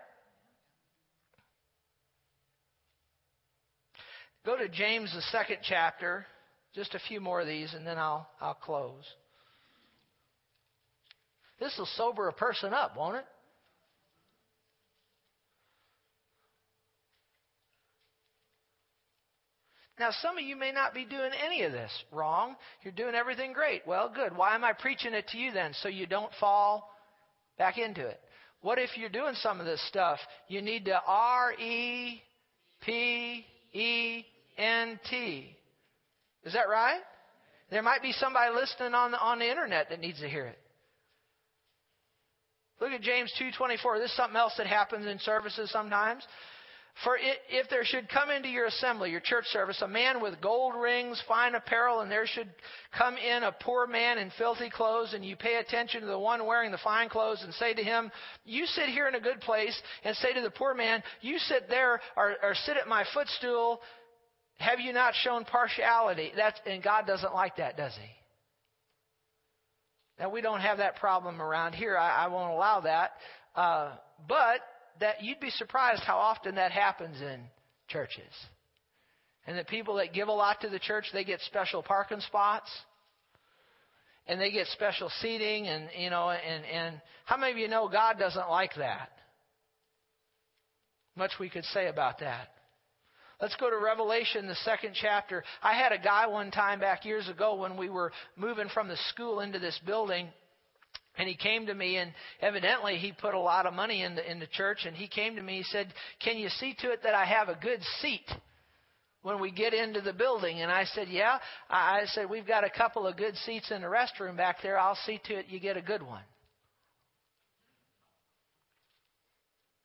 Go 4.46 4.58
to 4.58 4.68
James, 4.68 5.14
the 5.14 5.22
second 5.24 5.58
chapter. 5.64 6.26
Just 6.74 6.96
a 6.96 7.00
few 7.08 7.20
more 7.20 7.42
of 7.42 7.48
these, 7.48 7.74
and 7.74 7.86
then 7.86 7.98
I'll, 7.98 8.28
I'll 8.40 8.54
close. 8.54 9.04
This 11.60 11.76
will 11.78 11.88
sober 11.98 12.28
a 12.28 12.34
person 12.34 12.74
up, 12.74 12.96
won't 12.98 13.18
it? 13.18 13.26
Now, 20.00 20.10
some 20.22 20.38
of 20.38 20.44
you 20.44 20.56
may 20.56 20.72
not 20.72 20.96
be 20.96 21.06
doing 21.06 21.30
any 21.46 21.62
of 21.62 21.72
this 21.72 21.92
wrong. 22.12 22.56
You're 22.82 22.94
doing 22.94 23.14
everything 23.14 23.54
great. 23.54 23.84
Well, 23.86 24.12
good. 24.12 24.36
Why 24.36 24.56
am 24.56 24.64
I 24.64 24.74
preaching 24.74 25.14
it 25.14 25.28
to 25.28 25.38
you 25.38 25.52
then? 25.52 25.74
So 25.84 25.90
you 25.90 26.08
don't 26.08 26.32
fall 26.40 26.90
back 27.60 27.78
into 27.78 28.08
it. 28.08 28.20
What 28.62 28.80
if 28.80 28.98
you're 28.98 29.10
doing 29.10 29.36
some 29.36 29.60
of 29.60 29.68
this 29.68 29.86
stuff? 29.90 30.18
You 30.48 30.64
need 30.64 30.86
to 30.86 31.00
R 31.06 31.54
E 31.54 32.24
P 32.82 33.46
E 33.74 34.26
N 34.58 35.00
T. 35.10 35.56
Is 36.44 36.54
that 36.54 36.70
right? 36.70 37.02
There 37.70 37.82
might 37.82 38.02
be 38.02 38.12
somebody 38.12 38.54
listening 38.54 38.94
on 38.94 39.12
the, 39.12 39.20
on 39.20 39.40
the 39.40 39.50
internet 39.50 39.90
that 39.90 40.00
needs 40.00 40.20
to 40.20 40.30
hear 40.30 40.46
it. 40.46 40.58
Look 42.82 42.92
at 42.92 43.02
James 43.02 43.32
2:24. 43.40 44.00
This 44.00 44.10
is 44.10 44.18
something 44.18 44.36
else 44.36 44.54
that 44.58 44.68
happens 44.68 45.06
in 45.06 45.20
services 45.20 45.70
sometimes. 45.72 46.26
For 47.04 47.18
if 47.50 47.70
there 47.70 47.84
should 47.84 48.10
come 48.10 48.30
into 48.30 48.50
your 48.50 48.68
assembly, 48.68 49.10
your 49.10 49.22
church 49.22 49.46
service, 49.46 49.82
a 49.82 49.88
man 49.88 50.22
with 50.22 50.40
gold 50.42 50.76
rings, 50.76 51.22
fine 51.28 51.56
apparel, 51.56 52.02
and 52.02 52.12
there 52.12 52.28
should 52.28 52.50
come 52.96 53.16
in 53.18 53.44
a 53.44 53.52
poor 53.52 53.88
man 53.88 54.18
in 54.18 54.32
filthy 54.38 54.70
clothes, 54.70 55.14
and 55.14 55.26
you 55.26 55.36
pay 55.36 55.56
attention 55.56 56.02
to 56.02 56.08
the 56.08 56.20
one 56.20 56.46
wearing 56.46 56.72
the 56.72 56.78
fine 56.78 57.10
clothes 57.10 57.42
and 57.44 57.54
say 57.56 57.74
to 57.74 57.84
him, 57.84 58.12
You 58.46 58.66
sit 58.68 58.90
here 58.90 59.08
in 59.08 59.16
a 59.16 59.20
good 59.20 59.42
place, 59.42 59.80
and 60.04 60.16
say 60.18 60.34
to 60.34 60.42
the 60.42 60.52
poor 60.52 60.76
man, 60.76 61.02
You 61.22 61.40
sit 61.40 61.70
there 61.70 62.02
or, 62.16 62.36
or 62.44 62.54
sit 62.66 62.78
at 62.78 62.88
my 62.88 63.04
footstool, 63.14 63.82
have 64.58 64.80
you 64.80 64.94
not 64.94 65.16
shown 65.24 65.44
partiality? 65.44 66.32
That's, 66.36 66.60
and 66.68 66.84
God 66.84 67.08
doesn't 67.08 67.34
like 67.34 67.58
that, 67.58 67.78
does 67.78 67.94
He? 68.00 68.10
Now, 70.20 70.30
we 70.30 70.42
don't 70.42 70.62
have 70.62 70.78
that 70.78 70.98
problem 70.98 71.42
around 71.42 71.74
here. 71.74 71.98
I, 71.98 72.26
I 72.26 72.28
won't 72.28 72.52
allow 72.54 72.82
that. 72.82 73.14
Uh, 73.56 73.94
but 74.28 74.60
that 75.02 75.22
you'd 75.22 75.40
be 75.40 75.50
surprised 75.52 76.02
how 76.04 76.18
often 76.18 76.56
that 76.56 76.72
happens 76.72 77.22
in 77.22 77.42
churches. 77.88 78.32
And 79.46 79.58
the 79.58 79.66
people 79.66 79.96
that 79.96 80.14
give 80.14 80.28
a 80.28 80.34
lot 80.34 80.62
to 80.62 80.70
the 80.70 80.80
church, 80.80 81.06
they 81.14 81.24
get 81.24 81.42
special 81.42 81.84
parking 81.84 82.22
spots. 82.22 82.70
And 84.28 84.40
they 84.40 84.52
get 84.52 84.68
special 84.68 85.12
seating 85.20 85.68
and 85.68 85.90
you 85.98 86.10
know 86.10 86.30
and, 86.30 86.64
and 86.64 87.02
how 87.26 87.38
many 87.38 87.52
of 87.52 87.58
you 87.58 87.68
know 87.68 87.90
God 87.90 88.18
doesn't 88.20 88.50
like 88.50 88.76
that? 88.78 89.10
Much 91.16 91.32
we 91.40 91.50
could 91.50 91.66
say 91.66 91.88
about 91.88 92.20
that. 92.20 92.50
Let's 93.42 93.56
go 93.56 93.72
to 93.72 93.78
Revelation, 93.78 94.48
the 94.48 94.56
second 94.64 94.94
chapter. 94.94 95.44
I 95.64 95.74
had 95.74 95.92
a 95.92 95.98
guy 95.98 96.28
one 96.28 96.52
time 96.52 96.80
back 96.80 97.04
years 97.04 97.28
ago 97.28 97.56
when 97.56 97.76
we 97.76 97.90
were 97.90 98.12
moving 98.38 98.70
from 98.72 98.88
the 98.88 98.98
school 99.10 99.40
into 99.40 99.58
this 99.58 99.78
building. 99.86 100.30
And 101.18 101.28
he 101.28 101.36
came 101.36 101.66
to 101.66 101.74
me, 101.74 101.98
and 101.98 102.14
evidently 102.42 102.98
he 102.98 103.12
put 103.12 103.34
a 103.34 103.40
lot 103.40 103.66
of 103.66 103.74
money 103.74 104.04
in 104.04 104.16
the, 104.16 104.32
in 104.32 104.40
the 104.40 104.48
church. 104.48 104.86
And 104.86 104.96
he 104.96 105.08
came 105.08 105.36
to 105.36 105.42
me, 105.42 105.58
he 105.58 105.64
said, 105.64 105.94
Can 106.24 106.38
you 106.38 106.50
see 106.50 106.76
to 106.80 106.92
it 106.92 107.04
that 107.04 107.14
I 107.14 107.26
have 107.26 107.50
a 107.50 107.56
good 107.62 107.82
seat 108.02 108.26
when 109.22 109.40
we 109.42 109.52
get 109.52 109.74
into 109.74 110.00
the 110.00 110.14
building? 110.14 110.62
And 110.62 110.72
I 110.72 110.86
said, 110.86 111.08
Yeah. 111.10 111.38
I 111.70 112.04
said, 112.14 112.30
We've 112.30 112.48
got 112.48 112.64
a 112.64 112.70
couple 112.70 113.06
of 113.06 113.18
good 113.18 113.36
seats 113.46 113.72
in 113.72 113.82
the 113.82 113.88
restroom 113.88 114.38
back 114.38 114.58
there. 114.64 114.80
I'll 114.80 114.98
see 115.06 115.20
to 115.26 115.34
it 115.34 115.48
you 115.50 115.60
get 115.60 115.76
a 115.76 115.82
good 115.82 116.02
one. 116.02 116.24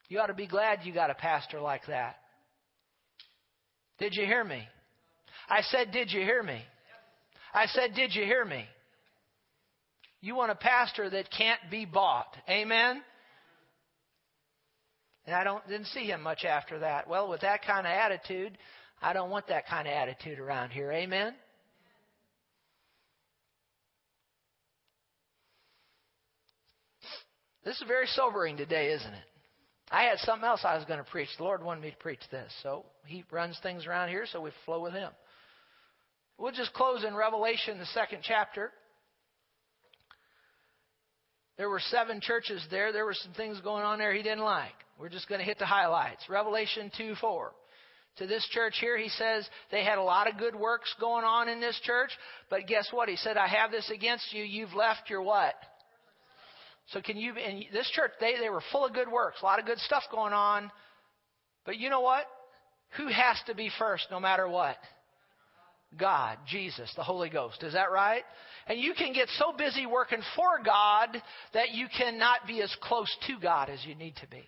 You 0.09 0.21
ought 0.21 0.27
to 0.27 0.35
be 0.35 0.47
glad 0.47 0.81
you 0.85 0.95
got 0.95 1.11
a 1.11 1.15
pastor 1.15 1.61
like 1.61 1.87
that. 1.89 2.17
Did 3.99 4.13
you 4.15 4.27
hear 4.27 4.45
me? 4.45 4.63
I 5.49 5.63
said, 5.63 5.91
Did 5.91 6.13
you 6.13 6.21
hear 6.21 6.43
me? 6.43 6.63
I 7.53 7.67
said, 7.67 7.95
Did 7.95 8.15
you 8.15 8.25
hear 8.25 8.45
me? 8.45 8.65
You 10.21 10.35
want 10.35 10.51
a 10.51 10.57
pastor 10.57 11.09
that 11.11 11.31
can't 11.31 11.61
be 11.71 11.85
bought. 11.85 12.37
Amen? 12.49 13.03
And 15.27 15.35
I 15.35 15.45
don't 15.45 15.67
didn't 15.69 15.87
see 15.87 16.05
him 16.05 16.23
much 16.23 16.45
after 16.45 16.81
that. 16.81 17.09
Well, 17.09 17.29
with 17.29 17.41
that 17.43 17.65
kind 17.65 17.87
of 17.87 17.93
attitude, 17.93 18.57
I 19.03 19.13
don't 19.13 19.31
want 19.31 19.49
that 19.49 19.67
kind 19.67 19.87
of 19.87 19.93
attitude 19.93 20.39
around 20.39 20.71
here. 20.71 20.91
Amen? 20.93 21.35
This 27.65 27.77
is 27.77 27.85
very 27.89 28.07
sobering 28.07 28.57
today, 28.57 28.93
isn't 28.93 29.13
it? 29.13 29.25
I 29.91 30.05
had 30.05 30.19
something 30.19 30.47
else 30.47 30.61
I 30.65 30.77
was 30.77 30.85
going 30.85 31.01
to 31.01 31.11
preach. 31.11 31.29
The 31.37 31.43
Lord 31.43 31.65
wanted 31.65 31.83
me 31.83 31.91
to 31.91 31.97
preach 31.97 32.21
this. 32.31 32.53
So 32.63 32.85
He 33.07 33.25
runs 33.33 33.59
things 33.61 33.87
around 33.87 34.09
here, 34.09 34.25
so 34.31 34.41
we 34.41 34.51
flow 34.65 34.81
with 34.81 34.93
Him. 34.93 35.11
We'll 36.39 36.53
just 36.53 36.73
close 36.75 37.03
in 37.05 37.15
Revelation, 37.15 37.79
the 37.79 37.87
second 37.87 38.21
chapter. 38.23 38.71
There 41.57 41.71
were 41.71 41.81
seven 41.81 42.21
churches 42.21 42.65
there. 42.71 42.93
There 42.93 43.05
were 43.05 43.15
some 43.15 43.33
things 43.33 43.61
going 43.61 43.85
on 43.85 43.99
there 43.99 44.13
he 44.13 44.23
didn't 44.23 44.45
like. 44.45 44.75
We're 44.99 45.09
just 45.09 45.29
going 45.29 45.39
to 45.39 45.45
hit 45.45 45.59
the 45.59 45.67
highlights. 45.67 46.29
Revelation 46.29 46.91
2 46.97 47.15
4. 47.21 47.53
To 48.19 48.27
this 48.27 48.47
church 48.53 48.79
here, 48.81 48.97
he 48.97 49.11
says 49.11 49.47
they 49.71 49.85
had 49.85 49.99
a 49.99 50.03
lot 50.03 50.29
of 50.29 50.39
good 50.39 50.55
works 50.55 50.95
going 50.99 51.25
on 51.25 51.49
in 51.51 51.61
this 51.61 51.79
church, 51.85 52.11
but 52.49 52.67
guess 52.67 52.89
what? 52.91 53.11
He 53.11 53.17
said, 53.17 53.37
I 53.37 53.47
have 53.47 53.71
this 53.71 53.91
against 53.91 54.33
you. 54.33 54.43
You've 54.43 54.73
left 54.73 55.11
your 55.11 55.21
what? 55.21 55.55
So 56.93 57.03
can 57.03 57.19
you, 57.19 57.35
in 57.35 57.65
this 57.73 57.91
church, 57.91 58.13
they, 58.21 58.39
they 58.41 58.49
were 58.49 58.63
full 58.73 58.87
of 58.87 58.95
good 58.95 59.11
works, 59.11 59.43
a 59.43 59.45
lot 59.45 59.59
of 59.59 59.67
good 59.67 59.79
stuff 59.79 60.05
going 60.11 60.33
on. 60.33 60.71
But 61.67 61.77
you 61.77 61.91
know 61.91 62.01
what? 62.01 62.25
Who 62.97 63.09
has 63.09 63.37
to 63.49 63.55
be 63.55 63.71
first 63.79 64.07
no 64.11 64.19
matter 64.21 64.49
what? 64.49 64.77
God, 65.99 66.39
Jesus, 66.47 66.93
the 66.97 67.03
Holy 67.03 67.31
Ghost. 67.31 67.63
Is 67.63 67.75
that 67.75 67.91
right? 67.91 68.23
And 68.67 68.81
you 68.81 68.95
can 68.95 69.13
get 69.13 69.29
so 69.39 69.53
busy 69.57 69.87
working 69.87 70.21
for 70.35 70.63
God 70.65 71.23
that 71.55 71.71
you 71.73 71.87
cannot 71.97 72.47
be 72.47 72.61
as 72.63 72.75
close 72.83 73.15
to 73.29 73.39
God 73.41 73.71
as 73.71 73.85
you 73.85 73.95
need 73.95 74.17
to 74.17 74.27
be. 74.27 74.45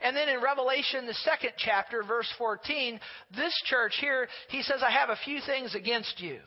And 0.00 0.16
then 0.16 0.28
in 0.28 0.42
Revelation, 0.42 1.06
the 1.06 1.14
second 1.14 1.52
chapter, 1.58 2.02
verse 2.02 2.28
14, 2.38 3.00
this 3.36 3.54
church 3.66 3.96
here, 4.00 4.28
he 4.48 4.62
says, 4.62 4.82
I 4.82 4.90
have 4.90 5.10
a 5.10 5.18
few 5.24 5.40
things 5.46 5.74
against 5.74 6.20
you. 6.20 6.40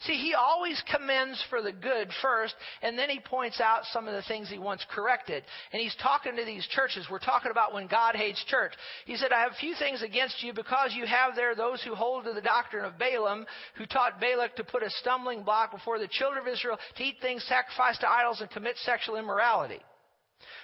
See, 0.00 0.14
he 0.14 0.34
always 0.34 0.82
commends 0.90 1.42
for 1.50 1.62
the 1.62 1.72
good 1.72 2.08
first, 2.20 2.54
and 2.82 2.98
then 2.98 3.08
he 3.08 3.20
points 3.20 3.60
out 3.60 3.84
some 3.92 4.06
of 4.06 4.14
the 4.14 4.22
things 4.22 4.50
he 4.50 4.58
once 4.58 4.84
corrected. 4.90 5.44
And 5.72 5.80
he's 5.80 5.96
talking 6.02 6.36
to 6.36 6.44
these 6.44 6.66
churches. 6.68 7.06
We're 7.10 7.18
talking 7.18 7.50
about 7.50 7.72
when 7.72 7.86
God 7.86 8.16
hates 8.16 8.44
church. 8.44 8.72
He 9.06 9.16
said, 9.16 9.32
I 9.32 9.42
have 9.42 9.52
a 9.52 9.60
few 9.60 9.74
things 9.78 10.02
against 10.02 10.42
you 10.42 10.52
because 10.52 10.94
you 10.94 11.06
have 11.06 11.36
there 11.36 11.54
those 11.54 11.82
who 11.82 11.94
hold 11.94 12.24
to 12.24 12.32
the 12.32 12.40
doctrine 12.40 12.84
of 12.84 12.98
Balaam, 12.98 13.46
who 13.76 13.86
taught 13.86 14.20
Balak 14.20 14.56
to 14.56 14.64
put 14.64 14.82
a 14.82 14.90
stumbling 14.90 15.42
block 15.42 15.72
before 15.72 15.98
the 15.98 16.08
children 16.08 16.46
of 16.46 16.52
Israel 16.52 16.78
to 16.96 17.02
eat 17.02 17.16
things 17.22 17.44
sacrificed 17.48 18.00
to 18.00 18.10
idols 18.10 18.40
and 18.40 18.50
commit 18.50 18.76
sexual 18.84 19.16
immorality. 19.16 19.80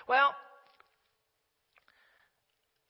Well, 0.08 0.34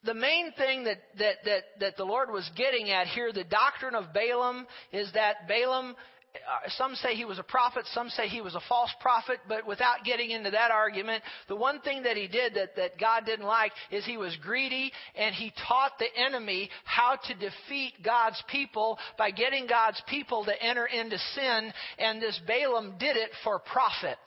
the 0.02 0.14
main 0.14 0.52
thing 0.52 0.84
that, 0.84 0.96
that, 1.18 1.36
that, 1.44 1.62
that 1.80 1.96
the 1.98 2.04
Lord 2.04 2.30
was 2.30 2.50
getting 2.56 2.90
at 2.90 3.06
here, 3.08 3.32
the 3.32 3.44
doctrine 3.44 3.94
of 3.94 4.14
Balaam, 4.14 4.66
is 4.92 5.12
that 5.12 5.46
Balaam 5.46 5.94
uh, 6.34 6.68
some 6.76 6.94
say 6.94 7.14
he 7.14 7.24
was 7.24 7.38
a 7.38 7.42
prophet, 7.42 7.84
some 7.92 8.08
say 8.08 8.28
he 8.28 8.40
was 8.40 8.54
a 8.54 8.60
false 8.68 8.90
prophet, 9.00 9.38
but 9.48 9.66
without 9.66 10.04
getting 10.04 10.30
into 10.30 10.50
that 10.50 10.70
argument, 10.70 11.22
the 11.48 11.56
one 11.56 11.80
thing 11.80 12.04
that 12.04 12.16
he 12.16 12.28
did 12.28 12.54
that, 12.54 12.76
that 12.76 12.98
God 12.98 13.26
didn't 13.26 13.46
like 13.46 13.72
is 13.90 14.04
he 14.04 14.16
was 14.16 14.36
greedy 14.42 14.92
and 15.16 15.34
he 15.34 15.52
taught 15.66 15.92
the 15.98 16.06
enemy 16.16 16.70
how 16.84 17.16
to 17.26 17.34
defeat 17.34 17.94
God's 18.04 18.42
people 18.48 18.98
by 19.18 19.30
getting 19.30 19.66
God's 19.66 20.00
people 20.08 20.44
to 20.44 20.62
enter 20.62 20.86
into 20.86 21.18
sin, 21.34 21.72
and 21.98 22.22
this 22.22 22.40
Balaam 22.46 22.94
did 22.98 23.16
it 23.16 23.30
for 23.42 23.58
profit. 23.58 24.18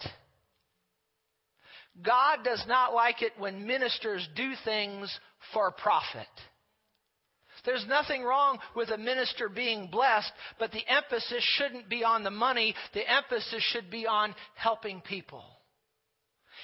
God 2.02 2.40
does 2.44 2.64
not 2.68 2.94
like 2.94 3.22
it 3.22 3.34
when 3.38 3.68
ministers 3.68 4.28
do 4.36 4.54
things 4.66 5.20
for 5.54 5.72
profit. 5.72 6.28
There's 7.66 7.86
nothing 7.88 8.24
wrong 8.24 8.60
with 8.76 8.90
a 8.90 8.98
minister 8.98 9.50
being 9.50 9.88
blessed, 9.88 10.32
but 10.60 10.72
the 10.72 10.84
emphasis 10.88 11.44
shouldn't 11.58 11.90
be 11.90 12.04
on 12.04 12.24
the 12.24 12.32
money. 12.32 12.76
The 12.94 13.10
emphasis 13.10 13.64
should 13.72 13.90
be 13.90 14.06
on 14.06 14.36
helping 14.56 15.02
people. 15.02 15.44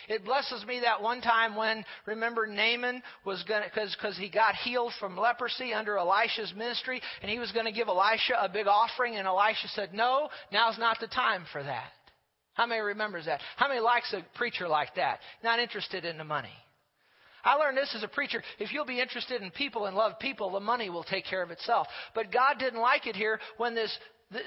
It 0.07 0.25
blesses 0.25 0.65
me 0.65 0.81
that 0.81 1.01
one 1.01 1.21
time 1.21 1.55
when, 1.55 1.85
remember, 2.05 2.47
Naaman 2.47 3.03
was 3.25 3.43
going 3.43 3.63
to, 3.63 3.69
because 3.69 4.17
he 4.17 4.29
got 4.29 4.55
healed 4.55 4.93
from 4.99 5.17
leprosy 5.17 5.73
under 5.73 5.97
Elisha's 5.97 6.53
ministry, 6.55 7.01
and 7.21 7.29
he 7.29 7.39
was 7.39 7.51
going 7.51 7.65
to 7.65 7.71
give 7.71 7.87
Elisha 7.87 8.33
a 8.41 8.49
big 8.49 8.67
offering, 8.67 9.15
and 9.15 9.27
Elisha 9.27 9.67
said, 9.69 9.93
No, 9.93 10.29
now's 10.51 10.77
not 10.77 10.97
the 10.99 11.07
time 11.07 11.45
for 11.51 11.61
that. 11.61 11.91
How 12.53 12.65
many 12.65 12.81
remembers 12.81 13.25
that? 13.25 13.41
How 13.55 13.67
many 13.67 13.79
likes 13.79 14.13
a 14.13 14.25
preacher 14.37 14.67
like 14.67 14.95
that? 14.95 15.19
Not 15.43 15.59
interested 15.59 16.05
in 16.05 16.17
the 16.17 16.23
money. 16.23 16.49
I 17.43 17.55
learned 17.55 17.77
this 17.77 17.93
as 17.95 18.03
a 18.03 18.07
preacher. 18.07 18.43
If 18.59 18.73
you'll 18.73 18.85
be 18.85 18.99
interested 18.99 19.41
in 19.41 19.51
people 19.51 19.85
and 19.85 19.95
love 19.95 20.19
people, 20.19 20.51
the 20.51 20.59
money 20.59 20.89
will 20.89 21.03
take 21.03 21.25
care 21.25 21.41
of 21.41 21.51
itself. 21.51 21.87
But 22.13 22.31
God 22.31 22.55
didn't 22.59 22.81
like 22.81 23.07
it 23.07 23.15
here 23.15 23.39
when 23.57 23.75
this 23.75 23.97
uh, 24.33 24.39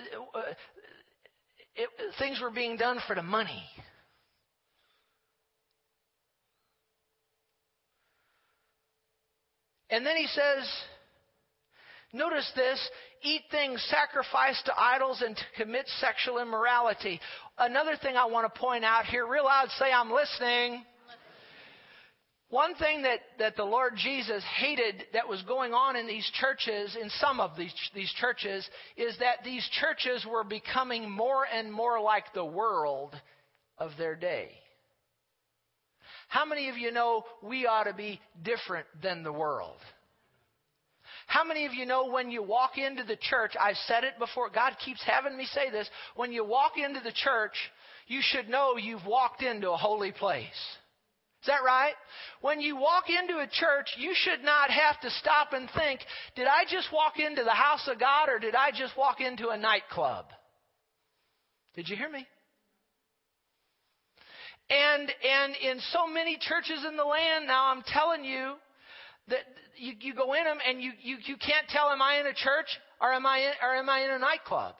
it, 1.75 1.89
things 2.19 2.41
were 2.41 2.51
being 2.51 2.77
done 2.77 2.99
for 3.07 3.15
the 3.15 3.23
money. 3.23 3.63
And 9.91 10.07
then 10.07 10.17
he 10.17 10.27
says, 10.27 10.67
notice 12.15 12.51
this 12.57 12.91
eat 13.23 13.43
things 13.51 13.85
sacrificed 13.91 14.65
to 14.67 14.73
idols 14.77 15.23
and 15.25 15.37
to 15.37 15.43
commit 15.57 15.87
sexual 16.01 16.41
immorality. 16.41 17.21
Another 17.59 17.97
thing 18.03 18.17
I 18.17 18.25
want 18.25 18.53
to 18.53 18.61
point 18.61 18.85
out 18.85 19.05
here, 19.05 19.27
real 19.27 19.45
loud, 19.45 19.69
say, 19.79 19.93
I'm 19.93 20.11
listening. 20.11 20.85
One 22.53 22.75
thing 22.75 23.01
that, 23.05 23.21
that 23.39 23.57
the 23.57 23.65
Lord 23.65 23.95
Jesus 23.97 24.45
hated 24.59 25.05
that 25.15 25.27
was 25.27 25.41
going 25.49 25.73
on 25.73 25.97
in 25.97 26.07
these 26.07 26.31
churches, 26.39 26.95
in 27.01 27.09
some 27.19 27.41
of 27.41 27.57
these, 27.57 27.73
these 27.95 28.13
churches, 28.21 28.69
is 28.95 29.17
that 29.21 29.39
these 29.43 29.67
churches 29.81 30.27
were 30.31 30.45
becoming 30.45 31.11
more 31.11 31.47
and 31.51 31.73
more 31.73 31.99
like 31.99 32.25
the 32.35 32.45
world 32.45 33.15
of 33.79 33.93
their 33.97 34.15
day. 34.15 34.51
How 36.29 36.45
many 36.45 36.69
of 36.69 36.77
you 36.77 36.93
know 36.93 37.25
we 37.43 37.67
ought 37.67 37.85
to 37.85 37.95
be 37.95 38.21
different 38.43 38.87
than 39.03 39.23
the 39.23 39.33
world? 39.33 39.79
How 41.29 41.45
many 41.45 41.65
of 41.65 41.73
you 41.73 41.87
know 41.87 42.11
when 42.11 42.31
you 42.31 42.43
walk 42.43 42.77
into 42.77 43.03
the 43.03 43.17
church, 43.17 43.53
I've 43.59 43.77
said 43.87 44.05
it 44.05 44.19
before, 44.19 44.51
God 44.51 44.75
keeps 44.85 45.03
having 45.07 45.39
me 45.39 45.47
say 45.47 45.71
this, 45.71 45.89
when 46.17 46.33
you 46.33 46.45
walk 46.45 46.73
into 46.77 47.01
the 47.01 47.13
church, 47.13 47.55
you 48.09 48.21
should 48.21 48.51
know 48.51 48.77
you've 48.77 49.07
walked 49.07 49.43
into 49.43 49.71
a 49.71 49.77
holy 49.79 50.13
place. 50.13 50.51
Is 51.43 51.47
that 51.49 51.65
right? 51.67 51.95
When 52.41 52.61
you 52.61 52.77
walk 52.77 53.05
into 53.11 53.41
a 53.41 53.49
church, 53.51 53.89
you 53.99 54.13
should 54.15 54.45
not 54.45 54.71
have 54.71 55.01
to 55.01 55.11
stop 55.11 55.53
and 55.53 55.69
think, 55.77 55.99
did 56.37 56.47
I 56.47 56.63
just 56.71 56.87
walk 56.93 57.19
into 57.19 57.43
the 57.43 57.51
house 57.51 57.89
of 57.91 57.99
God 57.99 58.29
or 58.29 58.39
did 58.39 58.55
I 58.55 58.71
just 58.71 58.97
walk 58.97 59.21
into 59.21 59.49
a 59.49 59.59
nightclub? 59.59 60.27
Did 61.75 61.89
you 61.89 61.97
hear 61.97 62.09
me? 62.09 62.25
And 64.71 65.11
and 65.11 65.57
in 65.57 65.81
so 65.91 66.07
many 66.07 66.39
churches 66.41 66.85
in 66.89 66.97
the 66.97 67.05
land 67.05 67.49
now, 67.49 67.73
I'm 67.73 67.83
telling 67.83 68.25
you 68.25 68.55
that 69.27 69.41
you, 69.77 69.95
you 69.99 70.15
go 70.15 70.35
in 70.35 70.45
them 70.45 70.59
and 70.65 70.81
you, 70.81 70.93
you 71.03 71.17
you 71.27 71.37
can't 71.37 71.67
tell 71.71 71.91
am 71.91 72.01
I 72.01 72.21
in 72.21 72.27
a 72.27 72.35
church 72.35 72.69
or 73.01 73.13
am 73.13 73.27
I 73.27 73.39
in, 73.39 73.53
or 73.61 73.75
am 73.75 73.91
I 73.91 74.05
in 74.05 74.11
a 74.13 74.19
nightclub? 74.21 74.75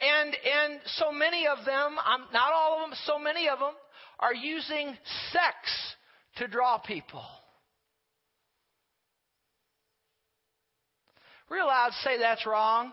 And 0.00 0.34
and 0.34 0.80
so 0.98 1.12
many 1.12 1.46
of 1.46 1.64
them, 1.64 1.96
I'm, 2.04 2.22
not 2.32 2.52
all 2.52 2.82
of 2.82 2.90
them, 2.90 2.98
so 3.06 3.20
many 3.20 3.48
of 3.48 3.60
them 3.60 3.74
are 4.22 4.34
using 4.34 4.96
sex 5.32 5.52
to 6.36 6.46
draw 6.46 6.78
people. 6.78 7.24
Real 11.50 11.66
loud 11.66 11.92
say 12.02 12.18
that's 12.18 12.46
wrong. 12.46 12.92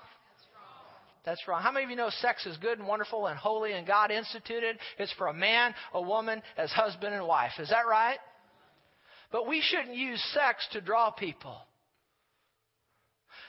That's 1.24 1.48
wrong. 1.48 1.62
How 1.62 1.72
many 1.72 1.86
of 1.86 1.92
you 1.92 1.96
know 1.96 2.10
sex 2.10 2.46
is 2.46 2.58
good 2.58 2.80
and 2.80 2.88
wonderful 2.88 3.28
and 3.28 3.38
holy 3.38 3.74
and 3.74 3.86
God 3.86 4.10
instituted? 4.10 4.78
It's 4.98 5.14
for 5.14 5.28
a 5.28 5.34
man, 5.34 5.76
a 5.94 6.02
woman, 6.02 6.42
as 6.58 6.72
husband 6.72 7.14
and 7.14 7.26
wife. 7.26 7.52
Is 7.60 7.70
that 7.70 7.88
right? 7.90 8.18
But 9.32 9.48
we 9.48 9.62
shouldn't 9.62 9.96
use 9.96 10.22
sex 10.34 10.68
to 10.72 10.82
draw 10.82 11.12
people. 11.12 11.58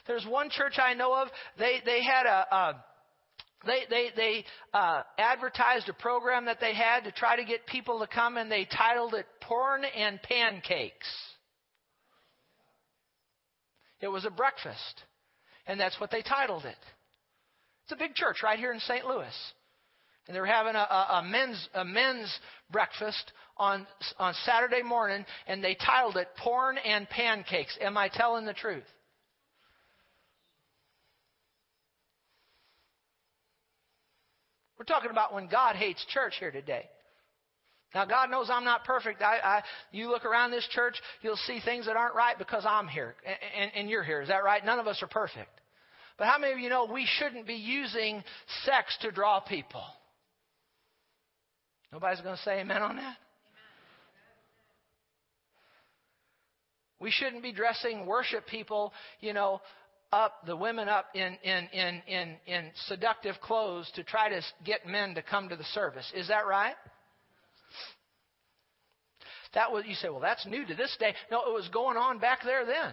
There's 0.06 0.26
one 0.26 0.50
church 0.50 0.74
I 0.78 0.94
know 0.94 1.14
of, 1.14 1.28
they, 1.58 1.78
they 1.84 2.02
had 2.02 2.26
a, 2.26 2.54
a 2.54 2.84
they 3.66 3.82
they 3.90 4.08
they 4.16 4.44
uh, 4.72 5.02
advertised 5.18 5.88
a 5.88 5.92
program 5.92 6.46
that 6.46 6.60
they 6.60 6.74
had 6.74 7.04
to 7.04 7.12
try 7.12 7.36
to 7.36 7.44
get 7.44 7.66
people 7.66 8.00
to 8.00 8.06
come, 8.06 8.36
and 8.36 8.50
they 8.50 8.64
titled 8.64 9.14
it 9.14 9.26
"Porn 9.40 9.84
and 9.84 10.20
Pancakes." 10.22 11.08
It 14.00 14.08
was 14.08 14.24
a 14.24 14.30
breakfast, 14.30 15.02
and 15.66 15.78
that's 15.78 16.00
what 16.00 16.10
they 16.10 16.22
titled 16.22 16.64
it. 16.64 16.76
It's 17.84 17.92
a 17.92 17.96
big 17.96 18.14
church 18.14 18.42
right 18.42 18.58
here 18.58 18.72
in 18.72 18.80
St. 18.80 19.04
Louis, 19.04 19.34
and 20.26 20.34
they're 20.34 20.46
having 20.46 20.74
a, 20.74 20.78
a, 20.78 21.18
a 21.18 21.22
men's 21.22 21.68
a 21.74 21.84
men's 21.84 22.34
breakfast 22.70 23.32
on 23.58 23.86
on 24.18 24.32
Saturday 24.46 24.82
morning, 24.82 25.26
and 25.46 25.62
they 25.62 25.74
titled 25.74 26.16
it 26.16 26.28
"Porn 26.38 26.78
and 26.78 27.08
Pancakes." 27.10 27.76
Am 27.82 27.98
I 27.98 28.08
telling 28.08 28.46
the 28.46 28.54
truth? 28.54 28.84
We're 34.80 34.84
talking 34.84 35.10
about 35.10 35.34
when 35.34 35.46
God 35.46 35.76
hates 35.76 36.02
church 36.06 36.36
here 36.40 36.50
today. 36.50 36.88
Now, 37.94 38.06
God 38.06 38.30
knows 38.30 38.48
I'm 38.50 38.64
not 38.64 38.84
perfect. 38.84 39.20
I, 39.20 39.36
I, 39.44 39.62
you 39.92 40.08
look 40.08 40.24
around 40.24 40.52
this 40.52 40.66
church, 40.70 40.94
you'll 41.20 41.36
see 41.36 41.60
things 41.62 41.84
that 41.84 41.96
aren't 41.96 42.14
right 42.14 42.38
because 42.38 42.64
I'm 42.66 42.88
here 42.88 43.14
and, 43.26 43.36
and, 43.58 43.72
and 43.74 43.90
you're 43.90 44.02
here. 44.02 44.22
Is 44.22 44.28
that 44.28 44.42
right? 44.42 44.64
None 44.64 44.78
of 44.78 44.86
us 44.86 45.02
are 45.02 45.06
perfect. 45.06 45.50
But 46.16 46.28
how 46.28 46.38
many 46.38 46.54
of 46.54 46.58
you 46.60 46.70
know 46.70 46.86
we 46.90 47.06
shouldn't 47.18 47.46
be 47.46 47.56
using 47.56 48.24
sex 48.64 48.96
to 49.02 49.10
draw 49.10 49.40
people? 49.40 49.82
Nobody's 51.92 52.22
going 52.22 52.36
to 52.36 52.42
say 52.42 52.60
amen 52.60 52.80
on 52.80 52.96
that? 52.96 53.16
We 57.00 57.10
shouldn't 57.10 57.42
be 57.42 57.52
dressing 57.52 58.06
worship 58.06 58.46
people, 58.46 58.94
you 59.20 59.34
know, 59.34 59.60
up, 60.12 60.44
the 60.46 60.56
women 60.56 60.88
up 60.88 61.06
in, 61.14 61.36
in, 61.42 61.68
in, 61.72 62.02
in, 62.06 62.36
in 62.46 62.70
seductive 62.86 63.36
clothes 63.40 63.90
to 63.94 64.02
try 64.02 64.28
to 64.28 64.42
get 64.64 64.86
men 64.86 65.14
to 65.14 65.22
come 65.22 65.48
to 65.48 65.56
the 65.56 65.64
service. 65.64 66.10
Is 66.14 66.28
that 66.28 66.46
right? 66.46 66.74
That 69.54 69.72
was, 69.72 69.84
you 69.86 69.94
say, 69.94 70.08
well, 70.08 70.20
that's 70.20 70.46
new 70.46 70.66
to 70.66 70.74
this 70.74 70.96
day. 70.98 71.14
No, 71.30 71.42
it 71.42 71.52
was 71.52 71.68
going 71.68 71.96
on 71.96 72.18
back 72.18 72.40
there 72.44 72.64
then. 72.64 72.92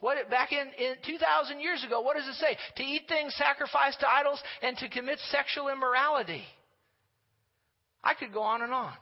What 0.00 0.30
back 0.30 0.52
in, 0.52 0.66
in 0.78 0.94
2,000 1.06 1.60
years 1.60 1.84
ago, 1.84 2.00
what 2.00 2.16
does 2.16 2.26
it 2.26 2.34
say? 2.34 2.56
To 2.76 2.82
eat 2.82 3.02
things 3.06 3.34
sacrificed 3.36 4.00
to 4.00 4.10
idols 4.10 4.40
and 4.62 4.76
to 4.78 4.88
commit 4.88 5.18
sexual 5.30 5.68
immorality. 5.68 6.42
I 8.02 8.14
could 8.14 8.32
go 8.32 8.40
on 8.40 8.62
and 8.62 8.72
on. 8.72 8.92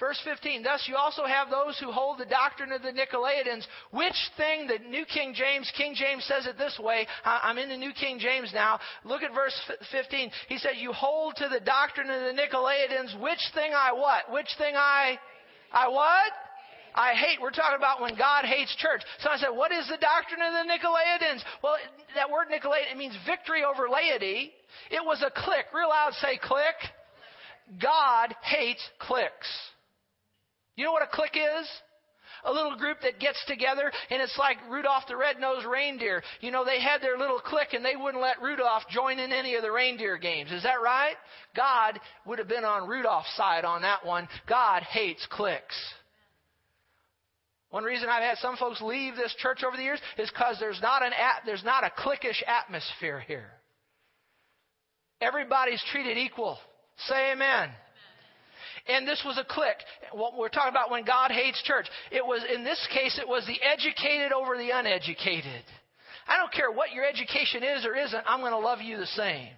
Verse 0.00 0.20
15, 0.24 0.64
thus 0.64 0.86
you 0.88 0.96
also 0.96 1.24
have 1.24 1.50
those 1.50 1.78
who 1.78 1.92
hold 1.92 2.18
the 2.18 2.26
doctrine 2.26 2.72
of 2.72 2.82
the 2.82 2.90
Nicolaitans, 2.90 3.64
which 3.92 4.16
thing, 4.36 4.66
the 4.66 4.78
New 4.88 5.04
King 5.04 5.34
James, 5.34 5.70
King 5.76 5.94
James 5.94 6.24
says 6.24 6.46
it 6.46 6.58
this 6.58 6.78
way. 6.82 7.06
I'm 7.24 7.58
in 7.58 7.68
the 7.68 7.76
New 7.76 7.92
King 7.92 8.18
James 8.18 8.50
now. 8.52 8.80
Look 9.04 9.22
at 9.22 9.32
verse 9.32 9.54
15. 9.92 10.30
He 10.48 10.58
said, 10.58 10.72
you 10.78 10.92
hold 10.92 11.36
to 11.36 11.48
the 11.48 11.60
doctrine 11.60 12.10
of 12.10 12.20
the 12.22 12.42
Nicolaitans, 12.42 13.20
which 13.22 13.38
thing 13.54 13.72
I 13.72 13.92
what? 13.92 14.32
Which 14.32 14.48
thing 14.58 14.74
I, 14.74 15.18
I 15.72 15.88
what? 15.88 16.32
I 16.96 17.14
hate, 17.14 17.40
we're 17.40 17.50
talking 17.50 17.76
about 17.76 18.00
when 18.00 18.16
God 18.16 18.44
hates 18.44 18.74
church. 18.76 19.02
So 19.18 19.28
I 19.28 19.36
said, 19.36 19.50
what 19.50 19.72
is 19.72 19.86
the 19.88 19.98
doctrine 19.98 20.40
of 20.42 20.52
the 20.52 20.72
Nicolaitans? 20.72 21.42
Well, 21.62 21.76
that 22.14 22.30
word 22.30 22.46
Nicolaitan, 22.50 22.92
it 22.92 22.96
means 22.96 23.16
victory 23.26 23.64
over 23.64 23.88
laity. 23.88 24.52
It 24.90 25.04
was 25.04 25.22
a 25.22 25.30
clique. 25.30 25.66
Real 25.74 25.88
loud 25.88 26.14
say 26.14 26.38
clique. 26.40 26.82
God 27.80 28.34
hates 28.42 28.82
cliques. 29.00 29.48
You 30.76 30.84
know 30.84 30.92
what 30.92 31.02
a 31.02 31.06
clique 31.06 31.36
is? 31.36 31.68
a 32.44 32.52
little 32.52 32.76
group 32.76 32.98
that 33.02 33.18
gets 33.18 33.42
together 33.46 33.90
and 34.10 34.22
it's 34.22 34.36
like 34.38 34.58
Rudolph 34.68 35.04
the 35.08 35.16
Red-Nosed 35.16 35.66
Reindeer. 35.66 36.22
You 36.40 36.50
know, 36.50 36.64
they 36.64 36.80
had 36.80 37.00
their 37.00 37.18
little 37.18 37.38
clique 37.38 37.72
and 37.72 37.84
they 37.84 37.96
wouldn't 37.96 38.22
let 38.22 38.42
Rudolph 38.42 38.82
join 38.90 39.18
in 39.18 39.32
any 39.32 39.54
of 39.54 39.62
the 39.62 39.72
reindeer 39.72 40.18
games. 40.18 40.52
Is 40.52 40.62
that 40.62 40.82
right? 40.82 41.16
God 41.56 41.98
would 42.26 42.38
have 42.38 42.48
been 42.48 42.64
on 42.64 42.88
Rudolph's 42.88 43.34
side 43.36 43.64
on 43.64 43.82
that 43.82 44.04
one. 44.04 44.28
God 44.48 44.82
hates 44.82 45.26
cliques. 45.30 45.76
One 47.70 47.84
reason 47.84 48.08
I've 48.08 48.22
had 48.22 48.38
some 48.38 48.56
folks 48.56 48.80
leave 48.80 49.16
this 49.16 49.34
church 49.38 49.64
over 49.64 49.76
the 49.76 49.82
years 49.82 50.00
is 50.16 50.30
because 50.30 50.58
there's 50.60 50.80
not 50.80 51.04
an 51.04 51.12
at, 51.12 51.42
there's 51.44 51.64
not 51.64 51.82
a 51.82 51.90
cliquish 51.90 52.42
atmosphere 52.46 53.20
here. 53.26 53.50
Everybody's 55.20 55.82
treated 55.90 56.18
equal. 56.18 56.58
Say 57.08 57.32
amen. 57.32 57.70
And 58.86 59.08
this 59.08 59.22
was 59.24 59.38
a 59.38 59.44
clique. 59.44 59.80
What 60.12 60.36
we're 60.36 60.50
talking 60.50 60.70
about 60.70 60.90
when 60.90 61.04
God 61.04 61.30
hates 61.30 61.62
church. 61.62 61.86
It 62.12 62.24
was, 62.24 62.44
in 62.54 62.64
this 62.64 62.86
case, 62.92 63.18
it 63.18 63.26
was 63.26 63.46
the 63.46 63.56
educated 63.62 64.32
over 64.32 64.58
the 64.58 64.70
uneducated. 64.70 65.64
I 66.28 66.36
don't 66.36 66.52
care 66.52 66.70
what 66.70 66.92
your 66.92 67.04
education 67.04 67.62
is 67.62 67.84
or 67.86 67.96
isn't, 67.96 68.24
I'm 68.26 68.40
going 68.40 68.52
to 68.52 68.58
love 68.58 68.80
you 68.80 68.96
the 68.96 69.06
same. 69.06 69.48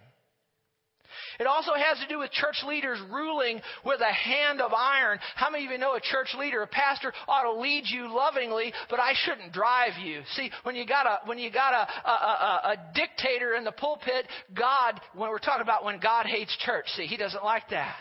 It 1.39 1.47
also 1.47 1.73
has 1.75 1.99
to 1.99 2.09
do 2.09 2.19
with 2.19 2.31
church 2.31 2.57
leaders 2.67 2.99
ruling 3.11 3.61
with 3.85 4.01
a 4.01 4.13
hand 4.13 4.61
of 4.61 4.73
iron. 4.73 5.19
How 5.35 5.51
many 5.51 5.67
of 5.67 5.71
you 5.71 5.79
know 5.79 5.95
a 5.95 6.01
church 6.01 6.35
leader, 6.39 6.63
a 6.63 6.67
pastor 6.67 7.13
ought 7.29 7.43
to 7.43 7.61
lead 7.61 7.85
you 7.87 8.15
lovingly, 8.15 8.73
but 8.89 9.01
I 9.01 9.13
shouldn't 9.15 9.53
drive 9.53 9.99
you. 10.03 10.23
See, 10.35 10.51
when 10.63 10.77
you 10.77 10.87
got 10.87 11.07
a 11.07 11.27
when 11.27 11.39
you 11.39 11.51
got 11.51 11.75
a, 11.75 12.09
a, 12.09 12.13
a, 12.13 12.61
a 12.73 12.77
dictator 12.95 13.55
in 13.55 13.65
the 13.65 13.73
pulpit, 13.73 14.27
God, 14.55 15.01
when 15.15 15.31
we're 15.31 15.39
talking 15.39 15.63
about 15.63 15.85
when 15.85 16.01
God 16.01 16.27
hates 16.27 16.57
church, 16.65 16.87
see, 16.97 17.07
He 17.07 17.17
doesn't 17.17 17.45
like 17.45 17.69
that. 17.71 17.97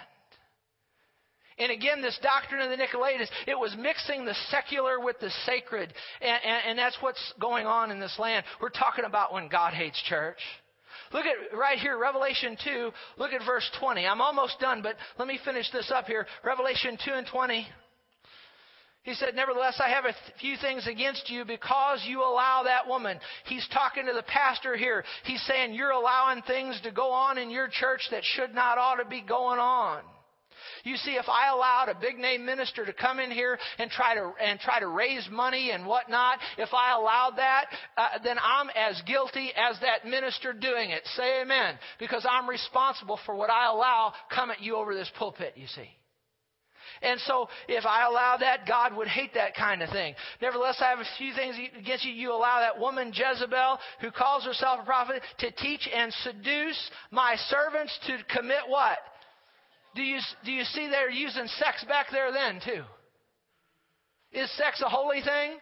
And 1.57 1.71
again, 1.71 2.01
this 2.01 2.19
doctrine 2.21 2.61
of 2.61 2.69
the 2.69 2.75
Nicolaitans, 2.75 3.29
it 3.47 3.57
was 3.57 3.73
mixing 3.79 4.25
the 4.25 4.35
secular 4.49 4.99
with 4.99 5.19
the 5.19 5.29
sacred. 5.45 5.93
And, 6.21 6.39
and, 6.43 6.61
and, 6.67 6.79
that's 6.79 6.97
what's 6.99 7.33
going 7.39 7.65
on 7.65 7.91
in 7.91 7.99
this 7.99 8.17
land. 8.19 8.45
We're 8.61 8.69
talking 8.69 9.05
about 9.05 9.31
when 9.31 9.47
God 9.47 9.73
hates 9.73 10.01
church. 10.09 10.39
Look 11.13 11.25
at 11.25 11.57
right 11.57 11.77
here, 11.77 11.97
Revelation 11.97 12.57
2. 12.61 12.91
Look 13.17 13.31
at 13.31 13.45
verse 13.45 13.69
20. 13.79 14.05
I'm 14.05 14.19
almost 14.19 14.59
done, 14.59 14.81
but 14.81 14.95
let 15.17 15.29
me 15.29 15.39
finish 15.45 15.71
this 15.71 15.91
up 15.95 16.07
here. 16.07 16.27
Revelation 16.43 16.97
2 17.05 17.11
and 17.13 17.27
20. 17.27 17.65
He 19.03 19.13
said, 19.13 19.35
Nevertheless, 19.35 19.79
I 19.79 19.89
have 19.89 20.05
a 20.05 20.15
few 20.41 20.57
things 20.57 20.87
against 20.87 21.29
you 21.29 21.45
because 21.45 22.03
you 22.05 22.21
allow 22.21 22.63
that 22.63 22.87
woman. 22.87 23.19
He's 23.45 23.65
talking 23.71 24.07
to 24.07 24.13
the 24.13 24.23
pastor 24.23 24.75
here. 24.75 25.05
He's 25.23 25.41
saying, 25.43 25.73
You're 25.73 25.91
allowing 25.91 26.41
things 26.41 26.81
to 26.83 26.91
go 26.91 27.11
on 27.11 27.37
in 27.37 27.49
your 27.49 27.69
church 27.69 28.01
that 28.11 28.23
should 28.23 28.53
not 28.53 28.77
ought 28.77 28.95
to 28.95 29.05
be 29.05 29.21
going 29.21 29.59
on. 29.59 30.01
You 30.83 30.97
see, 30.97 31.11
if 31.11 31.27
I 31.27 31.49
allowed 31.49 31.89
a 31.89 31.99
big 31.99 32.17
name 32.17 32.45
minister 32.45 32.85
to 32.85 32.93
come 32.93 33.19
in 33.19 33.31
here 33.31 33.57
and 33.77 33.89
try 33.89 34.15
to 34.15 34.31
and 34.41 34.59
try 34.59 34.79
to 34.79 34.87
raise 34.87 35.27
money 35.31 35.71
and 35.71 35.85
whatnot, 35.85 36.39
if 36.57 36.73
I 36.73 36.95
allowed 36.95 37.37
that, 37.37 37.65
uh, 37.97 38.09
then 38.23 38.37
I'm 38.41 38.69
as 38.69 39.01
guilty 39.05 39.51
as 39.55 39.79
that 39.81 40.09
minister 40.09 40.53
doing 40.53 40.91
it. 40.91 41.05
Say 41.15 41.41
amen, 41.41 41.77
because 41.99 42.25
I'm 42.29 42.49
responsible 42.49 43.19
for 43.25 43.35
what 43.35 43.49
I 43.49 43.67
allow 43.67 44.13
come 44.33 44.51
at 44.51 44.61
you 44.61 44.75
over 44.75 44.93
this 44.93 45.11
pulpit. 45.17 45.53
You 45.55 45.67
see. 45.67 45.89
And 47.01 47.19
so, 47.21 47.49
if 47.67 47.85
I 47.85 48.05
allow 48.05 48.37
that, 48.37 48.67
God 48.67 48.95
would 48.95 49.07
hate 49.07 49.33
that 49.33 49.55
kind 49.55 49.81
of 49.81 49.89
thing. 49.89 50.15
Nevertheless, 50.41 50.77
I 50.79 50.89
have 50.89 50.99
a 50.99 51.17
few 51.17 51.33
things 51.33 51.55
against 51.77 52.05
you. 52.05 52.13
You 52.13 52.31
allow 52.31 52.59
that 52.59 52.79
woman 52.79 53.11
Jezebel, 53.13 53.79
who 54.01 54.11
calls 54.11 54.45
herself 54.45 54.79
a 54.81 54.85
prophet, 54.85 55.21
to 55.39 55.51
teach 55.51 55.87
and 55.93 56.13
seduce 56.23 56.91
my 57.11 57.35
servants 57.49 57.97
to 58.07 58.17
commit 58.33 58.61
what? 58.67 58.97
Do 59.95 60.03
you, 60.03 60.19
do 60.43 60.51
you 60.51 60.63
see 60.65 60.89
they're 60.89 61.09
using 61.09 61.47
sex 61.57 61.83
back 61.87 62.07
there 62.11 62.31
then, 62.31 62.59
too? 62.63 62.83
Is 64.33 64.51
sex 64.57 64.81
a 64.85 64.89
holy 64.89 65.21
thing? 65.21 65.57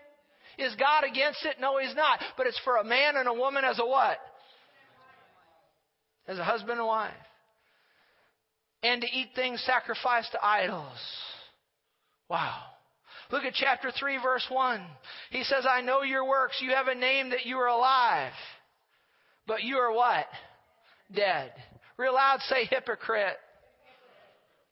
Is 0.58 0.76
God 0.76 1.04
against 1.04 1.46
it? 1.46 1.58
No, 1.62 1.78
He's 1.78 1.96
not. 1.96 2.20
But 2.36 2.48
it's 2.48 2.60
for 2.64 2.78
a 2.78 2.84
man 2.84 3.16
and 3.16 3.28
a 3.28 3.34
woman 3.34 3.64
as 3.64 3.80
a 3.80 3.86
what? 3.86 4.18
As 6.28 6.40
a 6.40 6.44
husband 6.44 6.80
and 6.80 6.88
wife. 6.88 7.14
And 8.82 9.02
to 9.02 9.08
eat 9.08 9.30
things 9.36 9.64
sacrificed 9.66 10.32
to 10.32 10.44
idols. 10.44 10.98
Wow. 12.28 12.60
Look 13.32 13.44
at 13.44 13.54
chapter 13.54 13.92
3, 13.98 14.18
verse 14.22 14.46
1. 14.50 14.82
He 15.30 15.44
says, 15.44 15.66
I 15.70 15.82
know 15.82 16.02
your 16.02 16.28
works. 16.28 16.60
You 16.60 16.72
have 16.72 16.88
a 16.88 16.96
name 16.96 17.30
that 17.30 17.46
you 17.46 17.58
are 17.58 17.68
alive. 17.68 18.34
But 19.48 19.64
you 19.64 19.78
are 19.78 19.94
what? 19.94 20.26
Dead. 21.16 21.52
Real 21.98 22.14
loud 22.14 22.40
say 22.42 22.66
hypocrite 22.66 23.38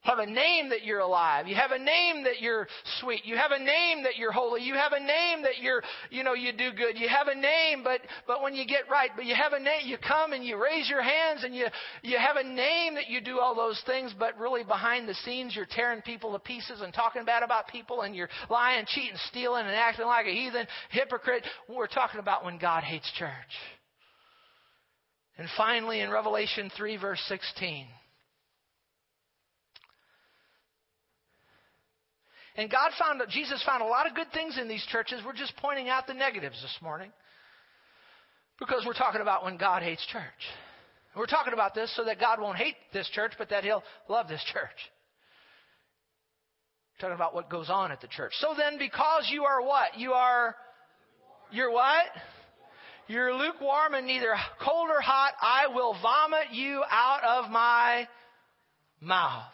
have 0.01 0.17
a 0.17 0.25
name 0.25 0.69
that 0.69 0.83
you're 0.83 0.99
alive. 0.99 1.47
You 1.47 1.55
have 1.55 1.71
a 1.71 1.77
name 1.77 2.23
that 2.23 2.41
you're 2.41 2.67
sweet. 2.99 3.21
You 3.23 3.37
have 3.37 3.51
a 3.51 3.59
name 3.59 4.03
that 4.03 4.17
you're 4.17 4.31
holy. 4.31 4.63
You 4.63 4.73
have 4.73 4.93
a 4.93 4.99
name 4.99 5.43
that 5.43 5.61
you're, 5.61 5.83
you 6.09 6.23
know, 6.23 6.33
you 6.33 6.51
do 6.51 6.71
good. 6.71 6.97
You 6.97 7.07
have 7.07 7.27
a 7.27 7.35
name, 7.35 7.83
but, 7.83 8.01
but 8.25 8.41
when 8.41 8.55
you 8.55 8.65
get 8.65 8.89
right, 8.89 9.11
but 9.15 9.25
you 9.25 9.35
have 9.35 9.53
a 9.53 9.59
name, 9.59 9.81
you 9.85 9.97
come 9.97 10.33
and 10.33 10.43
you 10.43 10.61
raise 10.61 10.89
your 10.89 11.03
hands 11.03 11.43
and 11.43 11.55
you, 11.55 11.67
you 12.01 12.17
have 12.17 12.35
a 12.37 12.43
name 12.43 12.95
that 12.95 13.09
you 13.09 13.21
do 13.21 13.39
all 13.39 13.53
those 13.53 13.79
things, 13.85 14.11
but 14.17 14.37
really 14.39 14.63
behind 14.63 15.07
the 15.07 15.13
scenes 15.13 15.55
you're 15.55 15.67
tearing 15.69 16.01
people 16.01 16.33
to 16.33 16.39
pieces 16.39 16.81
and 16.81 16.91
talking 16.93 17.23
bad 17.23 17.43
about 17.43 17.67
people 17.67 18.01
and 18.01 18.15
you're 18.15 18.29
lying, 18.49 18.85
cheating, 18.87 19.17
stealing 19.29 19.67
and 19.67 19.75
acting 19.75 20.07
like 20.07 20.25
a 20.25 20.31
heathen, 20.31 20.65
hypocrite. 20.89 21.45
We're 21.69 21.85
talking 21.85 22.19
about 22.19 22.43
when 22.43 22.57
God 22.57 22.83
hates 22.83 23.09
church. 23.19 23.29
And 25.37 25.47
finally 25.55 26.01
in 26.01 26.09
Revelation 26.09 26.71
3 26.75 26.97
verse 26.97 27.21
16. 27.27 27.85
And 32.55 32.69
God 32.69 32.91
found, 32.99 33.21
Jesus 33.29 33.63
found 33.65 33.81
a 33.81 33.85
lot 33.85 34.07
of 34.07 34.15
good 34.15 34.31
things 34.33 34.57
in 34.59 34.67
these 34.67 34.85
churches. 34.91 35.21
We're 35.25 35.33
just 35.33 35.55
pointing 35.57 35.89
out 35.89 36.07
the 36.07 36.13
negatives 36.13 36.61
this 36.61 36.77
morning. 36.81 37.11
Because 38.59 38.83
we're 38.85 38.93
talking 38.93 39.21
about 39.21 39.43
when 39.43 39.57
God 39.57 39.81
hates 39.81 40.05
church. 40.11 40.23
We're 41.15 41.25
talking 41.25 41.53
about 41.53 41.73
this 41.73 41.93
so 41.95 42.05
that 42.05 42.19
God 42.19 42.39
won't 42.39 42.57
hate 42.57 42.75
this 42.93 43.09
church, 43.09 43.33
but 43.37 43.49
that 43.49 43.63
He'll 43.63 43.83
love 44.07 44.27
this 44.27 44.43
church. 44.53 44.69
We're 46.93 47.07
talking 47.07 47.15
about 47.15 47.33
what 47.33 47.49
goes 47.49 47.69
on 47.69 47.91
at 47.91 48.01
the 48.01 48.07
church. 48.07 48.33
So 48.39 48.53
then, 48.55 48.77
because 48.77 49.29
you 49.31 49.43
are 49.45 49.61
what? 49.61 49.97
You 49.97 50.13
are, 50.13 50.55
you're 51.51 51.71
what? 51.71 52.05
You're 53.07 53.33
lukewarm 53.33 53.93
and 53.93 54.05
neither 54.05 54.35
cold 54.63 54.89
or 54.89 55.01
hot. 55.01 55.33
I 55.41 55.67
will 55.73 55.97
vomit 56.01 56.53
you 56.53 56.83
out 56.89 57.23
of 57.23 57.51
my 57.51 58.07
mouth. 59.01 59.51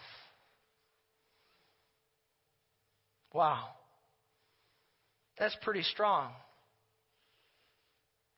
Wow. 3.34 3.66
That's 5.40 5.56
pretty 5.62 5.84
strong. 5.84 6.32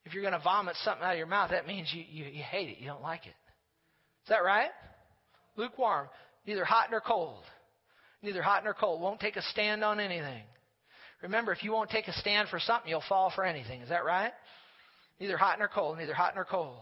If 0.05 0.13
you're 0.13 0.23
going 0.23 0.33
to 0.33 0.43
vomit 0.43 0.75
something 0.83 1.03
out 1.03 1.13
of 1.13 1.17
your 1.17 1.27
mouth, 1.27 1.51
that 1.51 1.67
means 1.67 1.91
you, 1.93 2.03
you, 2.09 2.25
you 2.25 2.43
hate 2.43 2.69
it. 2.69 2.77
You 2.79 2.87
don't 2.87 3.01
like 3.01 3.25
it. 3.25 3.35
Is 4.23 4.29
that 4.29 4.43
right? 4.43 4.69
Lukewarm. 5.55 6.07
Neither 6.45 6.65
hot 6.65 6.87
nor 6.89 7.01
cold. 7.01 7.43
Neither 8.21 8.41
hot 8.41 8.63
nor 8.63 8.73
cold. 8.73 9.01
Won't 9.01 9.19
take 9.19 9.35
a 9.35 9.41
stand 9.43 9.83
on 9.83 9.99
anything. 9.99 10.43
Remember, 11.21 11.51
if 11.51 11.63
you 11.63 11.71
won't 11.71 11.89
take 11.89 12.07
a 12.07 12.13
stand 12.13 12.49
for 12.49 12.59
something, 12.59 12.89
you'll 12.89 13.03
fall 13.07 13.31
for 13.35 13.43
anything. 13.43 13.81
Is 13.81 13.89
that 13.89 14.05
right? 14.05 14.31
Neither 15.19 15.37
hot 15.37 15.59
nor 15.59 15.67
cold. 15.67 15.97
Neither 15.97 16.13
hot 16.13 16.33
nor 16.35 16.45
cold. 16.45 16.79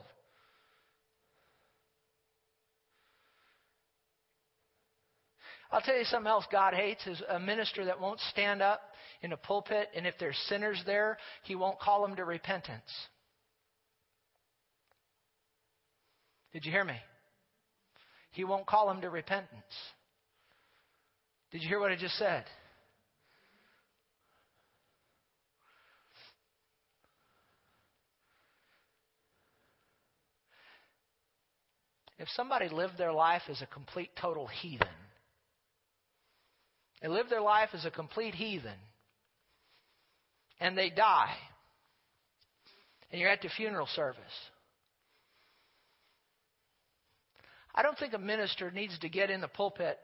I'll 5.71 5.81
tell 5.81 5.97
you 5.97 6.05
something 6.05 6.29
else 6.29 6.45
God 6.51 6.73
hates 6.73 7.05
is 7.07 7.21
a 7.29 7.39
minister 7.39 7.85
that 7.85 7.99
won't 7.99 8.19
stand 8.31 8.61
up 8.61 8.81
in 9.21 9.33
a 9.33 9.37
pulpit, 9.37 9.89
and 9.95 10.07
if 10.07 10.15
there's 10.19 10.37
sinners 10.47 10.81
there, 10.85 11.17
he 11.43 11.55
won't 11.55 11.79
call 11.79 12.05
them 12.05 12.15
to 12.15 12.25
repentance. 12.25 12.91
Did 16.53 16.65
you 16.65 16.71
hear 16.71 16.85
me? 16.85 16.97
He 18.31 18.43
won't 18.43 18.65
call 18.65 18.87
them 18.87 19.01
to 19.01 19.09
repentance. 19.09 19.49
Did 21.51 21.61
you 21.61 21.67
hear 21.67 21.79
what 21.79 21.91
I 21.91 21.95
just 21.95 22.17
said? 22.17 22.45
If 32.19 32.27
somebody 32.29 32.67
lived 32.69 32.97
their 32.97 33.13
life 33.13 33.43
as 33.49 33.61
a 33.61 33.67
complete 33.67 34.09
total 34.19 34.47
heathen, 34.47 34.87
they 37.01 37.07
live 37.07 37.29
their 37.29 37.41
life 37.41 37.69
as 37.73 37.85
a 37.85 37.91
complete 37.91 38.33
heathen. 38.35 38.77
And 40.59 40.77
they 40.77 40.89
die. 40.89 41.35
And 43.11 43.21
you're 43.21 43.29
at 43.29 43.41
the 43.41 43.49
funeral 43.49 43.87
service. 43.95 44.21
I 47.75 47.83
don't 47.83 47.97
think 47.97 48.13
a 48.13 48.19
minister 48.19 48.71
needs 48.71 48.97
to 48.99 49.09
get 49.09 49.29
in 49.29 49.39
the 49.39 49.47
pulpit 49.47 49.99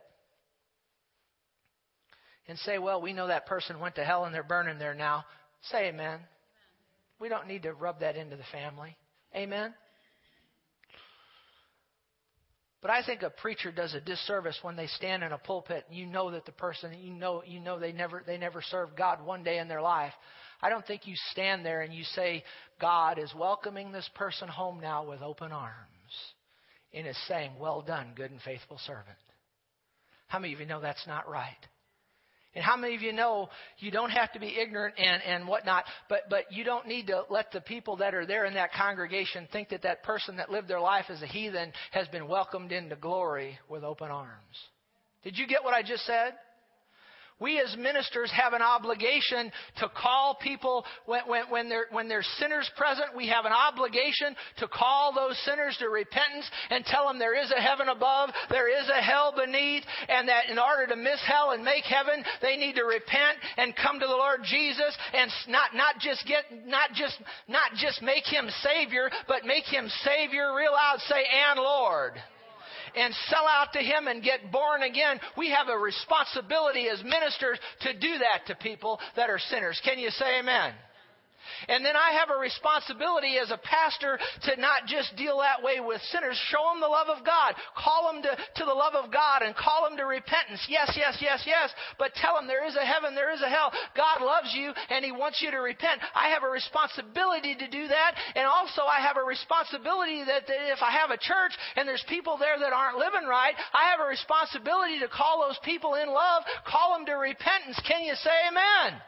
and 2.48 2.58
say, 2.60 2.78
well, 2.78 3.02
we 3.02 3.14
know 3.14 3.28
that 3.28 3.48
person 3.48 3.80
went 3.80 3.96
to 3.96 4.04
hell 4.04 4.26
and 4.26 4.36
they're 4.36 4.44
burning 4.44 4.78
there 4.78 4.94
now, 4.94 5.26
say 5.72 5.88
amen. 5.88 6.20
We 7.20 7.30
don't 7.30 7.48
need 7.48 7.64
to 7.64 7.74
rub 7.74 8.02
that 8.02 8.16
into 8.16 8.36
the 8.36 8.44
family. 8.52 8.96
Amen. 9.36 9.74
But 12.84 12.92
I 12.92 13.02
think 13.02 13.24
a 13.24 13.30
preacher 13.30 13.72
does 13.72 13.94
a 13.94 14.02
disservice 14.02 14.60
when 14.62 14.76
they 14.76 14.88
stand 14.88 15.24
in 15.24 15.32
a 15.32 15.38
pulpit 15.38 15.86
and 15.88 15.98
you 15.98 16.06
know 16.06 16.32
that 16.32 16.46
the 16.46 16.52
person 16.52 16.92
you 17.02 17.14
know 17.14 17.42
you 17.48 17.62
know 17.62 17.80
they 17.80 17.94
never 17.94 18.22
they 18.28 18.38
never 18.38 18.62
served 18.62 18.98
God 18.98 19.26
one 19.26 19.42
day 19.42 19.58
in 19.60 19.70
their 19.70 19.82
life. 19.82 20.12
I 20.62 20.70
don't 20.70 20.86
think 20.86 21.08
you 21.08 21.16
stand 21.32 21.66
there 21.66 21.82
and 21.82 21.94
you 21.94 22.04
say 22.04 22.44
God 22.82 23.20
is 23.20 23.34
welcoming 23.34 23.94
this 23.94 24.10
person 24.16 24.50
home 24.50 24.82
now 24.82 25.06
with 25.06 25.22
open 25.22 25.54
arms 25.54 25.78
and 26.94 27.08
is 27.08 27.18
saying, 27.30 27.54
"Well 27.58 27.82
done, 27.82 28.12
good 28.16 28.32
and 28.32 28.42
faithful 28.42 28.78
servant." 28.80 29.18
How 30.28 30.40
many 30.40 30.54
of 30.54 30.60
you 30.60 30.66
know 30.66 30.82
that's 30.82 31.08
not 31.08 31.30
right? 31.30 31.56
And 32.56 32.64
how 32.64 32.78
many 32.78 32.96
of 32.96 33.02
you 33.02 33.14
know 33.14 33.50
you 33.80 33.90
don't 33.90 34.12
have 34.12 34.32
to 34.34 34.40
be 34.40 34.56
ignorant 34.60 34.96
and, 34.98 35.22
and 35.24 35.48
whatnot, 35.48 35.86
but, 36.08 36.22
but 36.30 36.52
you 36.52 36.64
don't 36.64 36.88
need 36.88 37.08
to 37.08 37.24
let 37.30 37.52
the 37.52 37.62
people 37.62 37.98
that 37.98 38.14
are 38.14 38.26
there 38.26 38.46
in 38.46 38.54
that 38.54 38.74
congregation 38.74 39.48
think 39.52 39.70
that 39.70 39.82
that 39.84 40.04
person 40.04 40.38
that 40.38 40.52
lived 40.52 40.68
their 40.68 40.80
life 40.80 41.06
as 41.10 41.22
a 41.22 41.28
heathen 41.28 41.72
has 41.92 42.08
been 42.10 42.28
welcomed 42.28 42.72
into 42.72 42.96
glory 42.96 43.58
with 43.70 43.84
open 43.84 44.12
arms. 44.12 44.30
Did 45.24 45.38
you 45.38 45.48
get 45.48 45.64
what 45.64 45.74
I 45.74 45.82
just 45.82 46.06
said? 46.06 46.34
We 47.40 47.60
as 47.60 47.76
ministers 47.78 48.32
have 48.32 48.54
an 48.54 48.62
obligation 48.62 49.52
to 49.80 49.90
call 49.90 50.38
people 50.42 50.86
when, 51.06 51.22
when, 51.28 51.44
when, 51.50 51.70
there, 51.70 51.86
when 51.92 52.08
there's 52.08 52.28
sinners 52.40 52.70
present. 52.78 53.16
We 53.16 53.28
have 53.28 53.46
an 53.46 53.52
obligation 53.52 54.36
to 54.58 54.68
call 54.68 55.14
those 55.14 55.38
sinners 55.46 55.76
to 55.80 55.90
repentance 55.90 56.50
and 56.70 56.86
tell 56.86 57.08
them 57.08 57.20
there 57.20 57.42
is 57.42 57.52
a 57.52 57.62
heaven 57.62 57.90
above, 57.90 58.30
there 58.50 58.70
is 58.70 58.88
a 58.90 59.02
hell 59.02 59.34
beneath, 59.36 59.84
and 60.08 60.28
that 60.30 60.50
in 60.50 60.60
order 60.60 60.88
to 60.88 60.96
miss 60.96 61.20
hell 61.26 61.52
and 61.52 61.64
make 61.64 61.84
heaven, 61.86 62.24
they 62.42 62.56
need 62.58 62.76
to 62.76 62.84
repent 62.84 63.38
and 63.58 63.76
come 63.76 64.00
to 64.00 64.08
the 64.08 64.14
Lord 64.14 64.42
Jesus 64.44 64.96
and 65.14 65.32
not, 65.48 65.76
not 65.76 66.00
just 66.00 66.26
get, 66.28 66.46
not 66.66 66.92
just, 66.94 67.18
not 67.48 67.74
just 67.76 68.02
make 68.02 68.26
Him 68.26 68.50
Savior, 68.62 69.10
but 69.28 69.46
make 69.46 69.66
Him 69.66 69.90
Savior 70.04 70.56
real 70.56 70.72
loud, 70.72 71.00
say, 71.00 71.24
and 71.50 71.60
Lord 71.60 72.14
and 72.96 73.14
sell 73.30 73.48
out 73.48 73.74
to 73.74 73.80
Him 73.80 74.08
and 74.08 74.24
get 74.24 74.52
born 74.52 74.84
again, 74.84 75.20
we 75.38 75.50
have 75.50 75.68
a 75.70 75.78
responsibility 75.78 76.88
as 76.90 77.04
ministers 77.04 77.60
to 77.82 77.94
do 77.94 78.18
that 78.20 78.48
to 78.48 78.56
people 78.56 79.00
that 79.16 79.30
are 79.30 79.40
sinners. 79.40 79.82
Can 79.84 80.00
you 80.00 80.10
say 80.10 80.40
amen? 80.40 80.74
And 81.68 81.86
then 81.86 81.96
I 81.96 82.20
have 82.20 82.30
a 82.30 82.40
responsibility 82.40 83.38
as 83.38 83.52
a 83.52 83.60
pastor 83.62 84.20
to 84.50 84.60
not 84.60 84.86
just 84.88 85.16
deal 85.16 85.40
that 85.40 85.64
way 85.64 85.80
with 85.80 86.02
sinners. 86.12 86.40
Show 86.50 86.64
them 86.72 86.82
the 86.82 86.92
love 86.92 87.08
of 87.08 87.26
God. 87.26 87.56
Call 87.78 88.12
them 88.12 88.22
to, 88.24 88.34
to 88.36 88.64
the 88.66 88.74
love 88.74 88.96
of 88.96 89.12
God 89.12 89.42
and 89.42 89.56
call 89.56 89.88
them 89.88 89.98
to 89.98 90.06
repentance. 90.06 90.66
Yes, 90.68 90.94
yes, 90.96 91.18
yes, 91.22 91.44
yes. 91.46 91.70
But 91.98 92.16
tell 92.16 92.36
them 92.36 92.48
there 92.48 92.68
is 92.68 92.76
a 92.76 92.86
heaven, 92.86 93.16
there 93.16 93.34
is 93.34 93.42
a 93.42 93.50
hell. 93.50 93.72
God 93.96 94.22
loves 94.22 94.54
you 94.54 94.72
and 94.90 95.06
He 95.06 95.12
wants 95.12 95.42
you 95.42 95.52
to 95.52 95.60
repent. 95.60 96.02
I 96.16 96.30
have 96.30 96.44
a 96.44 96.50
responsibility 96.50 97.56
to 97.56 97.68
do 97.68 97.88
that. 97.88 98.16
And 98.36 98.46
also 98.46 98.84
I 98.84 99.02
have 99.02 99.18
a 99.18 99.26
responsibility 99.26 100.24
that, 100.26 100.48
that 100.48 100.62
if 100.72 100.82
I 100.82 100.92
have 100.92 101.12
a 101.12 101.18
church 101.18 101.54
and 101.76 101.88
there's 101.88 102.04
people 102.10 102.38
there 102.38 102.60
that 102.60 102.74
aren't 102.74 102.98
living 102.98 103.28
right, 103.28 103.54
I 103.74 103.92
have 103.92 104.00
a 104.00 104.10
responsibility 104.10 105.00
to 105.00 105.08
call 105.08 105.46
those 105.48 105.60
people 105.64 105.96
in 105.96 106.10
love, 106.10 106.44
call 106.66 106.98
them 106.98 107.06
to 107.08 107.14
repentance. 107.14 107.80
Can 107.88 108.04
you 108.04 108.16
say 108.16 108.36
amen? 108.50 109.00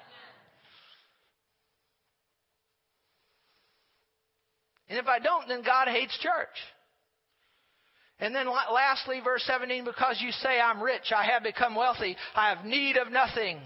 And 4.90 5.00
if 5.00 5.08
I 5.08 5.20
don't, 5.20 5.48
then 5.48 5.64
God 5.64 5.88
hates 5.88 6.18
church. 6.20 6.56
And 8.20 8.34
then 8.34 8.48
lastly, 8.48 9.20
verse 9.24 9.44
17, 9.46 9.84
because 9.84 10.22
you 10.22 10.32
say, 10.32 10.60
I'm 10.60 10.82
rich, 10.82 11.12
I 11.16 11.26
have 11.26 11.44
become 11.44 11.76
wealthy, 11.76 12.16
I 12.34 12.50
have 12.50 12.66
need 12.66 12.98
of 12.98 13.12
nothing. 13.12 13.60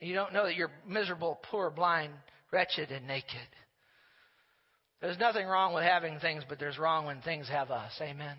You 0.00 0.14
don't 0.14 0.32
know 0.32 0.44
that 0.44 0.56
you're 0.56 0.72
miserable, 0.86 1.38
poor, 1.50 1.70
blind, 1.70 2.12
wretched, 2.52 2.90
and 2.90 3.06
naked. 3.06 3.48
There's 5.00 5.18
nothing 5.18 5.46
wrong 5.46 5.72
with 5.72 5.84
having 5.84 6.18
things, 6.18 6.42
but 6.48 6.58
there's 6.58 6.78
wrong 6.78 7.06
when 7.06 7.22
things 7.22 7.48
have 7.48 7.70
us. 7.70 7.92
Amen. 8.02 8.36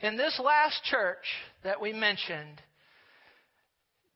In 0.00 0.18
this 0.18 0.38
last 0.42 0.84
church 0.84 1.24
that 1.64 1.80
we 1.80 1.94
mentioned, 1.94 2.60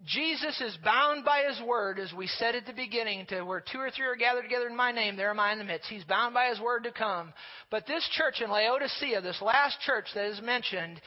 Jesus 0.07 0.59
is 0.63 0.79
bound 0.83 1.27
by 1.27 1.45
his 1.47 1.61
word, 1.67 1.99
as 1.99 2.13
we 2.15 2.27
said 2.27 2.55
at 2.55 2.65
the 2.65 2.73
beginning, 2.73 3.27
to 3.27 3.43
where 3.43 3.61
two 3.61 3.79
or 3.79 3.91
three 3.91 4.07
are 4.07 4.17
gathered 4.17 4.43
together 4.43 4.67
in 4.67 4.77
my 4.77 4.93
name, 4.93 5.15
there 5.15 5.31
am 5.31 5.41
I 5.41 5.53
in 5.53 5.59
the 5.59 5.65
midst. 5.65 5.91
He's 5.91 6.05
bound 6.05 6.33
by 6.33 6.49
his 6.49 6.59
word 6.59 6.85
to 6.85 6.93
come. 6.93 7.35
But 7.71 7.87
this 7.87 8.09
church 8.17 8.41
in 8.43 8.51
Laodicea, 8.51 9.21
this 9.21 9.43
last 9.43 9.79
church 9.83 10.07
that 10.15 10.25
is 10.25 10.41
mentioned, 10.41 11.03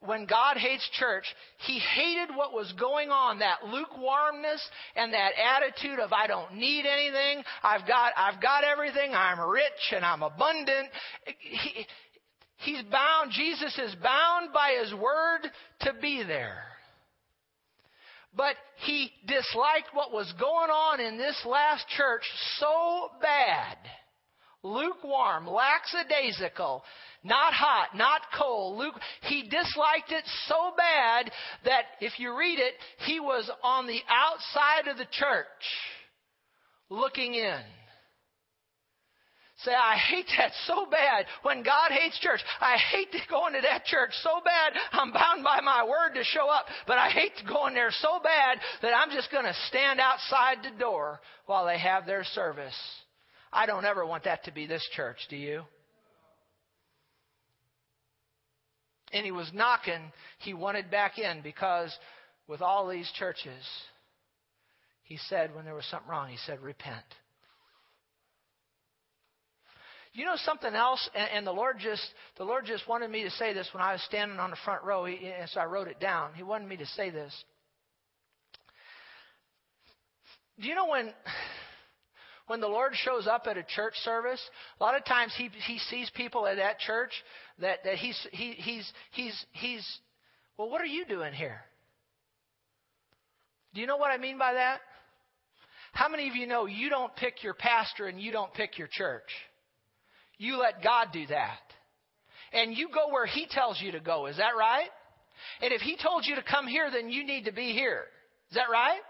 when 0.00 0.26
God 0.26 0.56
hates 0.56 0.88
church, 0.98 1.24
he 1.66 1.78
hated 1.78 2.34
what 2.34 2.52
was 2.52 2.72
going 2.78 3.10
on, 3.10 3.38
that 3.38 3.64
lukewarmness 3.64 4.68
and 4.96 5.12
that 5.12 5.32
attitude 5.38 6.00
of 6.00 6.12
I 6.12 6.26
don't 6.26 6.54
need 6.54 6.86
anything, 6.86 7.42
I've 7.62 7.86
got 7.86 8.12
I've 8.16 8.42
got 8.42 8.64
everything, 8.64 9.14
I'm 9.14 9.40
rich 9.48 9.92
and 9.94 10.04
I'm 10.04 10.22
abundant. 10.22 10.88
He, 11.38 11.86
he's 12.58 12.82
bound, 12.90 13.30
Jesus 13.30 13.78
is 13.78 13.94
bound 14.02 14.52
by 14.52 14.76
his 14.82 14.92
word 14.92 15.50
to 15.82 15.92
be 16.02 16.22
there. 16.22 16.64
But 18.36 18.56
he 18.84 19.12
disliked 19.26 19.94
what 19.94 20.12
was 20.12 20.32
going 20.38 20.70
on 20.70 21.00
in 21.00 21.16
this 21.16 21.40
last 21.46 21.86
church 21.88 22.22
so 22.58 23.10
bad. 23.20 23.76
Lukewarm, 24.62 25.46
lackadaisical, 25.46 26.82
not 27.22 27.52
hot, 27.52 27.94
not 27.94 28.22
cold. 28.36 28.78
Luke, 28.78 28.98
he 29.22 29.42
disliked 29.42 30.10
it 30.10 30.24
so 30.48 30.72
bad 30.76 31.30
that 31.64 31.84
if 32.00 32.18
you 32.18 32.36
read 32.36 32.58
it, 32.58 32.74
he 33.06 33.20
was 33.20 33.50
on 33.62 33.86
the 33.86 34.00
outside 34.08 34.88
of 34.88 34.96
the 34.96 35.06
church 35.12 35.46
looking 36.88 37.34
in. 37.34 37.60
Say, 39.64 39.72
I 39.72 39.96
hate 39.96 40.26
that 40.36 40.52
so 40.66 40.86
bad 40.90 41.26
when 41.42 41.62
God 41.62 41.90
hates 41.90 42.18
church. 42.18 42.40
I 42.60 42.76
hate 42.76 43.08
going 43.30 43.54
to 43.54 43.60
that 43.62 43.84
church 43.86 44.10
so 44.22 44.40
bad. 44.44 44.74
I'm 44.92 45.12
bound 45.12 45.42
by 45.42 45.60
my 45.62 45.84
word 45.84 46.14
to 46.14 46.24
show 46.24 46.48
up, 46.48 46.66
but 46.86 46.98
I 46.98 47.08
hate 47.08 47.32
going 47.48 47.74
there 47.74 47.90
so 47.90 48.20
bad 48.22 48.58
that 48.82 48.92
I'm 48.94 49.10
just 49.10 49.30
going 49.30 49.44
to 49.44 49.54
stand 49.68 50.00
outside 50.00 50.58
the 50.62 50.78
door 50.78 51.20
while 51.46 51.64
they 51.64 51.78
have 51.78 52.04
their 52.04 52.24
service. 52.24 52.74
I 53.52 53.66
don't 53.66 53.84
ever 53.84 54.04
want 54.04 54.24
that 54.24 54.44
to 54.44 54.52
be 54.52 54.66
this 54.66 54.86
church, 54.94 55.18
do 55.30 55.36
you? 55.36 55.62
And 59.12 59.24
he 59.24 59.32
was 59.32 59.50
knocking, 59.54 60.12
he 60.40 60.54
wanted 60.54 60.90
back 60.90 61.18
in 61.18 61.40
because 61.40 61.96
with 62.48 62.60
all 62.60 62.88
these 62.88 63.10
churches, 63.16 63.64
he 65.04 65.18
said 65.28 65.54
when 65.54 65.64
there 65.64 65.74
was 65.74 65.86
something 65.86 66.10
wrong, 66.10 66.28
he 66.28 66.38
said, 66.44 66.60
repent. 66.60 67.04
You 70.14 70.24
know 70.24 70.36
something 70.36 70.72
else, 70.72 71.10
and, 71.16 71.28
and, 71.34 71.46
the 71.46 71.52
Lord 71.52 71.78
just 71.80 72.02
the 72.38 72.44
Lord 72.44 72.66
just 72.66 72.86
wanted 72.88 73.10
me 73.10 73.24
to 73.24 73.30
say 73.32 73.52
this 73.52 73.68
when 73.72 73.82
I 73.82 73.92
was 73.92 74.02
standing 74.02 74.38
on 74.38 74.50
the 74.50 74.56
front 74.64 74.84
row, 74.84 75.04
he, 75.06 75.16
and 75.26 75.50
so 75.50 75.60
I 75.60 75.64
wrote 75.64 75.88
it 75.88 75.98
down. 75.98 76.32
He 76.34 76.44
wanted 76.44 76.68
me 76.68 76.76
to 76.76 76.86
say 76.86 77.10
this. 77.10 77.34
Do 80.60 80.68
you 80.68 80.76
know 80.76 80.88
when 80.88 81.12
when 82.46 82.60
the 82.60 82.68
Lord 82.68 82.92
shows 82.94 83.26
up 83.26 83.48
at 83.48 83.56
a 83.56 83.64
church 83.64 83.94
service, 84.04 84.40
a 84.78 84.84
lot 84.84 84.96
of 84.96 85.04
times 85.04 85.32
he 85.36 85.50
he 85.66 85.78
sees 85.90 86.08
people 86.14 86.46
at 86.46 86.58
that 86.58 86.78
church 86.78 87.10
that 87.58 87.82
that 87.82 87.96
he's 87.96 88.26
he, 88.30 88.52
he's 88.52 88.92
he's 89.10 89.46
he's 89.50 89.98
well, 90.56 90.70
what 90.70 90.80
are 90.80 90.86
you 90.86 91.04
doing 91.06 91.32
here? 91.32 91.60
Do 93.74 93.80
you 93.80 93.88
know 93.88 93.96
what 93.96 94.12
I 94.12 94.18
mean 94.18 94.38
by 94.38 94.52
that? 94.52 94.78
How 95.92 96.08
many 96.08 96.28
of 96.28 96.36
you 96.36 96.46
know 96.46 96.66
you 96.66 96.88
don't 96.88 97.14
pick 97.16 97.42
your 97.42 97.54
pastor 97.54 98.06
and 98.06 98.20
you 98.20 98.30
don't 98.30 98.54
pick 98.54 98.78
your 98.78 98.88
church? 98.88 99.28
You 100.44 100.58
let 100.58 100.82
God 100.82 101.08
do 101.12 101.26
that. 101.28 101.58
And 102.52 102.76
you 102.76 102.88
go 102.92 103.12
where 103.12 103.26
He 103.26 103.46
tells 103.50 103.80
you 103.80 103.92
to 103.92 104.00
go. 104.00 104.26
Is 104.26 104.36
that 104.36 104.52
right? 104.58 104.88
And 105.62 105.72
if 105.72 105.80
He 105.80 105.96
told 105.96 106.24
you 106.26 106.36
to 106.36 106.42
come 106.42 106.66
here, 106.66 106.90
then 106.92 107.08
you 107.08 107.26
need 107.26 107.46
to 107.46 107.52
be 107.52 107.72
here. 107.72 108.04
Is 108.50 108.56
that 108.56 108.70
right? 108.70 109.00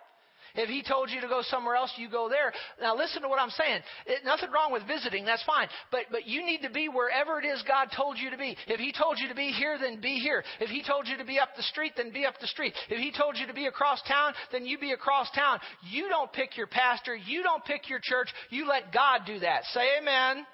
If 0.54 0.68
he 0.68 0.84
told 0.84 1.10
you 1.10 1.20
to 1.20 1.26
go 1.26 1.42
somewhere 1.42 1.74
else, 1.74 1.90
you 1.96 2.08
go 2.08 2.28
there. 2.28 2.52
Now 2.80 2.96
listen 2.96 3.22
to 3.22 3.28
what 3.28 3.40
I'm 3.40 3.50
saying. 3.50 3.80
It, 4.06 4.24
nothing 4.24 4.52
wrong 4.52 4.70
with 4.72 4.86
visiting, 4.86 5.24
that's 5.24 5.42
fine. 5.42 5.66
But 5.90 6.02
but 6.12 6.28
you 6.28 6.46
need 6.46 6.62
to 6.62 6.70
be 6.70 6.88
wherever 6.88 7.40
it 7.40 7.44
is 7.44 7.62
God 7.66 7.88
told 7.94 8.18
you 8.18 8.30
to 8.30 8.38
be. 8.38 8.56
If 8.68 8.78
he 8.78 8.92
told 8.92 9.18
you 9.18 9.28
to 9.28 9.34
be 9.34 9.48
here, 9.48 9.76
then 9.80 10.00
be 10.00 10.20
here. 10.20 10.44
If 10.60 10.70
he 10.70 10.84
told 10.84 11.08
you 11.08 11.16
to 11.16 11.24
be 11.24 11.40
up 11.40 11.56
the 11.56 11.62
street, 11.64 11.94
then 11.96 12.12
be 12.12 12.24
up 12.24 12.38
the 12.40 12.46
street. 12.46 12.72
If 12.88 12.98
he 12.98 13.10
told 13.10 13.36
you 13.36 13.48
to 13.48 13.52
be 13.52 13.66
across 13.66 14.00
town, 14.02 14.32
then 14.52 14.64
you 14.64 14.78
be 14.78 14.92
across 14.92 15.28
town. 15.32 15.58
You 15.90 16.08
don't 16.08 16.32
pick 16.32 16.56
your 16.56 16.68
pastor, 16.68 17.16
you 17.16 17.42
don't 17.42 17.64
pick 17.64 17.90
your 17.90 18.00
church, 18.00 18.28
you 18.50 18.68
let 18.68 18.92
God 18.92 19.22
do 19.26 19.40
that. 19.40 19.64
Say 19.72 19.98
amen. 20.00 20.46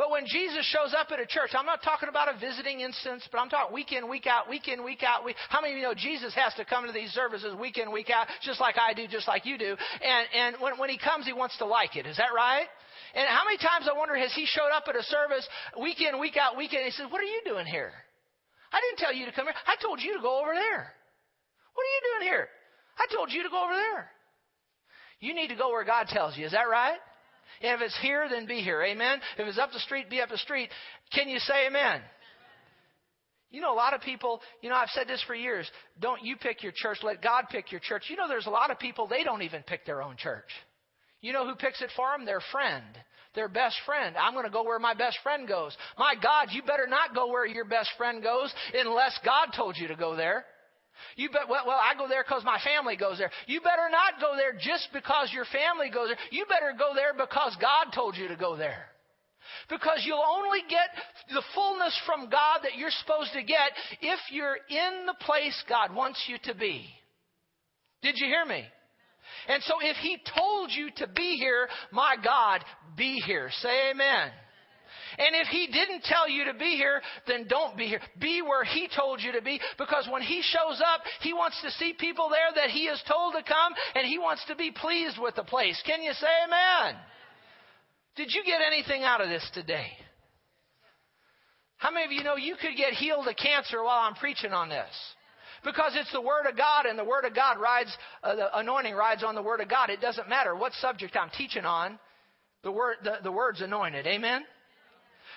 But 0.00 0.10
when 0.10 0.24
Jesus 0.24 0.64
shows 0.64 0.96
up 0.96 1.12
at 1.12 1.20
a 1.20 1.28
church, 1.28 1.52
I'm 1.52 1.68
not 1.68 1.84
talking 1.84 2.08
about 2.08 2.32
a 2.32 2.40
visiting 2.40 2.80
instance, 2.80 3.28
but 3.30 3.36
I'm 3.36 3.52
talking 3.52 3.68
week 3.68 3.92
in, 3.92 4.08
week 4.08 4.26
out, 4.26 4.48
week 4.48 4.66
in, 4.66 4.82
week 4.82 5.04
out. 5.04 5.26
Week, 5.28 5.36
how 5.50 5.60
many 5.60 5.74
of 5.74 5.76
you 5.76 5.84
know 5.84 5.92
Jesus 5.92 6.32
has 6.40 6.54
to 6.54 6.64
come 6.64 6.86
to 6.86 6.92
these 6.92 7.10
services 7.12 7.52
week 7.52 7.76
in, 7.76 7.92
week 7.92 8.08
out, 8.08 8.24
just 8.40 8.64
like 8.64 8.76
I 8.80 8.94
do, 8.94 9.04
just 9.06 9.28
like 9.28 9.44
you 9.44 9.58
do? 9.58 9.76
And, 9.76 10.24
and 10.32 10.56
when, 10.56 10.78
when 10.80 10.88
he 10.88 10.96
comes, 10.96 11.26
he 11.26 11.34
wants 11.34 11.58
to 11.58 11.66
like 11.66 11.96
it. 12.00 12.06
Is 12.06 12.16
that 12.16 12.32
right? 12.34 12.64
And 13.12 13.28
how 13.28 13.44
many 13.44 13.58
times 13.58 13.92
I 13.92 13.92
wonder 13.92 14.16
has 14.16 14.32
he 14.32 14.46
showed 14.48 14.72
up 14.72 14.84
at 14.88 14.96
a 14.96 15.02
service 15.02 15.46
week 15.78 16.00
in, 16.00 16.18
week 16.18 16.38
out, 16.40 16.56
week 16.56 16.72
in, 16.72 16.80
he 16.80 16.92
says, 16.92 17.04
What 17.12 17.20
are 17.20 17.28
you 17.28 17.42
doing 17.44 17.66
here? 17.66 17.92
I 18.72 18.80
didn't 18.80 19.04
tell 19.04 19.12
you 19.12 19.26
to 19.26 19.32
come 19.32 19.52
here. 19.52 19.54
I 19.68 19.76
told 19.84 20.00
you 20.00 20.16
to 20.16 20.22
go 20.22 20.40
over 20.40 20.54
there. 20.54 20.96
What 21.76 21.84
are 21.84 21.92
you 21.92 22.02
doing 22.08 22.24
here? 22.32 22.48
I 22.96 23.04
told 23.12 23.32
you 23.32 23.42
to 23.42 23.50
go 23.50 23.64
over 23.64 23.76
there. 23.76 24.08
You 25.20 25.34
need 25.34 25.48
to 25.48 25.60
go 25.60 25.68
where 25.68 25.84
God 25.84 26.08
tells 26.08 26.38
you. 26.38 26.46
Is 26.46 26.52
that 26.52 26.72
right? 26.72 26.96
And 27.62 27.74
if 27.74 27.80
it's 27.80 27.98
here, 28.00 28.28
then 28.30 28.46
be 28.46 28.60
here. 28.60 28.82
Amen. 28.82 29.20
If 29.38 29.46
it's 29.46 29.58
up 29.58 29.72
the 29.72 29.80
street, 29.80 30.10
be 30.10 30.20
up 30.20 30.28
the 30.28 30.38
street. 30.38 30.70
Can 31.12 31.28
you 31.28 31.38
say 31.38 31.66
amen? 31.66 32.00
You 33.50 33.60
know, 33.60 33.72
a 33.72 33.74
lot 33.74 33.94
of 33.94 34.00
people, 34.00 34.40
you 34.62 34.68
know, 34.68 34.76
I've 34.76 34.90
said 34.90 35.08
this 35.08 35.22
for 35.26 35.34
years. 35.34 35.68
Don't 36.00 36.22
you 36.22 36.36
pick 36.36 36.62
your 36.62 36.72
church, 36.74 36.98
let 37.02 37.20
God 37.20 37.46
pick 37.50 37.72
your 37.72 37.80
church. 37.80 38.04
You 38.08 38.16
know, 38.16 38.28
there's 38.28 38.46
a 38.46 38.50
lot 38.50 38.70
of 38.70 38.78
people, 38.78 39.08
they 39.08 39.24
don't 39.24 39.42
even 39.42 39.62
pick 39.62 39.84
their 39.84 40.02
own 40.02 40.16
church. 40.16 40.48
You 41.20 41.32
know 41.32 41.46
who 41.46 41.56
picks 41.56 41.82
it 41.82 41.90
for 41.96 42.12
them? 42.16 42.24
Their 42.24 42.40
friend. 42.52 42.84
Their 43.34 43.48
best 43.48 43.76
friend. 43.86 44.16
I'm 44.16 44.34
going 44.34 44.46
to 44.46 44.50
go 44.50 44.62
where 44.62 44.78
my 44.78 44.94
best 44.94 45.18
friend 45.22 45.46
goes. 45.46 45.76
My 45.98 46.14
God, 46.20 46.48
you 46.52 46.62
better 46.62 46.86
not 46.88 47.14
go 47.14 47.28
where 47.28 47.46
your 47.46 47.64
best 47.64 47.90
friend 47.98 48.22
goes 48.22 48.52
unless 48.74 49.18
God 49.24 49.48
told 49.54 49.76
you 49.76 49.88
to 49.88 49.96
go 49.96 50.16
there. 50.16 50.44
You 51.16 51.30
bet, 51.30 51.48
well, 51.48 51.64
well, 51.66 51.80
I 51.80 51.96
go 51.96 52.08
there 52.08 52.24
because 52.24 52.44
my 52.44 52.58
family 52.64 52.96
goes 52.96 53.18
there. 53.18 53.30
You 53.46 53.60
better 53.60 53.88
not 53.90 54.20
go 54.20 54.36
there 54.36 54.52
just 54.52 54.88
because 54.92 55.32
your 55.32 55.44
family 55.46 55.90
goes 55.90 56.08
there. 56.08 56.18
You 56.30 56.46
better 56.46 56.72
go 56.76 56.94
there 56.94 57.12
because 57.14 57.56
God 57.60 57.92
told 57.94 58.16
you 58.16 58.28
to 58.28 58.36
go 58.36 58.56
there. 58.56 58.86
Because 59.68 60.02
you'll 60.04 60.24
only 60.24 60.60
get 60.68 60.90
the 61.32 61.42
fullness 61.54 61.98
from 62.06 62.30
God 62.30 62.60
that 62.62 62.76
you're 62.76 62.90
supposed 62.90 63.32
to 63.32 63.42
get 63.42 63.72
if 64.00 64.20
you're 64.30 64.58
in 64.68 65.06
the 65.06 65.14
place 65.20 65.56
God 65.68 65.94
wants 65.94 66.22
you 66.28 66.36
to 66.44 66.54
be. 66.54 66.86
Did 68.02 68.14
you 68.16 68.26
hear 68.26 68.44
me? 68.44 68.64
And 69.48 69.62
so 69.64 69.74
if 69.80 69.96
He 69.96 70.18
told 70.36 70.70
you 70.70 70.90
to 70.96 71.06
be 71.08 71.36
here, 71.36 71.68
my 71.92 72.16
God, 72.22 72.64
be 72.96 73.20
here. 73.26 73.50
Say 73.60 73.90
amen. 73.90 74.30
And 75.30 75.40
if 75.40 75.46
he 75.46 75.68
didn't 75.68 76.02
tell 76.02 76.28
you 76.28 76.46
to 76.46 76.54
be 76.54 76.74
here, 76.74 77.00
then 77.28 77.46
don't 77.46 77.76
be 77.76 77.86
here. 77.86 78.00
Be 78.20 78.42
where 78.42 78.64
he 78.64 78.88
told 78.96 79.22
you 79.22 79.30
to 79.30 79.40
be 79.40 79.60
because 79.78 80.08
when 80.10 80.22
he 80.22 80.42
shows 80.42 80.82
up, 80.84 81.02
he 81.20 81.32
wants 81.32 81.62
to 81.62 81.70
see 81.70 81.92
people 81.92 82.28
there 82.28 82.50
that 82.56 82.70
he 82.70 82.86
is 82.86 83.00
told 83.06 83.34
to 83.34 83.42
come 83.44 83.72
and 83.94 84.04
he 84.04 84.18
wants 84.18 84.44
to 84.48 84.56
be 84.56 84.72
pleased 84.72 85.18
with 85.22 85.36
the 85.36 85.44
place. 85.44 85.80
Can 85.86 86.02
you 86.02 86.12
say 86.14 86.26
amen? 86.46 86.98
Did 88.16 88.34
you 88.34 88.42
get 88.44 88.60
anything 88.60 89.04
out 89.04 89.20
of 89.20 89.28
this 89.28 89.48
today? 89.54 89.92
How 91.76 91.92
many 91.92 92.06
of 92.06 92.12
you 92.12 92.24
know 92.24 92.34
you 92.34 92.56
could 92.60 92.76
get 92.76 92.94
healed 92.94 93.28
of 93.28 93.36
cancer 93.36 93.84
while 93.84 94.00
I'm 94.00 94.16
preaching 94.16 94.52
on 94.52 94.68
this? 94.68 94.90
Because 95.62 95.92
it's 95.94 96.10
the 96.10 96.20
Word 96.20 96.46
of 96.50 96.56
God, 96.56 96.86
and 96.86 96.98
the 96.98 97.04
Word 97.04 97.24
of 97.24 97.36
God 97.36 97.60
rides, 97.60 97.96
uh, 98.24 98.34
the 98.34 98.58
anointing 98.58 98.94
rides 98.94 99.22
on 99.22 99.36
the 99.36 99.42
Word 99.42 99.60
of 99.60 99.68
God. 99.68 99.90
It 99.90 100.00
doesn't 100.00 100.28
matter 100.28 100.56
what 100.56 100.72
subject 100.72 101.16
I'm 101.16 101.30
teaching 101.30 101.64
on, 101.64 102.00
the, 102.64 102.72
word, 102.72 102.96
the, 103.04 103.18
the 103.22 103.30
Word's 103.30 103.60
anointed. 103.60 104.06
Amen? 104.08 104.42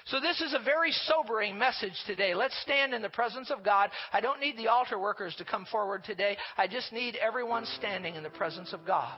So 0.05 0.19
this 0.19 0.41
is 0.41 0.53
a 0.53 0.63
very 0.63 0.91
sobering 0.91 1.57
message 1.57 1.93
today. 2.05 2.35
Let's 2.35 2.59
stand 2.61 2.93
in 2.93 3.01
the 3.01 3.09
presence 3.09 3.49
of 3.49 3.63
God. 3.63 3.89
I 4.11 4.19
don't 4.19 4.41
need 4.41 4.57
the 4.57 4.67
altar 4.67 4.99
workers 4.99 5.33
to 5.37 5.45
come 5.45 5.65
forward 5.71 6.03
today. 6.03 6.37
I 6.57 6.67
just 6.67 6.91
need 6.91 7.15
everyone 7.15 7.65
standing 7.77 8.15
in 8.15 8.23
the 8.23 8.29
presence 8.29 8.73
of 8.73 8.85
God. 8.85 9.17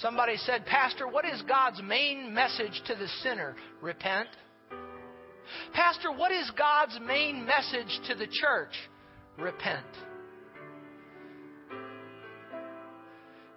Somebody 0.00 0.36
said, 0.36 0.66
Pastor, 0.66 1.08
what 1.08 1.24
is 1.24 1.42
God's 1.48 1.82
main 1.82 2.32
message 2.32 2.82
to 2.86 2.94
the 2.94 3.08
sinner? 3.22 3.56
Repent. 3.80 4.28
Pastor, 5.72 6.12
what 6.12 6.32
is 6.32 6.50
God's 6.56 6.98
main 7.04 7.46
message 7.46 8.00
to 8.08 8.14
the 8.14 8.26
church? 8.26 8.74
Repent. 9.38 9.86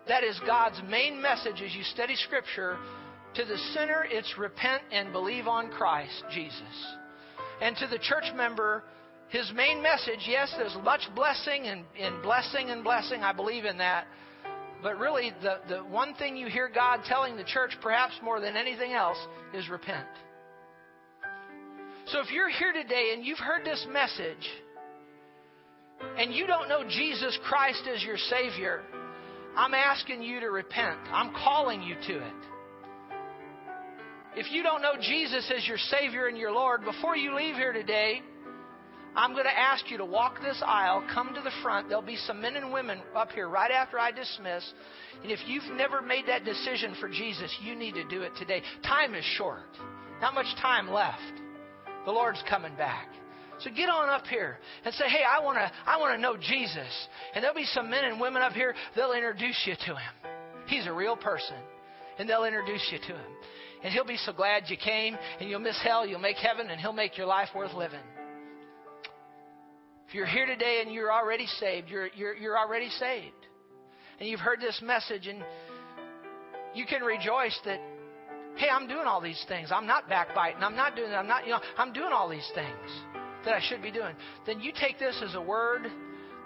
That 0.10 0.24
is 0.24 0.40
God's 0.44 0.82
main 0.90 1.22
message 1.22 1.62
as 1.64 1.74
you 1.76 1.84
study 1.84 2.16
Scripture. 2.16 2.80
To 3.36 3.46
the 3.46 3.58
sinner, 3.76 4.08
it's 4.10 4.40
repent 4.40 4.82
and 4.92 5.14
believe 5.14 5.48
on 5.48 5.70
Christ 5.70 6.24
Jesus. 6.34 6.96
And 7.62 7.78
to 7.78 7.86
the 7.86 8.00
church 8.00 8.24
member, 8.36 8.84
his 9.30 9.52
main 9.56 9.84
message, 9.84 10.26
yes, 10.28 10.52
there's 10.58 10.76
much 10.84 11.02
blessing 11.16 11.68
and, 11.68 11.86
and 12.00 12.24
blessing 12.24 12.72
and 12.72 12.84
blessing. 12.84 13.22
I 13.22 13.34
believe 13.34 13.66
in 13.66 13.78
that. 13.78 14.08
But 14.82 14.98
really, 14.98 15.32
the, 15.44 15.60
the 15.70 15.78
one 15.84 16.16
thing 16.16 16.36
you 16.36 16.48
hear 16.48 16.72
God 16.74 17.02
telling 17.06 17.38
the 17.38 17.44
church, 17.44 17.78
perhaps 17.80 18.14
more 18.24 18.42
than 18.42 18.58
anything 18.58 18.94
else, 18.94 19.18
is 19.54 19.70
repent. 19.70 20.08
So 22.08 22.20
if 22.22 22.32
you're 22.32 22.50
here 22.50 22.74
today 22.74 23.12
and 23.14 23.24
you've 23.24 23.38
heard 23.38 23.64
this 23.64 23.86
message, 23.92 24.50
and 26.18 26.34
you 26.34 26.48
don't 26.48 26.68
know 26.68 26.84
Jesus 26.90 27.38
Christ 27.48 27.84
as 27.94 28.04
your 28.04 28.18
Savior, 28.18 28.82
I'm 29.60 29.74
asking 29.74 30.24
you 30.24 30.40
to 30.40 30.52
repent. 30.52 31.00
I'm 31.12 31.34
calling 31.34 31.84
you 31.84 31.96
to 31.96 32.18
it. 32.26 32.34
If 34.38 34.50
you 34.54 34.64
don't 34.64 34.82
know 34.82 34.94
Jesus 35.02 35.52
as 35.54 35.68
your 35.68 35.78
Savior 35.78 36.28
and 36.28 36.38
your 36.38 36.54
Lord, 36.54 36.86
before 36.86 37.18
you 37.18 37.36
leave 37.36 37.56
here 37.56 37.74
today, 37.74 38.22
I'm 39.18 39.34
going 39.34 39.44
to 39.44 39.60
ask 39.60 39.92
you 39.92 39.98
to 39.98 40.06
walk 40.06 40.42
this 40.42 40.64
aisle, 40.66 41.04
come 41.14 41.34
to 41.36 41.42
the 41.42 41.52
front. 41.62 41.90
There'll 41.90 42.02
be 42.02 42.16
some 42.16 42.40
men 42.40 42.56
and 42.56 42.72
women 42.72 43.02
up 43.14 43.34
here 43.34 43.50
right 43.50 43.70
after 43.70 44.00
I 44.00 44.12
dismiss. 44.12 44.64
And 45.24 45.30
if 45.30 45.40
you've 45.46 45.76
never 45.76 46.02
made 46.02 46.28
that 46.28 46.46
decision 46.46 46.96
for 46.98 47.10
Jesus, 47.10 47.54
you 47.62 47.76
need 47.76 47.96
to 47.96 48.08
do 48.08 48.22
it 48.22 48.32
today. 48.40 48.62
Time 48.84 49.14
is 49.14 49.26
short, 49.38 49.68
not 50.22 50.36
much 50.36 50.56
time 50.62 50.90
left. 50.90 51.34
The 52.06 52.12
Lord's 52.14 52.42
coming 52.50 52.78
back. 52.78 53.10
So 53.62 53.70
get 53.76 53.90
on 53.90 54.08
up 54.10 54.26
here 54.28 54.58
and 54.86 54.94
say, 54.94 55.06
hey, 55.10 55.24
I 55.28 55.44
want 55.44 55.58
to 55.58 55.72
I 55.86 55.98
wanna 55.98 56.18
know 56.18 56.38
Jesus. 56.38 57.08
And 57.36 57.44
there'll 57.44 57.56
be 57.56 57.66
some 57.66 57.90
men 57.90 58.06
and 58.06 58.20
women 58.20 58.42
up 58.42 58.54
here, 58.54 58.74
they'll 58.96 59.12
introduce 59.12 59.62
you 59.66 59.76
to 59.76 59.96
him. 59.96 60.32
He's 60.68 60.88
a 60.88 60.94
real 60.94 61.18
person. 61.18 61.58
And 62.18 62.30
they'll 62.30 62.46
introduce 62.46 62.88
you 62.92 63.00
to 63.00 63.14
him. 63.14 63.32
And 63.84 63.94
he'll 63.94 64.06
be 64.06 64.18
so 64.18 64.34
glad 64.34 64.64
you 64.68 64.76
came, 64.76 65.18
and 65.40 65.50
you'll 65.50 65.62
miss 65.62 65.80
hell, 65.82 66.06
you'll 66.06 66.20
make 66.20 66.36
heaven, 66.36 66.70
and 66.70 66.82
he'll 66.82 66.94
make 66.94 67.18
your 67.18 67.28
life 67.28 67.48
worth 67.56 67.74
living. 67.74 68.00
If 70.08 70.14
you're 70.14 70.26
here 70.26 70.46
today 70.46 70.82
and 70.84 70.94
you're 70.94 71.14
already 71.14 71.46
saved, 71.60 71.88
you're, 71.88 72.10
you're, 72.14 72.36
you're 72.36 72.58
already 72.58 72.90
saved. 72.90 73.36
And 74.20 74.28
you've 74.28 74.42
heard 74.42 74.60
this 74.60 74.82
message, 74.84 75.28
and 75.28 75.44
you 76.74 76.86
can 76.86 77.04
rejoice 77.04 77.58
that, 77.64 77.80
hey, 78.58 78.68
I'm 78.70 78.88
doing 78.88 79.06
all 79.06 79.22
these 79.22 79.44
things. 79.48 79.70
I'm 79.72 79.88
not 79.88 80.10
backbiting. 80.10 80.62
I'm 80.62 80.76
not 80.76 80.98
doing 80.98 81.12
that. 81.12 81.20
I'm 81.20 81.28
not, 81.28 81.46
you 81.46 81.52
know, 81.52 81.62
I'm 81.78 81.94
doing 81.94 82.12
all 82.12 82.28
these 82.28 82.50
things 82.54 83.19
that 83.46 83.54
I 83.54 83.62
should 83.62 83.82
be 83.82 83.92
doing, 83.92 84.16
then 84.46 84.60
you 84.60 84.72
take 84.80 85.00
this 85.00 85.22
as 85.24 85.36
a 85.36 85.42
word 85.42 85.88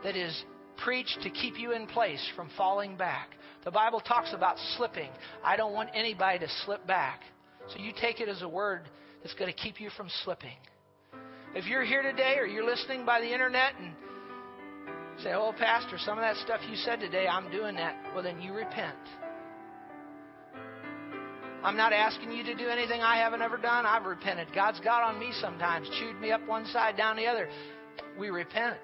that 0.04 0.16
is 0.16 0.44
preached 0.84 1.20
to 1.24 1.30
keep 1.30 1.60
you 1.60 1.74
in 1.74 1.88
place 1.88 2.24
from 2.36 2.50
falling 2.58 2.96
back. 2.96 3.30
The 3.64 3.72
Bible 3.72 4.00
talks 4.02 4.34
about 4.34 4.58
slipping. 4.78 5.10
I 5.44 5.56
don't 5.56 5.74
want 5.74 5.90
anybody 5.94 6.40
to 6.40 6.48
slip 6.66 6.86
back. 6.86 7.22
So 7.70 7.80
you 7.80 7.94
take 8.00 8.20
it 8.20 8.28
as 8.28 8.42
a 8.42 8.50
word 8.50 8.82
that's 9.22 9.34
going 9.36 9.52
to 9.52 9.58
keep 9.58 9.80
you 9.80 9.90
from 9.96 10.10
slipping. 10.24 10.58
If 11.56 11.66
you're 11.66 11.86
here 11.86 12.02
today 12.02 12.36
or 12.38 12.46
you're 12.46 12.66
listening 12.66 13.06
by 13.06 13.22
the 13.22 13.32
internet 13.32 13.74
and 13.80 13.94
say, 15.22 15.34
Oh, 15.34 15.54
Pastor, 15.58 15.98
some 16.00 16.18
of 16.18 16.24
that 16.24 16.36
stuff 16.38 16.60
you 16.70 16.76
said 16.78 17.00
today, 17.00 17.28
I'm 17.28 17.50
doing 17.52 17.76
that, 17.76 17.96
well, 18.14 18.24
then 18.24 18.42
you 18.42 18.54
repent. 18.54 18.98
I'm 21.64 21.78
not 21.78 21.94
asking 21.94 22.34
you 22.34 22.44
to 22.44 22.56
do 22.56 22.68
anything 22.68 23.02
I 23.02 23.18
haven't 23.18 23.42
ever 23.42 23.58
done. 23.58 23.86
I've 23.86 24.06
repented. 24.06 24.50
God's 24.54 24.82
got 24.82 25.02
on 25.02 25.18
me 25.18 25.32
sometimes, 25.40 25.90
chewed 25.98 26.20
me 26.20 26.32
up 26.32 26.46
one 26.46 26.66
side, 26.66 26.98
down 26.98 27.16
the 27.16 27.26
other. 27.26 27.48
We 28.20 28.30
repent. 28.30 28.80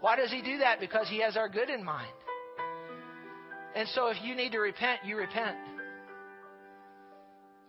Why 0.00 0.16
does 0.16 0.30
He 0.30 0.40
do 0.40 0.58
that? 0.58 0.80
Because 0.80 1.06
He 1.08 1.20
has 1.20 1.36
our 1.36 1.50
good 1.50 1.68
in 1.68 1.84
mind. 1.84 2.12
And 3.74 3.86
so 3.88 4.06
if 4.06 4.16
you 4.22 4.34
need 4.34 4.52
to 4.52 4.58
repent, 4.58 5.00
you 5.04 5.18
repent. 5.18 5.56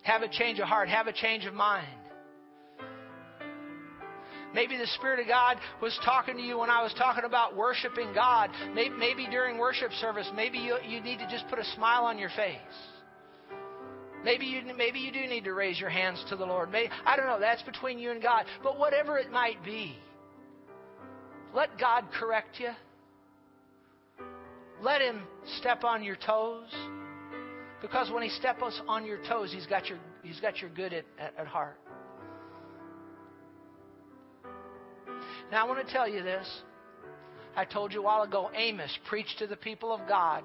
Have 0.03 0.21
a 0.21 0.29
change 0.29 0.59
of 0.59 0.67
heart, 0.69 0.87
have 0.87 1.07
a 1.07 1.13
change 1.13 1.45
of 1.45 1.53
mind. 1.53 1.87
Maybe 4.53 4.77
the 4.77 4.87
Spirit 4.95 5.19
of 5.19 5.27
God 5.27 5.57
was 5.81 5.99
talking 6.05 6.37
to 6.37 6.41
you 6.41 6.59
when 6.59 6.69
I 6.69 6.81
was 6.81 6.93
talking 6.97 7.25
about 7.25 7.57
worshiping 7.57 8.13
God. 8.13 8.49
Maybe, 8.73 8.95
maybe 8.95 9.27
during 9.29 9.57
worship 9.57 9.91
service, 9.99 10.29
maybe 10.33 10.59
you, 10.59 10.77
you 10.87 11.01
need 11.01 11.19
to 11.19 11.27
just 11.29 11.45
put 11.49 11.59
a 11.59 11.65
smile 11.75 12.05
on 12.05 12.17
your 12.17 12.29
face. 12.29 12.57
Maybe 14.27 14.45
you, 14.45 14.61
maybe 14.75 14.99
you 14.99 15.13
do 15.13 15.25
need 15.25 15.45
to 15.45 15.53
raise 15.53 15.79
your 15.79 15.89
hands 15.89 16.21
to 16.27 16.35
the 16.35 16.45
Lord. 16.45 16.69
Maybe, 16.69 16.89
I 17.05 17.15
don't 17.15 17.27
know. 17.27 17.39
That's 17.39 17.63
between 17.63 17.97
you 17.97 18.11
and 18.11 18.21
God. 18.21 18.43
But 18.61 18.77
whatever 18.77 19.17
it 19.17 19.31
might 19.31 19.63
be, 19.63 19.95
let 21.55 21.79
God 21.79 22.03
correct 22.19 22.59
you. 22.59 22.71
Let 24.81 24.99
Him 24.99 25.21
step 25.59 25.85
on 25.85 26.03
your 26.03 26.17
toes. 26.17 26.67
Because 27.81 28.11
when 28.11 28.21
He 28.21 28.27
steps 28.31 28.81
on 28.89 29.05
your 29.05 29.19
toes, 29.29 29.53
He's 29.53 29.65
got 29.65 29.87
your, 29.87 29.97
he's 30.23 30.41
got 30.41 30.57
your 30.57 30.71
good 30.71 30.91
at, 30.91 31.05
at, 31.17 31.33
at 31.39 31.47
heart. 31.47 31.79
Now, 35.53 35.65
I 35.65 35.69
want 35.69 35.87
to 35.87 35.93
tell 35.93 36.09
you 36.09 36.21
this. 36.21 36.45
I 37.55 37.63
told 37.63 37.93
you 37.93 38.01
a 38.01 38.03
while 38.03 38.23
ago, 38.23 38.51
Amos 38.53 38.91
preached 39.07 39.39
to 39.39 39.47
the 39.47 39.55
people 39.55 39.93
of 39.93 40.01
God, 40.05 40.43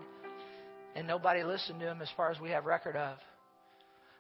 and 0.94 1.04
nobody 1.04 1.42
listened 1.42 1.80
to 1.80 1.90
him 1.90 2.00
as 2.00 2.08
far 2.16 2.30
as 2.30 2.38
we 2.38 2.50
have 2.50 2.64
record 2.64 2.94
of. 2.94 3.18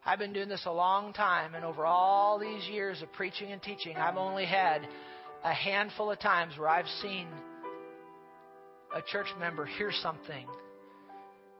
I've 0.04 0.18
been 0.18 0.32
doing 0.32 0.48
this 0.48 0.66
a 0.66 0.72
long 0.72 1.12
time, 1.12 1.54
and 1.54 1.64
over 1.64 1.86
all 1.86 2.38
these 2.38 2.66
years 2.68 3.00
of 3.02 3.12
preaching 3.12 3.52
and 3.52 3.62
teaching, 3.62 3.96
I've 3.96 4.16
only 4.16 4.44
had 4.44 4.86
a 5.44 5.52
handful 5.52 6.10
of 6.10 6.18
times 6.18 6.58
where 6.58 6.68
I've 6.68 6.88
seen 7.00 7.28
a 8.94 9.00
church 9.00 9.28
member 9.38 9.64
hear 9.64 9.92
something 10.02 10.46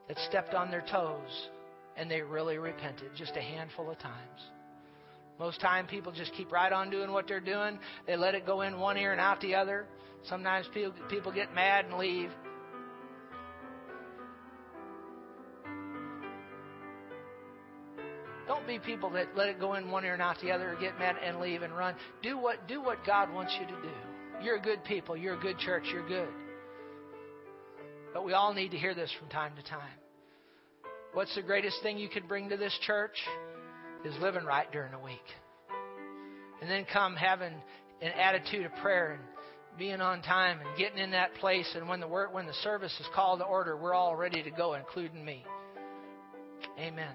that 0.07 0.17
stepped 0.29 0.53
on 0.53 0.69
their 0.69 0.83
toes 0.91 1.49
and 1.95 2.09
they 2.09 2.21
really 2.21 2.57
repented 2.57 3.11
just 3.15 3.35
a 3.35 3.41
handful 3.41 3.89
of 3.89 3.97
times. 3.99 4.41
Most 5.39 5.61
time 5.61 5.87
people 5.87 6.11
just 6.11 6.33
keep 6.33 6.51
right 6.51 6.71
on 6.71 6.89
doing 6.89 7.11
what 7.11 7.27
they're 7.27 7.39
doing. 7.39 7.79
They 8.05 8.15
let 8.15 8.35
it 8.35 8.45
go 8.45 8.61
in 8.61 8.79
one 8.79 8.97
ear 8.97 9.11
and 9.11 9.21
out 9.21 9.41
the 9.41 9.55
other. 9.55 9.85
Sometimes 10.27 10.67
people, 10.73 10.93
people 11.09 11.31
get 11.31 11.53
mad 11.53 11.85
and 11.85 11.97
leave. 11.97 12.29
Don't 18.65 18.81
be 18.81 18.85
people 18.85 19.09
that 19.09 19.35
let 19.35 19.49
it 19.49 19.59
go 19.59 19.73
in 19.73 19.91
one 19.91 20.05
ear 20.05 20.13
and 20.13 20.21
out 20.21 20.37
the 20.41 20.51
other, 20.51 20.71
or 20.71 20.75
get 20.79 20.97
mad 20.97 21.17
and 21.21 21.39
leave 21.41 21.63
and 21.63 21.75
run. 21.75 21.95
Do 22.21 22.37
what 22.37 22.65
do 22.67 22.81
what 22.81 23.05
God 23.05 23.33
wants 23.33 23.53
you 23.59 23.65
to 23.67 23.81
do. 23.81 23.91
You're 24.41 24.55
a 24.55 24.61
good 24.61 24.83
people. 24.85 25.17
You're 25.17 25.37
a 25.37 25.41
good 25.41 25.57
church. 25.59 25.83
You're 25.91 26.07
good. 26.07 26.29
But 28.13 28.23
we 28.23 28.31
all 28.31 28.53
need 28.53 28.71
to 28.71 28.77
hear 28.77 28.95
this 28.95 29.11
from 29.19 29.27
time 29.29 29.51
to 29.57 29.69
time. 29.69 29.97
What's 31.13 31.35
the 31.35 31.41
greatest 31.41 31.81
thing 31.83 31.97
you 31.97 32.07
could 32.07 32.27
bring 32.27 32.49
to 32.49 32.57
this 32.57 32.77
church? 32.85 33.17
Is 34.05 34.13
living 34.21 34.45
right 34.45 34.71
during 34.71 34.91
the 34.91 34.99
week. 34.99 35.25
And 36.61 36.69
then 36.69 36.85
come 36.91 37.15
having 37.15 37.53
an 38.01 38.11
attitude 38.13 38.65
of 38.65 38.75
prayer 38.81 39.13
and 39.13 39.77
being 39.77 39.99
on 39.99 40.21
time 40.21 40.59
and 40.59 40.77
getting 40.77 40.99
in 40.99 41.11
that 41.11 41.33
place 41.35 41.69
and 41.75 41.89
when 41.89 41.99
the 41.99 42.07
work, 42.07 42.33
when 42.33 42.45
the 42.45 42.53
service 42.63 42.93
is 42.99 43.07
called 43.13 43.39
to 43.39 43.45
order, 43.45 43.75
we're 43.75 43.93
all 43.93 44.15
ready 44.15 44.41
to 44.43 44.51
go, 44.51 44.75
including 44.75 45.23
me. 45.23 45.45
Amen. 46.79 47.13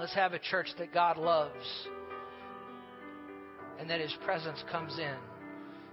Let's 0.00 0.14
have 0.14 0.32
a 0.32 0.38
church 0.38 0.68
that 0.78 0.94
God 0.94 1.18
loves 1.18 1.66
and 3.78 3.90
that 3.90 4.00
His 4.00 4.16
presence 4.24 4.64
comes 4.72 4.98
in 4.98 5.14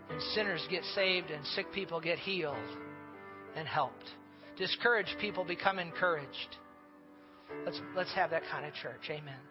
and 0.09 0.21
sinners 0.33 0.65
get 0.71 0.81
saved 0.95 1.29
and 1.29 1.45
sick 1.47 1.73
people 1.73 1.99
get 1.99 2.17
healed 2.17 2.55
and 3.57 3.67
helped. 3.67 4.05
Discouraged 4.57 5.13
people 5.19 5.43
become 5.43 5.77
encouraged. 5.77 6.55
Let's, 7.65 7.81
let's 7.97 8.13
have 8.13 8.29
that 8.29 8.43
kind 8.49 8.65
of 8.65 8.73
church. 8.75 9.09
Amen. 9.09 9.41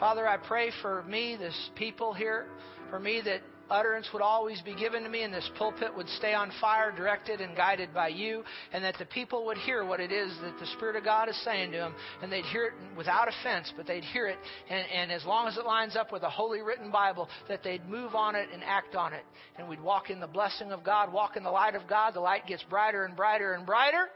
Father, 0.00 0.26
I 0.26 0.38
pray 0.38 0.70
for 0.80 1.02
me, 1.02 1.36
this 1.38 1.70
people 1.76 2.14
here, 2.14 2.46
for 2.88 2.98
me 2.98 3.20
that 3.26 3.42
utterance 3.74 4.08
would 4.12 4.22
always 4.22 4.60
be 4.62 4.74
given 4.74 5.02
to 5.02 5.08
me 5.08 5.22
and 5.22 5.34
this 5.34 5.50
pulpit 5.58 5.94
would 5.96 6.08
stay 6.10 6.32
on 6.32 6.52
fire, 6.60 6.92
directed 6.92 7.40
and 7.40 7.56
guided 7.56 7.92
by 7.92 8.08
you, 8.08 8.44
and 8.72 8.84
that 8.84 8.94
the 8.98 9.04
people 9.06 9.44
would 9.44 9.58
hear 9.58 9.84
what 9.84 10.00
it 10.00 10.12
is 10.12 10.32
that 10.42 10.58
the 10.60 10.66
Spirit 10.76 10.96
of 10.96 11.04
God 11.04 11.28
is 11.28 11.44
saying 11.44 11.72
to 11.72 11.78
them, 11.78 11.94
and 12.22 12.32
they'd 12.32 12.44
hear 12.46 12.66
it 12.66 12.72
without 12.96 13.28
offense, 13.28 13.72
but 13.76 13.86
they'd 13.86 14.04
hear 14.04 14.28
it, 14.28 14.38
and, 14.70 14.86
and 14.88 15.12
as 15.12 15.24
long 15.24 15.48
as 15.48 15.56
it 15.56 15.66
lines 15.66 15.96
up 15.96 16.12
with 16.12 16.22
a 16.22 16.30
holy 16.30 16.62
written 16.62 16.90
Bible, 16.90 17.28
that 17.48 17.62
they'd 17.62 17.86
move 17.88 18.14
on 18.14 18.36
it 18.36 18.48
and 18.52 18.62
act 18.64 18.94
on 18.94 19.12
it. 19.12 19.24
And 19.58 19.68
we'd 19.68 19.80
walk 19.80 20.10
in 20.10 20.20
the 20.20 20.26
blessing 20.26 20.70
of 20.70 20.84
God, 20.84 21.12
walk 21.12 21.36
in 21.36 21.42
the 21.42 21.50
light 21.50 21.74
of 21.74 21.88
God. 21.88 22.14
The 22.14 22.20
light 22.20 22.46
gets 22.46 22.62
brighter 22.64 23.04
and 23.04 23.16
brighter 23.16 23.54
and 23.54 23.66
brighter. 23.66 24.08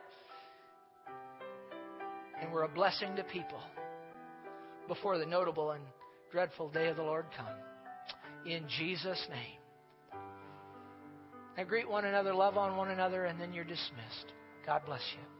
And 2.41 2.53
we're 2.53 2.63
a 2.63 2.69
blessing 2.69 3.17
to 3.17 3.25
people 3.25 3.61
before 4.87 5.19
the 5.19 5.27
notable 5.27 5.73
and 5.73 5.83
dreadful 6.31 6.69
day 6.71 6.89
of 6.89 6.97
the 6.97 7.03
Lord 7.03 7.27
come 7.37 7.68
in 8.47 8.65
Jesus' 8.79 9.27
name. 9.31 10.21
Now 11.57 11.65
greet 11.65 11.89
one 11.89 12.05
another, 12.05 12.33
love 12.33 12.57
on 12.57 12.77
one 12.77 12.91
another, 12.91 13.25
and 13.25 13.41
then 13.41 13.53
you're 13.53 13.65
dismissed. 13.65 14.33
God 14.65 14.83
bless 14.87 15.03
you. 15.15 15.38